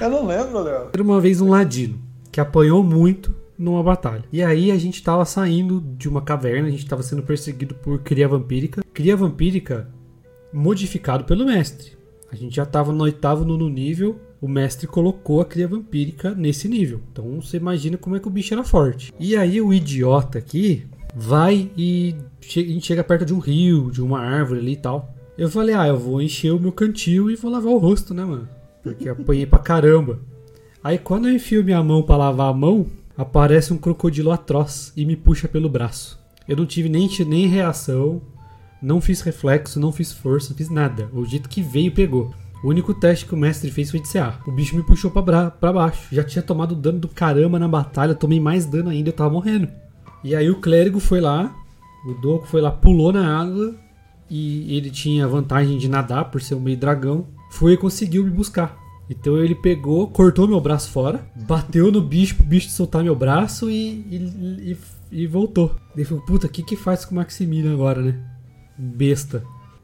Eu 0.00 0.10
não 0.10 0.26
lembro, 0.26 0.58
Léo. 0.64 0.88
Era 0.92 1.02
uma 1.04 1.20
vez 1.20 1.40
um 1.40 1.50
ladino 1.50 2.00
que 2.32 2.40
apanhou 2.40 2.82
muito 2.82 3.32
numa 3.56 3.80
batalha. 3.80 4.24
E 4.32 4.42
aí 4.42 4.72
a 4.72 4.76
gente 4.76 5.04
tava 5.04 5.24
saindo 5.24 5.80
de 5.80 6.08
uma 6.08 6.20
caverna, 6.20 6.66
a 6.66 6.72
gente 6.72 6.84
tava 6.84 7.04
sendo 7.04 7.22
perseguido 7.22 7.76
por 7.76 8.00
cria 8.00 8.26
vampírica. 8.26 8.82
Cria 8.92 9.16
vampírica 9.16 9.88
modificado 10.52 11.22
pelo 11.22 11.46
mestre. 11.46 11.92
A 12.28 12.34
gente 12.34 12.56
já 12.56 12.66
tava 12.66 12.92
no 12.92 13.04
oitavo, 13.04 13.44
nono 13.44 13.68
nível. 13.68 14.20
O 14.40 14.48
mestre 14.48 14.86
colocou 14.86 15.40
a 15.40 15.44
cria 15.44 15.68
vampírica 15.68 16.34
nesse 16.34 16.66
nível. 16.68 17.00
Então 17.12 17.40
você 17.40 17.58
imagina 17.58 17.98
como 17.98 18.16
é 18.16 18.20
que 18.20 18.28
o 18.28 18.30
bicho 18.30 18.54
era 18.54 18.64
forte. 18.64 19.12
E 19.20 19.36
aí 19.36 19.60
o 19.60 19.72
idiota 19.72 20.38
aqui 20.38 20.86
vai 21.14 21.70
e 21.76 22.14
chega 22.80 23.04
perto 23.04 23.26
de 23.26 23.34
um 23.34 23.38
rio, 23.38 23.90
de 23.90 24.00
uma 24.00 24.20
árvore 24.20 24.60
ali 24.60 24.72
e 24.72 24.76
tal. 24.76 25.14
Eu 25.36 25.50
falei, 25.50 25.74
ah, 25.74 25.86
eu 25.86 25.98
vou 25.98 26.22
encher 26.22 26.52
o 26.52 26.60
meu 26.60 26.72
cantil 26.72 27.30
e 27.30 27.36
vou 27.36 27.50
lavar 27.50 27.72
o 27.72 27.78
rosto, 27.78 28.14
né, 28.14 28.24
mano? 28.24 28.48
Porque 28.82 29.08
apanhei 29.08 29.46
pra 29.46 29.58
caramba. 29.58 30.20
Aí 30.82 30.98
quando 30.98 31.28
eu 31.28 31.34
enfio 31.34 31.62
minha 31.62 31.82
mão 31.82 32.02
pra 32.02 32.16
lavar 32.16 32.50
a 32.50 32.56
mão, 32.56 32.86
aparece 33.16 33.72
um 33.72 33.78
crocodilo 33.78 34.30
atroz 34.30 34.92
e 34.96 35.04
me 35.04 35.16
puxa 35.16 35.46
pelo 35.46 35.68
braço. 35.68 36.18
Eu 36.48 36.56
não 36.56 36.64
tive 36.64 36.88
nem, 36.88 37.08
nem 37.26 37.46
reação, 37.46 38.22
não 38.82 39.00
fiz 39.00 39.20
reflexo, 39.20 39.78
não 39.78 39.92
fiz 39.92 40.12
força, 40.12 40.50
não 40.50 40.56
fiz 40.56 40.70
nada. 40.70 41.08
O 41.12 41.24
jeito 41.26 41.48
que 41.48 41.62
veio, 41.62 41.92
pegou. 41.92 42.34
O 42.62 42.68
único 42.68 42.92
teste 42.92 43.24
que 43.26 43.34
o 43.34 43.38
mestre 43.38 43.70
fez 43.70 43.90
foi 43.90 44.00
de 44.00 44.08
CA. 44.12 44.38
O 44.46 44.52
bicho 44.52 44.76
me 44.76 44.82
puxou 44.82 45.10
pra, 45.10 45.50
pra 45.50 45.72
baixo. 45.72 46.08
Já 46.12 46.22
tinha 46.22 46.42
tomado 46.42 46.74
dano 46.74 46.98
do 46.98 47.08
caramba 47.08 47.58
na 47.58 47.66
batalha, 47.68 48.14
tomei 48.14 48.38
mais 48.38 48.66
dano 48.66 48.90
ainda, 48.90 49.08
eu 49.08 49.14
tava 49.14 49.30
morrendo. 49.30 49.68
E 50.22 50.34
aí 50.34 50.50
o 50.50 50.60
clérigo 50.60 51.00
foi 51.00 51.20
lá, 51.20 51.54
o 52.06 52.12
Doco 52.20 52.46
foi 52.46 52.60
lá, 52.60 52.70
pulou 52.70 53.12
na 53.12 53.40
água 53.40 53.74
e 54.28 54.76
ele 54.76 54.90
tinha 54.90 55.26
vantagem 55.26 55.78
de 55.78 55.88
nadar 55.88 56.26
por 56.30 56.42
ser 56.42 56.54
um 56.54 56.60
meio 56.60 56.76
dragão. 56.76 57.26
Foi 57.50 57.72
e 57.72 57.76
conseguiu 57.78 58.22
me 58.24 58.30
buscar. 58.30 58.78
Então 59.08 59.38
ele 59.38 59.54
pegou, 59.56 60.06
cortou 60.08 60.46
meu 60.46 60.60
braço 60.60 60.90
fora, 60.90 61.26
bateu 61.48 61.90
no 61.90 62.00
bicho 62.00 62.36
pro 62.36 62.44
bicho 62.46 62.68
soltar 62.70 63.02
meu 63.02 63.16
braço 63.16 63.68
e, 63.70 64.04
e, 64.08 64.72
e- 65.12 65.22
e 65.22 65.26
voltou. 65.26 65.74
Ele 65.96 66.04
falou, 66.04 66.22
puta, 66.24 66.46
o 66.46 66.50
que 66.50 66.62
que 66.62 66.76
faz 66.76 67.04
com 67.04 67.12
o 67.12 67.16
Maximilian 67.16 67.72
agora, 67.72 68.00
né? 68.02 68.20
Besta. 68.78 69.42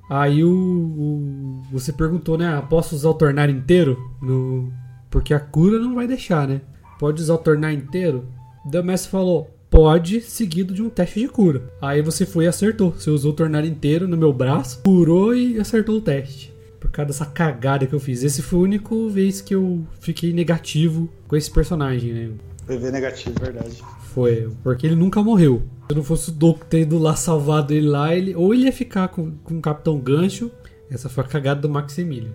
Aí 0.09 0.45
o, 0.45 0.51
o- 0.51 1.63
você 1.73 1.93
perguntou, 1.93 2.39
né? 2.39 2.63
Posso 2.71 2.95
usar 2.95 3.11
o 3.11 3.15
tornar 3.15 3.49
inteiro? 3.51 3.99
No, 4.23 4.73
porque 5.11 5.35
a 5.35 5.41
cura 5.41 5.79
não 5.79 5.95
vai 5.95 6.07
deixar, 6.07 6.47
né? 6.47 6.61
Pode 6.99 7.21
usar 7.23 7.35
o 7.35 7.39
tornar 7.39 7.73
inteiro? 7.73 8.25
O 8.65 8.83
mestre 8.83 9.11
falou, 9.11 9.51
pode, 9.71 10.21
seguido 10.21 10.73
de 10.73 10.83
um 10.83 10.89
teste 10.89 11.21
de 11.21 11.29
cura. 11.29 11.63
Aí 11.83 12.03
você 12.03 12.25
foi 12.25 12.45
e 12.45 12.49
acertou. 12.49 12.93
Você 12.93 13.11
usou 13.11 13.33
o 13.33 13.35
tornar 13.37 13.65
inteiro 13.65 14.07
no 14.09 14.17
meu 14.17 14.33
braço, 14.33 14.81
curou 14.83 15.35
e 15.35 15.59
acertou 15.59 15.97
o 15.97 16.01
teste. 16.01 16.53
Por 16.81 16.91
causa 16.91 17.09
dessa 17.09 17.27
cagada 17.27 17.87
que 17.87 17.93
eu 17.95 18.01
fiz. 18.01 18.23
Esse 18.23 18.43
foi 18.43 18.59
a 18.61 18.63
única 18.63 18.95
vez 19.09 19.41
que 19.41 19.55
eu 19.55 19.85
fiquei 20.01 20.33
negativo 20.33 21.09
com 21.27 21.35
esse 21.37 21.51
personagem, 21.51 22.13
né? 22.13 22.31
PV 22.67 22.91
negativo, 22.91 23.35
verdade. 23.41 23.83
Foi, 24.17 24.49
porque 24.63 24.87
ele 24.87 24.97
nunca 24.97 25.23
morreu. 25.23 25.63
Se 25.91 25.95
não 25.95 26.03
fosse 26.03 26.31
o 26.31 26.33
Doku 26.33 26.65
ter 26.65 26.81
ido 26.81 26.99
lá 26.99 27.15
salvado 27.15 27.75
ele 27.75 27.87
lá, 27.87 28.15
ele, 28.15 28.35
ou 28.35 28.55
ele 28.55 28.65
ia 28.65 28.73
ficar 28.73 29.09
com, 29.09 29.33
com 29.45 29.59
o 29.59 29.61
Capitão 29.61 29.99
Gancho. 30.01 30.51
Essa 30.91 31.11
foi 31.11 31.23
a 31.23 31.27
cagada 31.27 31.61
do 31.61 31.69
Maximilian. 31.69 32.31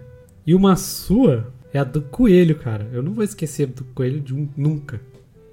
E 0.46 0.54
uma 0.54 0.76
sua 0.76 1.52
é 1.74 1.80
a 1.80 1.84
do 1.84 2.04
Coelho, 2.04 2.56
cara. 2.60 2.88
Eu 2.94 3.02
não 3.02 3.14
vou 3.14 3.24
esquecer 3.24 3.66
do 3.66 3.84
Coelho 3.96 4.20
de 4.22 4.32
um, 4.32 4.48
nunca. 4.56 5.02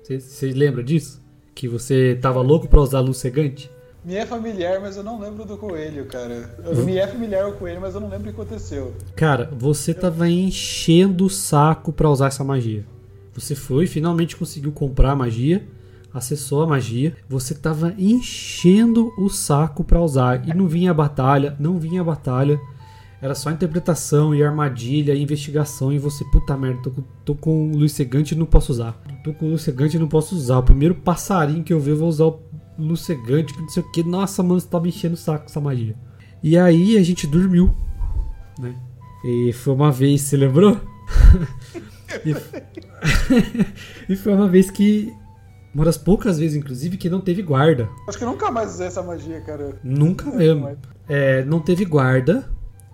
Você- 0.02 0.52
lembra 0.52 0.84
disso? 0.84 1.18
Que 1.54 1.66
você 1.66 2.18
tava 2.20 2.42
louco 2.42 2.68
pra 2.68 2.78
usar 2.82 2.98
a 2.98 3.00
luz 3.00 3.16
cegante? 3.16 3.70
Me 4.04 4.14
é 4.14 4.26
familiar, 4.26 4.80
mas 4.82 4.98
eu 4.98 5.02
não 5.02 5.18
lembro 5.18 5.46
do 5.46 5.56
coelho, 5.56 6.04
cara. 6.04 6.54
Eu- 6.62 6.84
Me 6.84 6.98
é 6.98 7.06
familiar 7.06 7.48
o 7.48 7.52
coelho, 7.54 7.80
mas 7.80 7.94
eu 7.94 8.02
não 8.02 8.08
lembro 8.10 8.28
o 8.30 8.34
que 8.34 8.38
aconteceu. 8.38 8.92
Cara, 9.16 9.50
você 9.58 9.94
tava 9.94 10.28
enchendo 10.28 11.24
o 11.24 11.30
saco 11.30 11.90
pra 11.90 12.10
usar 12.10 12.26
essa 12.26 12.44
magia. 12.44 12.84
Você 13.32 13.54
foi, 13.54 13.86
finalmente 13.86 14.36
conseguiu 14.36 14.72
comprar 14.72 15.12
a 15.12 15.16
magia, 15.16 15.66
acessou 16.12 16.62
a 16.62 16.66
magia. 16.66 17.16
Você 17.28 17.54
tava 17.54 17.94
enchendo 17.98 19.12
o 19.18 19.28
saco 19.28 19.84
pra 19.84 20.00
usar 20.00 20.48
e 20.48 20.54
não 20.54 20.66
vinha 20.66 20.90
a 20.90 20.94
batalha, 20.94 21.56
não 21.58 21.78
vinha 21.78 22.00
a 22.00 22.04
batalha. 22.04 22.60
Era 23.20 23.34
só 23.34 23.50
interpretação 23.50 24.34
e 24.34 24.42
armadilha 24.42 25.12
e 25.12 25.22
investigação 25.22 25.92
e 25.92 25.98
você, 25.98 26.24
puta 26.26 26.56
merda, 26.56 26.82
tô, 26.82 26.92
tô 27.24 27.34
com 27.34 27.72
luz 27.72 27.92
cegante 27.92 28.34
e 28.34 28.38
não 28.38 28.46
posso 28.46 28.72
usar. 28.72 28.92
Tô 29.24 29.32
com 29.32 29.48
luz 29.50 29.62
cegante 29.62 29.96
e 29.96 30.00
não 30.00 30.06
posso 30.06 30.36
usar. 30.36 30.58
O 30.58 30.62
primeiro 30.62 30.94
passarinho 30.94 31.64
que 31.64 31.72
eu 31.72 31.80
ver 31.80 31.92
eu 31.92 31.96
vou 31.96 32.08
usar 32.08 32.26
o 32.26 32.40
luz 32.78 33.00
cegante, 33.00 33.52
que 33.52 33.60
não 33.60 33.68
sei 33.68 33.82
o 33.82 33.90
que. 33.90 34.04
Nossa, 34.04 34.42
mano, 34.42 34.60
você 34.60 34.68
tava 34.68 34.86
enchendo 34.86 35.14
o 35.14 35.18
saco 35.18 35.46
essa 35.46 35.60
magia. 35.60 35.96
E 36.40 36.56
aí 36.56 36.96
a 36.96 37.02
gente 37.02 37.26
dormiu 37.26 37.74
né? 38.58 38.74
E 39.24 39.52
foi 39.52 39.74
uma 39.74 39.90
vez, 39.90 40.22
você 40.22 40.36
lembrou? 40.36 40.80
e, 42.26 42.34
e 44.12 44.16
foi 44.16 44.34
uma 44.34 44.48
vez 44.48 44.70
que. 44.70 45.14
Uma 45.74 45.84
das 45.84 45.96
poucas 45.96 46.38
vezes, 46.38 46.56
inclusive, 46.56 46.96
que 46.96 47.10
não 47.10 47.20
teve 47.20 47.42
guarda. 47.42 47.88
Acho 48.08 48.18
que 48.18 48.24
nunca 48.24 48.50
mais 48.50 48.74
usei 48.74 48.86
essa 48.86 49.02
magia, 49.02 49.40
cara. 49.40 49.78
Nunca 49.82 50.30
mesmo. 50.30 50.76
É, 51.08 51.44
não 51.44 51.60
teve 51.60 51.84
guarda. 51.84 52.48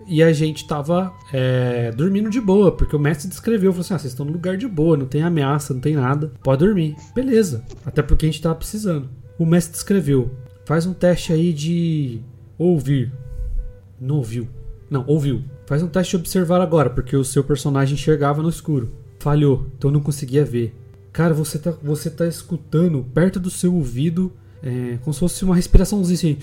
E 0.07 0.21
a 0.21 0.31
gente 0.31 0.67
tava 0.67 1.11
é, 1.33 1.91
dormindo 1.91 2.29
de 2.29 2.39
boa, 2.39 2.71
porque 2.71 2.95
o 2.95 2.99
mestre 2.99 3.27
descreveu, 3.27 3.71
falou 3.71 3.81
assim: 3.81 3.93
ah, 3.95 3.97
vocês 3.97 4.13
estão 4.13 4.25
no 4.25 4.31
lugar 4.31 4.55
de 4.55 4.67
boa, 4.67 4.95
não 4.95 5.07
tem 5.07 5.23
ameaça, 5.23 5.73
não 5.73 5.81
tem 5.81 5.95
nada, 5.95 6.31
pode 6.43 6.63
dormir. 6.63 6.95
Beleza, 7.15 7.63
até 7.83 8.03
porque 8.03 8.25
a 8.25 8.29
gente 8.29 8.41
tava 8.41 8.53
precisando. 8.53 9.09
O 9.39 9.45
mestre 9.45 9.73
descreveu: 9.73 10.29
faz 10.63 10.85
um 10.85 10.93
teste 10.93 11.33
aí 11.33 11.51
de 11.51 12.21
ouvir. 12.57 13.11
Não 13.99 14.17
ouviu. 14.17 14.47
Não, 14.89 15.03
ouviu. 15.07 15.43
Faz 15.65 15.81
um 15.81 15.87
teste 15.87 16.11
de 16.11 16.17
observar 16.17 16.61
agora, 16.61 16.89
porque 16.89 17.15
o 17.15 17.23
seu 17.23 17.43
personagem 17.43 17.95
enxergava 17.95 18.43
no 18.43 18.49
escuro. 18.49 18.91
Falhou, 19.19 19.65
então 19.75 19.89
não 19.89 19.99
conseguia 19.99 20.45
ver. 20.45 20.75
Cara, 21.15 21.33
você 21.33 21.57
tá, 21.57 21.73
você 21.81 22.09
tá 22.09 22.27
escutando 22.27 23.01
perto 23.13 23.39
do 23.39 23.49
seu 23.49 23.73
ouvido, 23.73 24.33
é, 24.61 24.97
como 25.01 25.13
se 25.13 25.21
fosse 25.21 25.45
uma 25.45 25.55
respiraçãozinha 25.55 26.13
assim. 26.13 26.37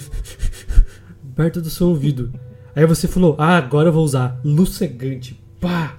perto 1.36 1.60
do 1.60 1.68
seu 1.68 1.88
ouvido. 1.88 2.32
Aí 2.74 2.86
você 2.86 3.06
falou, 3.06 3.36
ah, 3.38 3.58
agora 3.58 3.90
eu 3.90 3.92
vou 3.92 4.02
usar 4.02 4.40
luz 4.42 4.70
cegante. 4.70 5.38
Pá! 5.60 5.98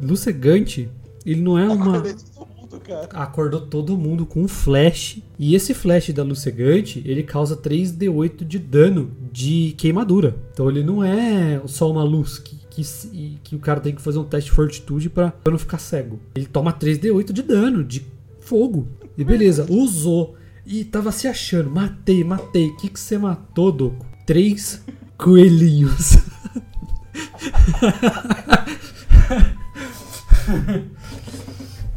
Luz 0.00 0.20
cegante, 0.20 0.88
ele 1.26 1.42
não 1.42 1.58
é 1.58 1.68
uma. 1.68 2.00
Cara. 2.00 3.08
Acordou 3.12 3.60
todo 3.60 3.96
mundo 3.96 4.24
com 4.24 4.40
um 4.40 4.48
flash. 4.48 5.22
E 5.38 5.54
esse 5.54 5.74
flash 5.74 6.08
da 6.08 6.22
luz 6.22 6.38
cegante, 6.38 7.02
ele 7.04 7.22
causa 7.22 7.54
3d8 7.54 8.42
de 8.42 8.58
dano 8.58 9.10
de 9.30 9.74
queimadura. 9.76 10.34
Então 10.50 10.70
ele 10.70 10.82
não 10.82 11.04
é 11.04 11.60
só 11.66 11.90
uma 11.90 12.02
luz 12.02 12.38
que, 12.38 12.56
que, 12.70 13.38
que 13.44 13.54
o 13.54 13.58
cara 13.58 13.80
tem 13.80 13.94
que 13.94 14.00
fazer 14.00 14.18
um 14.18 14.24
teste 14.24 14.48
de 14.48 14.56
fortitude 14.56 15.10
pra 15.10 15.30
pra 15.30 15.50
não 15.50 15.58
ficar 15.58 15.78
cego. 15.78 16.18
Ele 16.34 16.46
toma 16.46 16.72
3d8 16.72 17.30
de 17.30 17.42
dano, 17.42 17.84
de 17.84 18.13
fogo. 18.44 18.86
E 19.16 19.24
beleza, 19.24 19.66
usou. 19.70 20.36
E 20.66 20.84
tava 20.84 21.12
se 21.12 21.28
achando, 21.28 21.70
matei, 21.70 22.24
matei. 22.24 22.68
O 22.68 22.76
que, 22.76 22.88
que 22.88 22.98
você 22.98 23.18
matou, 23.18 23.70
Doco? 23.70 24.06
Três 24.26 24.82
coelhinhos. 25.18 26.16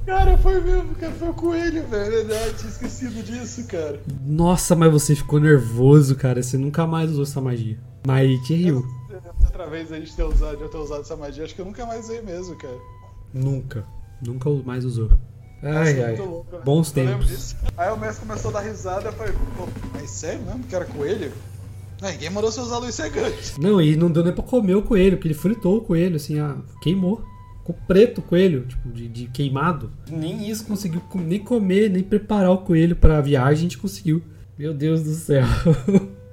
Cara, 0.05 0.37
foi 0.37 0.61
mesmo, 0.61 0.95
cara. 0.95 1.13
Foi 1.13 1.29
o 1.29 1.33
coelho, 1.33 1.87
velho. 1.87 2.11
Verdade, 2.11 2.53
tinha 2.57 2.69
esquecido 2.69 3.23
disso, 3.23 3.67
cara. 3.67 4.01
Nossa, 4.25 4.75
mas 4.75 4.91
você 4.91 5.15
ficou 5.15 5.39
nervoso, 5.39 6.15
cara. 6.15 6.41
Você 6.41 6.57
nunca 6.57 6.87
mais 6.87 7.11
usou 7.11 7.23
essa 7.23 7.41
magia. 7.41 7.77
Mas 8.05 8.41
te 8.45 8.55
riu. 8.55 8.85
Outra 9.41 9.67
vez 9.67 9.91
a 9.91 9.99
gente 9.99 10.15
ter 10.15 10.23
usado, 10.23 10.61
eu 10.61 10.69
ter 10.69 10.77
usado 10.77 11.01
essa 11.01 11.15
magia, 11.15 11.43
acho 11.43 11.55
que 11.55 11.61
eu 11.61 11.65
nunca 11.65 11.85
mais 11.85 12.05
usei 12.05 12.21
mesmo, 12.21 12.55
cara. 12.55 12.77
Nunca. 13.33 13.85
Nunca 14.25 14.49
mais 14.65 14.85
usou. 14.85 15.09
Ai, 15.61 16.03
ai. 16.03 16.15
louco, 16.17 16.55
né? 16.55 16.61
Bons 16.63 16.91
tempos. 16.91 17.55
Aí 17.75 17.91
o 17.91 17.97
mestre 17.97 18.25
começou 18.25 18.49
a 18.51 18.53
dar 18.55 18.59
risada, 18.61 19.09
eu 19.09 19.13
falei, 19.13 19.33
pô, 19.57 19.67
mas 19.93 20.09
sério 20.09 20.41
mesmo 20.43 20.63
que 20.63 20.75
era 20.75 20.85
coelho? 20.85 21.31
Não, 22.01 22.09
ninguém 22.09 22.29
mandou 22.29 22.51
você 22.51 22.59
usar 22.61 22.77
luz 22.77 22.93
cegante. 22.93 23.59
Não, 23.59 23.81
e 23.81 23.95
não 23.95 24.11
deu 24.11 24.23
nem 24.23 24.33
pra 24.33 24.43
comer 24.43 24.75
o 24.75 24.83
coelho, 24.83 25.17
porque 25.17 25.27
ele 25.27 25.33
fritou 25.33 25.77
o 25.77 25.81
coelho, 25.81 26.15
assim, 26.15 26.39
ah, 26.39 26.57
queimou. 26.81 27.23
Ficou 27.59 27.75
preto 27.87 28.19
o 28.19 28.21
coelho, 28.21 28.65
tipo, 28.65 28.89
de, 28.89 29.07
de 29.07 29.27
queimado. 29.27 29.91
Nem 30.09 30.49
isso 30.49 30.65
conseguiu 30.65 31.01
nem 31.15 31.39
comer, 31.39 31.89
nem 31.89 32.03
preparar 32.03 32.51
o 32.51 32.59
coelho 32.59 32.95
pra 32.95 33.19
viagem, 33.19 33.51
a 33.51 33.61
gente 33.61 33.77
conseguiu. 33.77 34.21
Meu 34.57 34.73
Deus 34.73 35.03
do 35.03 35.13
céu. 35.13 35.43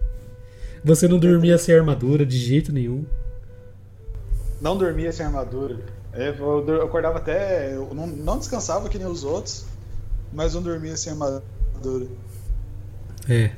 Você 0.84 1.08
não 1.08 1.18
dormia 1.18 1.56
sem 1.56 1.74
armadura 1.74 2.26
de 2.26 2.36
jeito 2.36 2.70
nenhum. 2.70 3.04
Não 4.60 4.76
dormia 4.76 5.10
sem 5.12 5.24
armadura. 5.24 5.78
É, 6.14 6.34
Eu, 6.38 6.82
acordava 6.82 7.18
até. 7.18 7.74
Eu 7.74 7.92
não, 7.94 8.06
não 8.06 8.38
descansava 8.38 8.88
que 8.88 8.98
nem 8.98 9.06
os 9.06 9.24
outros, 9.24 9.64
mas 10.32 10.54
não 10.54 10.62
dormia 10.62 10.96
sem 10.96 11.12
armadura. 11.12 12.06
É. 13.28 13.50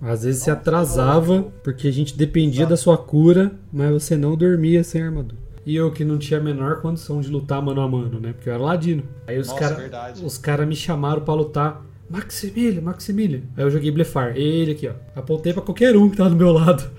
Às 0.00 0.24
vezes 0.24 0.42
você 0.42 0.50
atrasava, 0.50 1.44
porque 1.62 1.86
a 1.86 1.92
gente 1.92 2.16
dependia 2.16 2.66
da 2.66 2.76
sua 2.76 2.98
cura, 2.98 3.52
mas 3.72 3.90
você 3.92 4.16
não 4.16 4.36
dormia 4.36 4.82
sem 4.82 5.00
armadura. 5.00 5.40
E 5.64 5.76
eu 5.76 5.92
que 5.92 6.04
não 6.04 6.18
tinha 6.18 6.40
a 6.40 6.42
menor 6.42 6.80
condição 6.80 7.20
de 7.20 7.28
lutar 7.28 7.62
mano 7.62 7.80
a 7.80 7.88
mano, 7.88 8.18
né? 8.18 8.32
Porque 8.32 8.48
eu 8.48 8.54
era 8.54 8.62
ladino. 8.62 9.04
Aí 9.28 9.38
os 9.38 9.52
caras 9.52 10.38
cara 10.38 10.66
me 10.66 10.74
chamaram 10.74 11.22
pra 11.22 11.34
lutar. 11.34 11.86
Maximilian, 12.10 12.82
Maximilian. 12.82 13.42
Aí 13.56 13.62
eu 13.62 13.70
joguei 13.70 13.92
Blefar. 13.92 14.36
Ele 14.36 14.72
aqui, 14.72 14.88
ó. 14.88 14.92
Apontei 15.14 15.52
pra 15.52 15.62
qualquer 15.62 15.96
um 15.96 16.10
que 16.10 16.16
tava 16.16 16.30
do 16.30 16.36
meu 16.36 16.50
lado. 16.50 16.90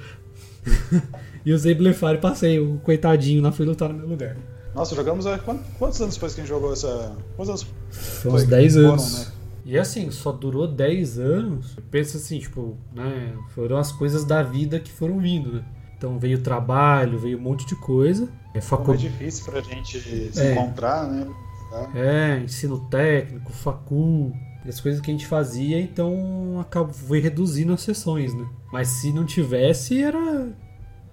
e 1.45 1.51
usei 1.51 1.75
Blefar 1.75 2.15
e 2.15 2.19
passei. 2.19 2.57
O 2.57 2.79
coitadinho 2.79 3.43
lá 3.43 3.51
foi 3.51 3.65
lutar 3.65 3.89
no 3.89 3.95
meu 3.95 4.07
lugar. 4.07 4.37
Nossa, 4.75 4.95
jogamos. 4.95 5.25
há 5.27 5.37
quant- 5.39 5.61
Quantos 5.77 6.01
anos 6.01 6.15
depois 6.15 6.33
que 6.33 6.41
a 6.41 6.43
gente 6.43 6.49
jogou 6.53 6.73
essa. 6.73 7.15
Quantos 7.35 7.49
anos? 7.49 7.67
Foi 7.91 8.31
uns 8.31 8.43
que 8.43 8.49
10 8.49 8.73
foram, 8.73 8.89
anos. 8.91 9.19
né? 9.27 9.31
E 9.65 9.77
assim, 9.77 10.11
só 10.11 10.31
durou 10.31 10.67
10 10.67 11.19
anos. 11.19 11.77
Pensa 11.91 12.17
assim, 12.17 12.39
tipo, 12.39 12.77
né? 12.93 13.33
Foram 13.53 13.77
as 13.77 13.91
coisas 13.91 14.25
da 14.25 14.41
vida 14.43 14.79
que 14.79 14.91
foram 14.91 15.19
vindo, 15.19 15.53
né? 15.53 15.63
Então 15.97 16.19
veio 16.19 16.41
trabalho, 16.41 17.17
veio 17.17 17.37
um 17.37 17.41
monte 17.41 17.65
de 17.65 17.75
coisa. 17.75 18.27
É, 18.53 18.59
Foi 18.59 18.77
facu... 18.77 18.97
difícil 18.97 19.45
pra 19.45 19.61
gente 19.61 19.99
se 19.99 20.39
É. 20.41 20.51
encontrar, 20.53 21.07
né? 21.07 21.27
Tá? 21.71 21.89
é, 21.95 22.39
ensino 22.43 22.79
técnico, 22.89 23.51
facu, 23.51 24.31
as 24.67 24.79
coisas 24.79 25.01
que 25.01 25.09
a 25.09 25.13
gente 25.13 25.25
fazia, 25.25 25.79
então 25.81 26.59
acabou, 26.59 26.93
foi 26.93 27.19
reduzindo 27.19 27.73
as 27.73 27.81
sessões, 27.81 28.31
né? 28.35 28.45
Mas 28.71 28.89
se 28.89 29.11
não 29.11 29.25
tivesse, 29.25 29.99
era. 30.03 30.49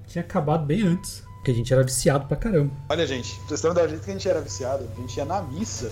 Tinha 0.06 0.22
acabado 0.22 0.66
bem 0.66 0.82
antes. 0.82 1.22
Porque 1.40 1.52
a 1.52 1.54
gente 1.54 1.72
era 1.72 1.82
viciado 1.82 2.26
pra 2.26 2.36
caramba. 2.36 2.70
Olha, 2.90 3.06
gente, 3.06 3.40
vocês 3.48 3.62
terem 3.62 3.74
da 3.74 3.88
jeito 3.88 4.04
que 4.04 4.10
a 4.10 4.12
gente 4.12 4.28
era 4.28 4.40
viciado, 4.42 4.86
a 4.94 5.00
gente 5.00 5.16
ia 5.16 5.24
na 5.24 5.40
missa 5.40 5.90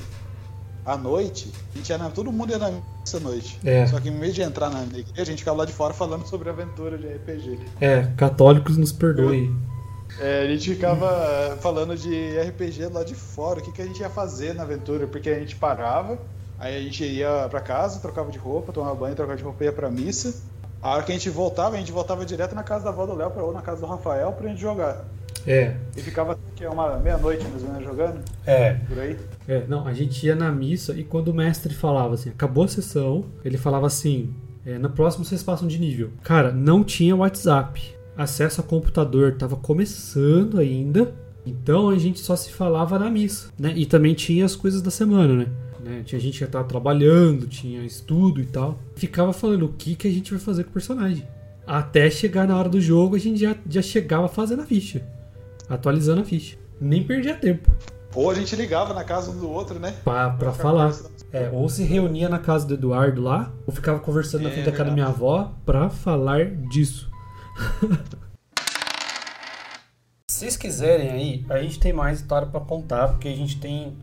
à 0.84 0.94
noite, 0.94 1.50
a 1.74 1.78
gente 1.78 1.88
ia 1.88 1.96
na, 1.96 2.10
todo 2.10 2.30
mundo 2.30 2.50
ia 2.50 2.58
na 2.58 2.70
missa 2.70 3.16
à 3.16 3.20
noite. 3.20 3.58
É. 3.64 3.86
Só 3.86 3.98
que 3.98 4.10
em 4.10 4.18
vez 4.18 4.34
de 4.34 4.42
entrar 4.42 4.68
na 4.68 4.82
igreja, 4.82 5.22
a 5.22 5.24
gente 5.24 5.38
ficava 5.38 5.56
lá 5.56 5.64
de 5.64 5.72
fora 5.72 5.94
falando 5.94 6.26
sobre 6.26 6.50
aventura 6.50 6.98
de 6.98 7.06
RPG. 7.06 7.60
É, 7.80 8.02
católicos 8.14 8.76
nos 8.76 8.92
perdoem. 8.92 9.56
É, 10.20 10.42
a 10.42 10.46
gente 10.46 10.74
ficava 10.74 11.06
eh, 11.06 11.56
falando 11.60 11.96
de 11.96 12.38
RPG 12.40 12.86
lá 12.92 13.02
de 13.02 13.14
fora, 13.14 13.60
o 13.60 13.62
que, 13.62 13.72
que 13.72 13.80
a 13.80 13.86
gente 13.86 14.00
ia 14.00 14.10
fazer 14.10 14.54
na 14.54 14.64
aventura, 14.64 15.06
porque 15.06 15.30
a 15.30 15.38
gente 15.38 15.56
parava, 15.56 16.18
aí 16.58 16.76
a 16.76 16.80
gente 16.80 17.04
ia 17.04 17.46
pra 17.48 17.60
casa, 17.60 18.00
trocava 18.00 18.30
de 18.30 18.38
roupa, 18.38 18.70
tomava 18.70 18.94
banho, 18.94 19.14
trocava 19.14 19.36
de 19.36 19.44
roupa 19.44 19.64
e 19.64 19.66
ia 19.66 19.72
pra 19.72 19.90
missa. 19.90 20.34
A 20.82 20.90
hora 20.90 21.02
que 21.02 21.12
a 21.12 21.14
gente 21.14 21.30
voltava, 21.30 21.76
a 21.76 21.78
gente 21.78 21.90
voltava 21.90 22.24
direto 22.24 22.54
na 22.54 22.62
casa 22.62 22.84
da 22.84 22.90
avó 22.90 23.06
do 23.06 23.14
Léo 23.14 23.32
ou 23.36 23.52
na 23.52 23.62
casa 23.62 23.80
do 23.80 23.86
Rafael 23.86 24.32
pra 24.32 24.48
gente 24.48 24.60
jogar. 24.60 25.04
É, 25.48 25.76
E 25.96 26.00
ficava 26.02 26.38
que 26.54 26.62
é 26.62 26.68
uma 26.68 26.98
meia-noite 26.98 27.42
mais 27.48 27.62
ou 27.62 27.70
menos 27.70 27.84
jogando, 27.84 28.20
é. 28.46 28.74
por 28.74 28.98
aí. 28.98 29.16
É, 29.46 29.64
não, 29.66 29.86
a 29.86 29.94
gente 29.94 30.26
ia 30.26 30.34
na 30.34 30.52
missa 30.52 30.92
e 30.92 31.02
quando 31.02 31.28
o 31.28 31.34
mestre 31.34 31.74
falava 31.74 32.14
assim, 32.14 32.28
acabou 32.28 32.64
a 32.64 32.68
sessão, 32.68 33.24
ele 33.42 33.56
falava 33.56 33.86
assim, 33.86 34.34
é, 34.66 34.78
no 34.78 34.90
próximo 34.90 35.24
vocês 35.24 35.42
passam 35.42 35.66
de 35.66 35.78
nível. 35.78 36.10
Cara, 36.22 36.52
não 36.52 36.84
tinha 36.84 37.16
WhatsApp, 37.16 37.96
acesso 38.16 38.60
a 38.60 38.64
computador 38.64 39.36
tava 39.36 39.56
começando 39.56 40.58
ainda, 40.58 41.14
então 41.46 41.88
a 41.88 41.96
gente 41.96 42.20
só 42.20 42.36
se 42.36 42.52
falava 42.52 42.98
na 42.98 43.08
missa, 43.08 43.48
né? 43.58 43.72
E 43.74 43.86
também 43.86 44.12
tinha 44.12 44.44
as 44.44 44.54
coisas 44.54 44.82
da 44.82 44.90
semana, 44.90 45.34
né? 45.34 45.46
Né? 45.80 46.02
Tinha 46.04 46.20
gente 46.20 46.38
que 46.38 46.46
tava 46.46 46.68
trabalhando, 46.68 47.46
tinha 47.46 47.82
estudo 47.84 48.42
e 48.42 48.46
tal. 48.46 48.78
Ficava 48.94 49.32
falando 49.32 49.64
o 49.64 49.72
que, 49.72 49.94
que 49.94 50.06
a 50.06 50.10
gente 50.10 50.30
vai 50.30 50.40
fazer 50.40 50.64
com 50.64 50.70
o 50.70 50.72
personagem. 50.72 51.26
Até 51.66 52.10
chegar 52.10 52.46
na 52.46 52.56
hora 52.56 52.68
do 52.68 52.80
jogo, 52.80 53.16
a 53.16 53.18
gente 53.18 53.40
já, 53.40 53.56
já 53.68 53.80
chegava 53.80 54.28
fazendo 54.28 54.62
a 54.62 54.66
ficha. 54.66 55.02
Atualizando 55.68 56.22
a 56.22 56.24
ficha. 56.24 56.56
Nem 56.80 57.02
perdia 57.04 57.34
tempo. 57.34 57.70
Ou 58.14 58.30
a 58.30 58.34
gente 58.34 58.54
ligava 58.56 58.94
na 58.94 59.04
casa 59.04 59.30
um 59.30 59.36
do 59.38 59.50
outro, 59.50 59.78
né? 59.78 59.94
Pra, 60.02 60.30
pra 60.30 60.50
ficar 60.52 60.62
falar. 60.62 60.94
É, 61.32 61.50
ou 61.52 61.68
se 61.68 61.82
reunia 61.84 62.28
na 62.28 62.38
casa 62.38 62.66
do 62.66 62.74
Eduardo 62.74 63.20
lá, 63.20 63.52
ou 63.66 63.72
ficava 63.74 63.98
conversando 64.00 64.44
na 64.44 64.48
É, 64.48 64.52
frente 64.52 64.64
da 64.64 64.72
casa 64.72 64.84
da 64.84 64.92
minha 64.92 65.06
avó 65.06 65.52
pra 65.66 65.90
falar 65.90 66.46
disso. 66.68 67.10
Se 70.30 70.44
vocês 70.44 70.56
quiserem 70.56 71.10
aí, 71.10 71.44
a 71.50 71.58
gente 71.58 71.80
tem 71.80 71.92
mais 71.92 72.20
história 72.20 72.46
pra 72.46 72.60
contar, 72.60 73.08
porque 73.08 73.26
a 73.26 73.34
gente 73.34 73.58
tem 73.58 73.96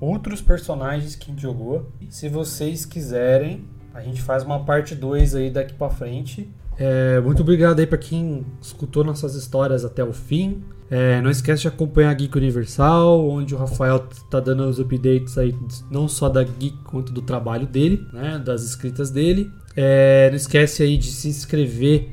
outros 0.00 0.40
personagens 0.40 1.16
que 1.16 1.24
a 1.30 1.34
gente 1.34 1.42
jogou. 1.42 1.90
Se 2.08 2.28
vocês 2.28 2.86
quiserem, 2.86 3.64
a 3.92 4.00
gente 4.00 4.22
faz 4.22 4.44
uma 4.44 4.64
parte 4.64 4.94
2 4.94 5.34
aí 5.34 5.50
daqui 5.50 5.74
pra 5.74 5.90
frente. 5.90 6.48
É, 6.78 7.18
muito 7.20 7.42
obrigado 7.42 7.80
aí 7.80 7.86
pra 7.86 7.98
quem 7.98 8.46
escutou 8.62 9.02
nossas 9.02 9.34
histórias 9.34 9.84
até 9.84 10.04
o 10.04 10.12
fim. 10.12 10.62
É, 10.90 11.20
não 11.22 11.30
esquece 11.30 11.62
de 11.62 11.68
acompanhar 11.68 12.10
a 12.10 12.14
Geek 12.14 12.36
Universal, 12.36 13.28
onde 13.28 13.54
o 13.54 13.58
Rafael 13.58 14.00
tá 14.28 14.40
dando 14.40 14.64
os 14.64 14.80
updates 14.80 15.38
aí, 15.38 15.54
não 15.88 16.08
só 16.08 16.28
da 16.28 16.42
Geek 16.42 16.78
quanto 16.82 17.12
do 17.12 17.22
trabalho 17.22 17.66
dele, 17.66 18.04
né, 18.12 18.42
das 18.44 18.64
escritas 18.64 19.10
dele. 19.10 19.50
É, 19.76 20.28
não 20.30 20.36
esquece 20.36 20.82
aí 20.82 20.98
de 20.98 21.06
se 21.06 21.28
inscrever 21.28 22.08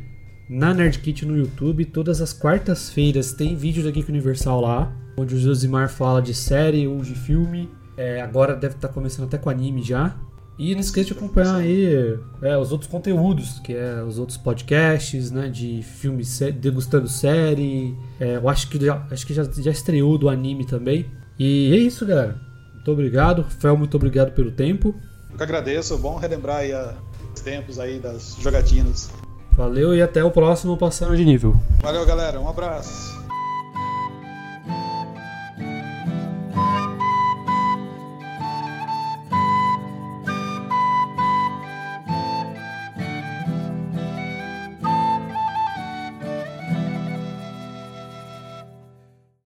na 0.48 0.74
Nerd 0.74 1.00
Kit 1.00 1.26
no 1.26 1.36
YouTube. 1.36 1.86
Todas 1.86 2.22
as 2.22 2.34
quartas-feiras 2.34 3.34
tem 3.34 3.56
vídeo 3.56 3.84
da 3.84 3.90
Geek 3.90 4.10
Universal 4.10 4.62
lá, 4.62 4.96
onde 5.18 5.34
o 5.34 5.40
Josimar 5.40 5.90
fala 5.90 6.22
de 6.22 6.36
série 6.36 6.88
ou 6.88 7.02
de 7.02 7.16
filme. 7.16 7.70
É, 7.98 8.22
agora 8.22 8.56
deve 8.56 8.76
estar 8.76 8.90
começando 8.90 9.26
até 9.26 9.40
com 9.40 9.50
anime 9.50 9.82
já. 9.82 10.16
E 10.60 10.74
não 10.74 10.82
esqueça 10.82 11.08
de 11.08 11.14
acompanhar 11.14 11.56
aí 11.58 12.18
é, 12.42 12.58
os 12.58 12.72
outros 12.72 12.90
conteúdos, 12.90 13.60
que 13.60 13.74
é 13.76 14.02
os 14.02 14.18
outros 14.18 14.38
podcasts, 14.38 15.30
né, 15.30 15.50
de 15.50 15.84
filmes 15.84 16.30
sé- 16.30 16.52
degustando 16.52 17.08
série. 17.08 17.96
É, 18.20 18.38
eu 18.38 18.50
acho 18.50 18.68
que 18.70 18.84
já, 18.84 19.06
acho 19.12 19.26
que 19.28 19.34
já, 19.36 19.44
já 19.44 19.72
estreou 19.72 20.18
do 20.18 20.28
anime 20.30 20.66
também. 20.66 21.06
E 21.38 21.72
é 21.74 21.78
isso, 21.78 22.06
galera. 22.06 22.36
Muito 22.74 22.92
obrigado, 22.92 23.44
Fel, 23.44 23.78
muito 23.78 23.96
obrigado 23.96 24.32
pelo 24.32 24.52
tempo. 24.52 24.96
Eu 25.30 25.38
que 25.38 25.44
agradeço, 25.44 25.96
bom 26.00 26.16
relembrar 26.18 26.58
aí 26.58 26.74
a- 26.74 26.96
os 27.36 27.42
tempos 27.42 27.78
aí 27.80 28.00
das 28.00 28.36
jogatinas. 28.42 29.12
Valeu 29.52 29.94
e 29.96 30.02
até 30.02 30.24
o 30.24 30.32
próximo 30.32 30.76
Passando 30.78 31.16
de 31.16 31.24
Nível. 31.26 31.56
Valeu, 31.82 32.06
galera, 32.06 32.40
um 32.40 32.48
abraço. 32.50 33.17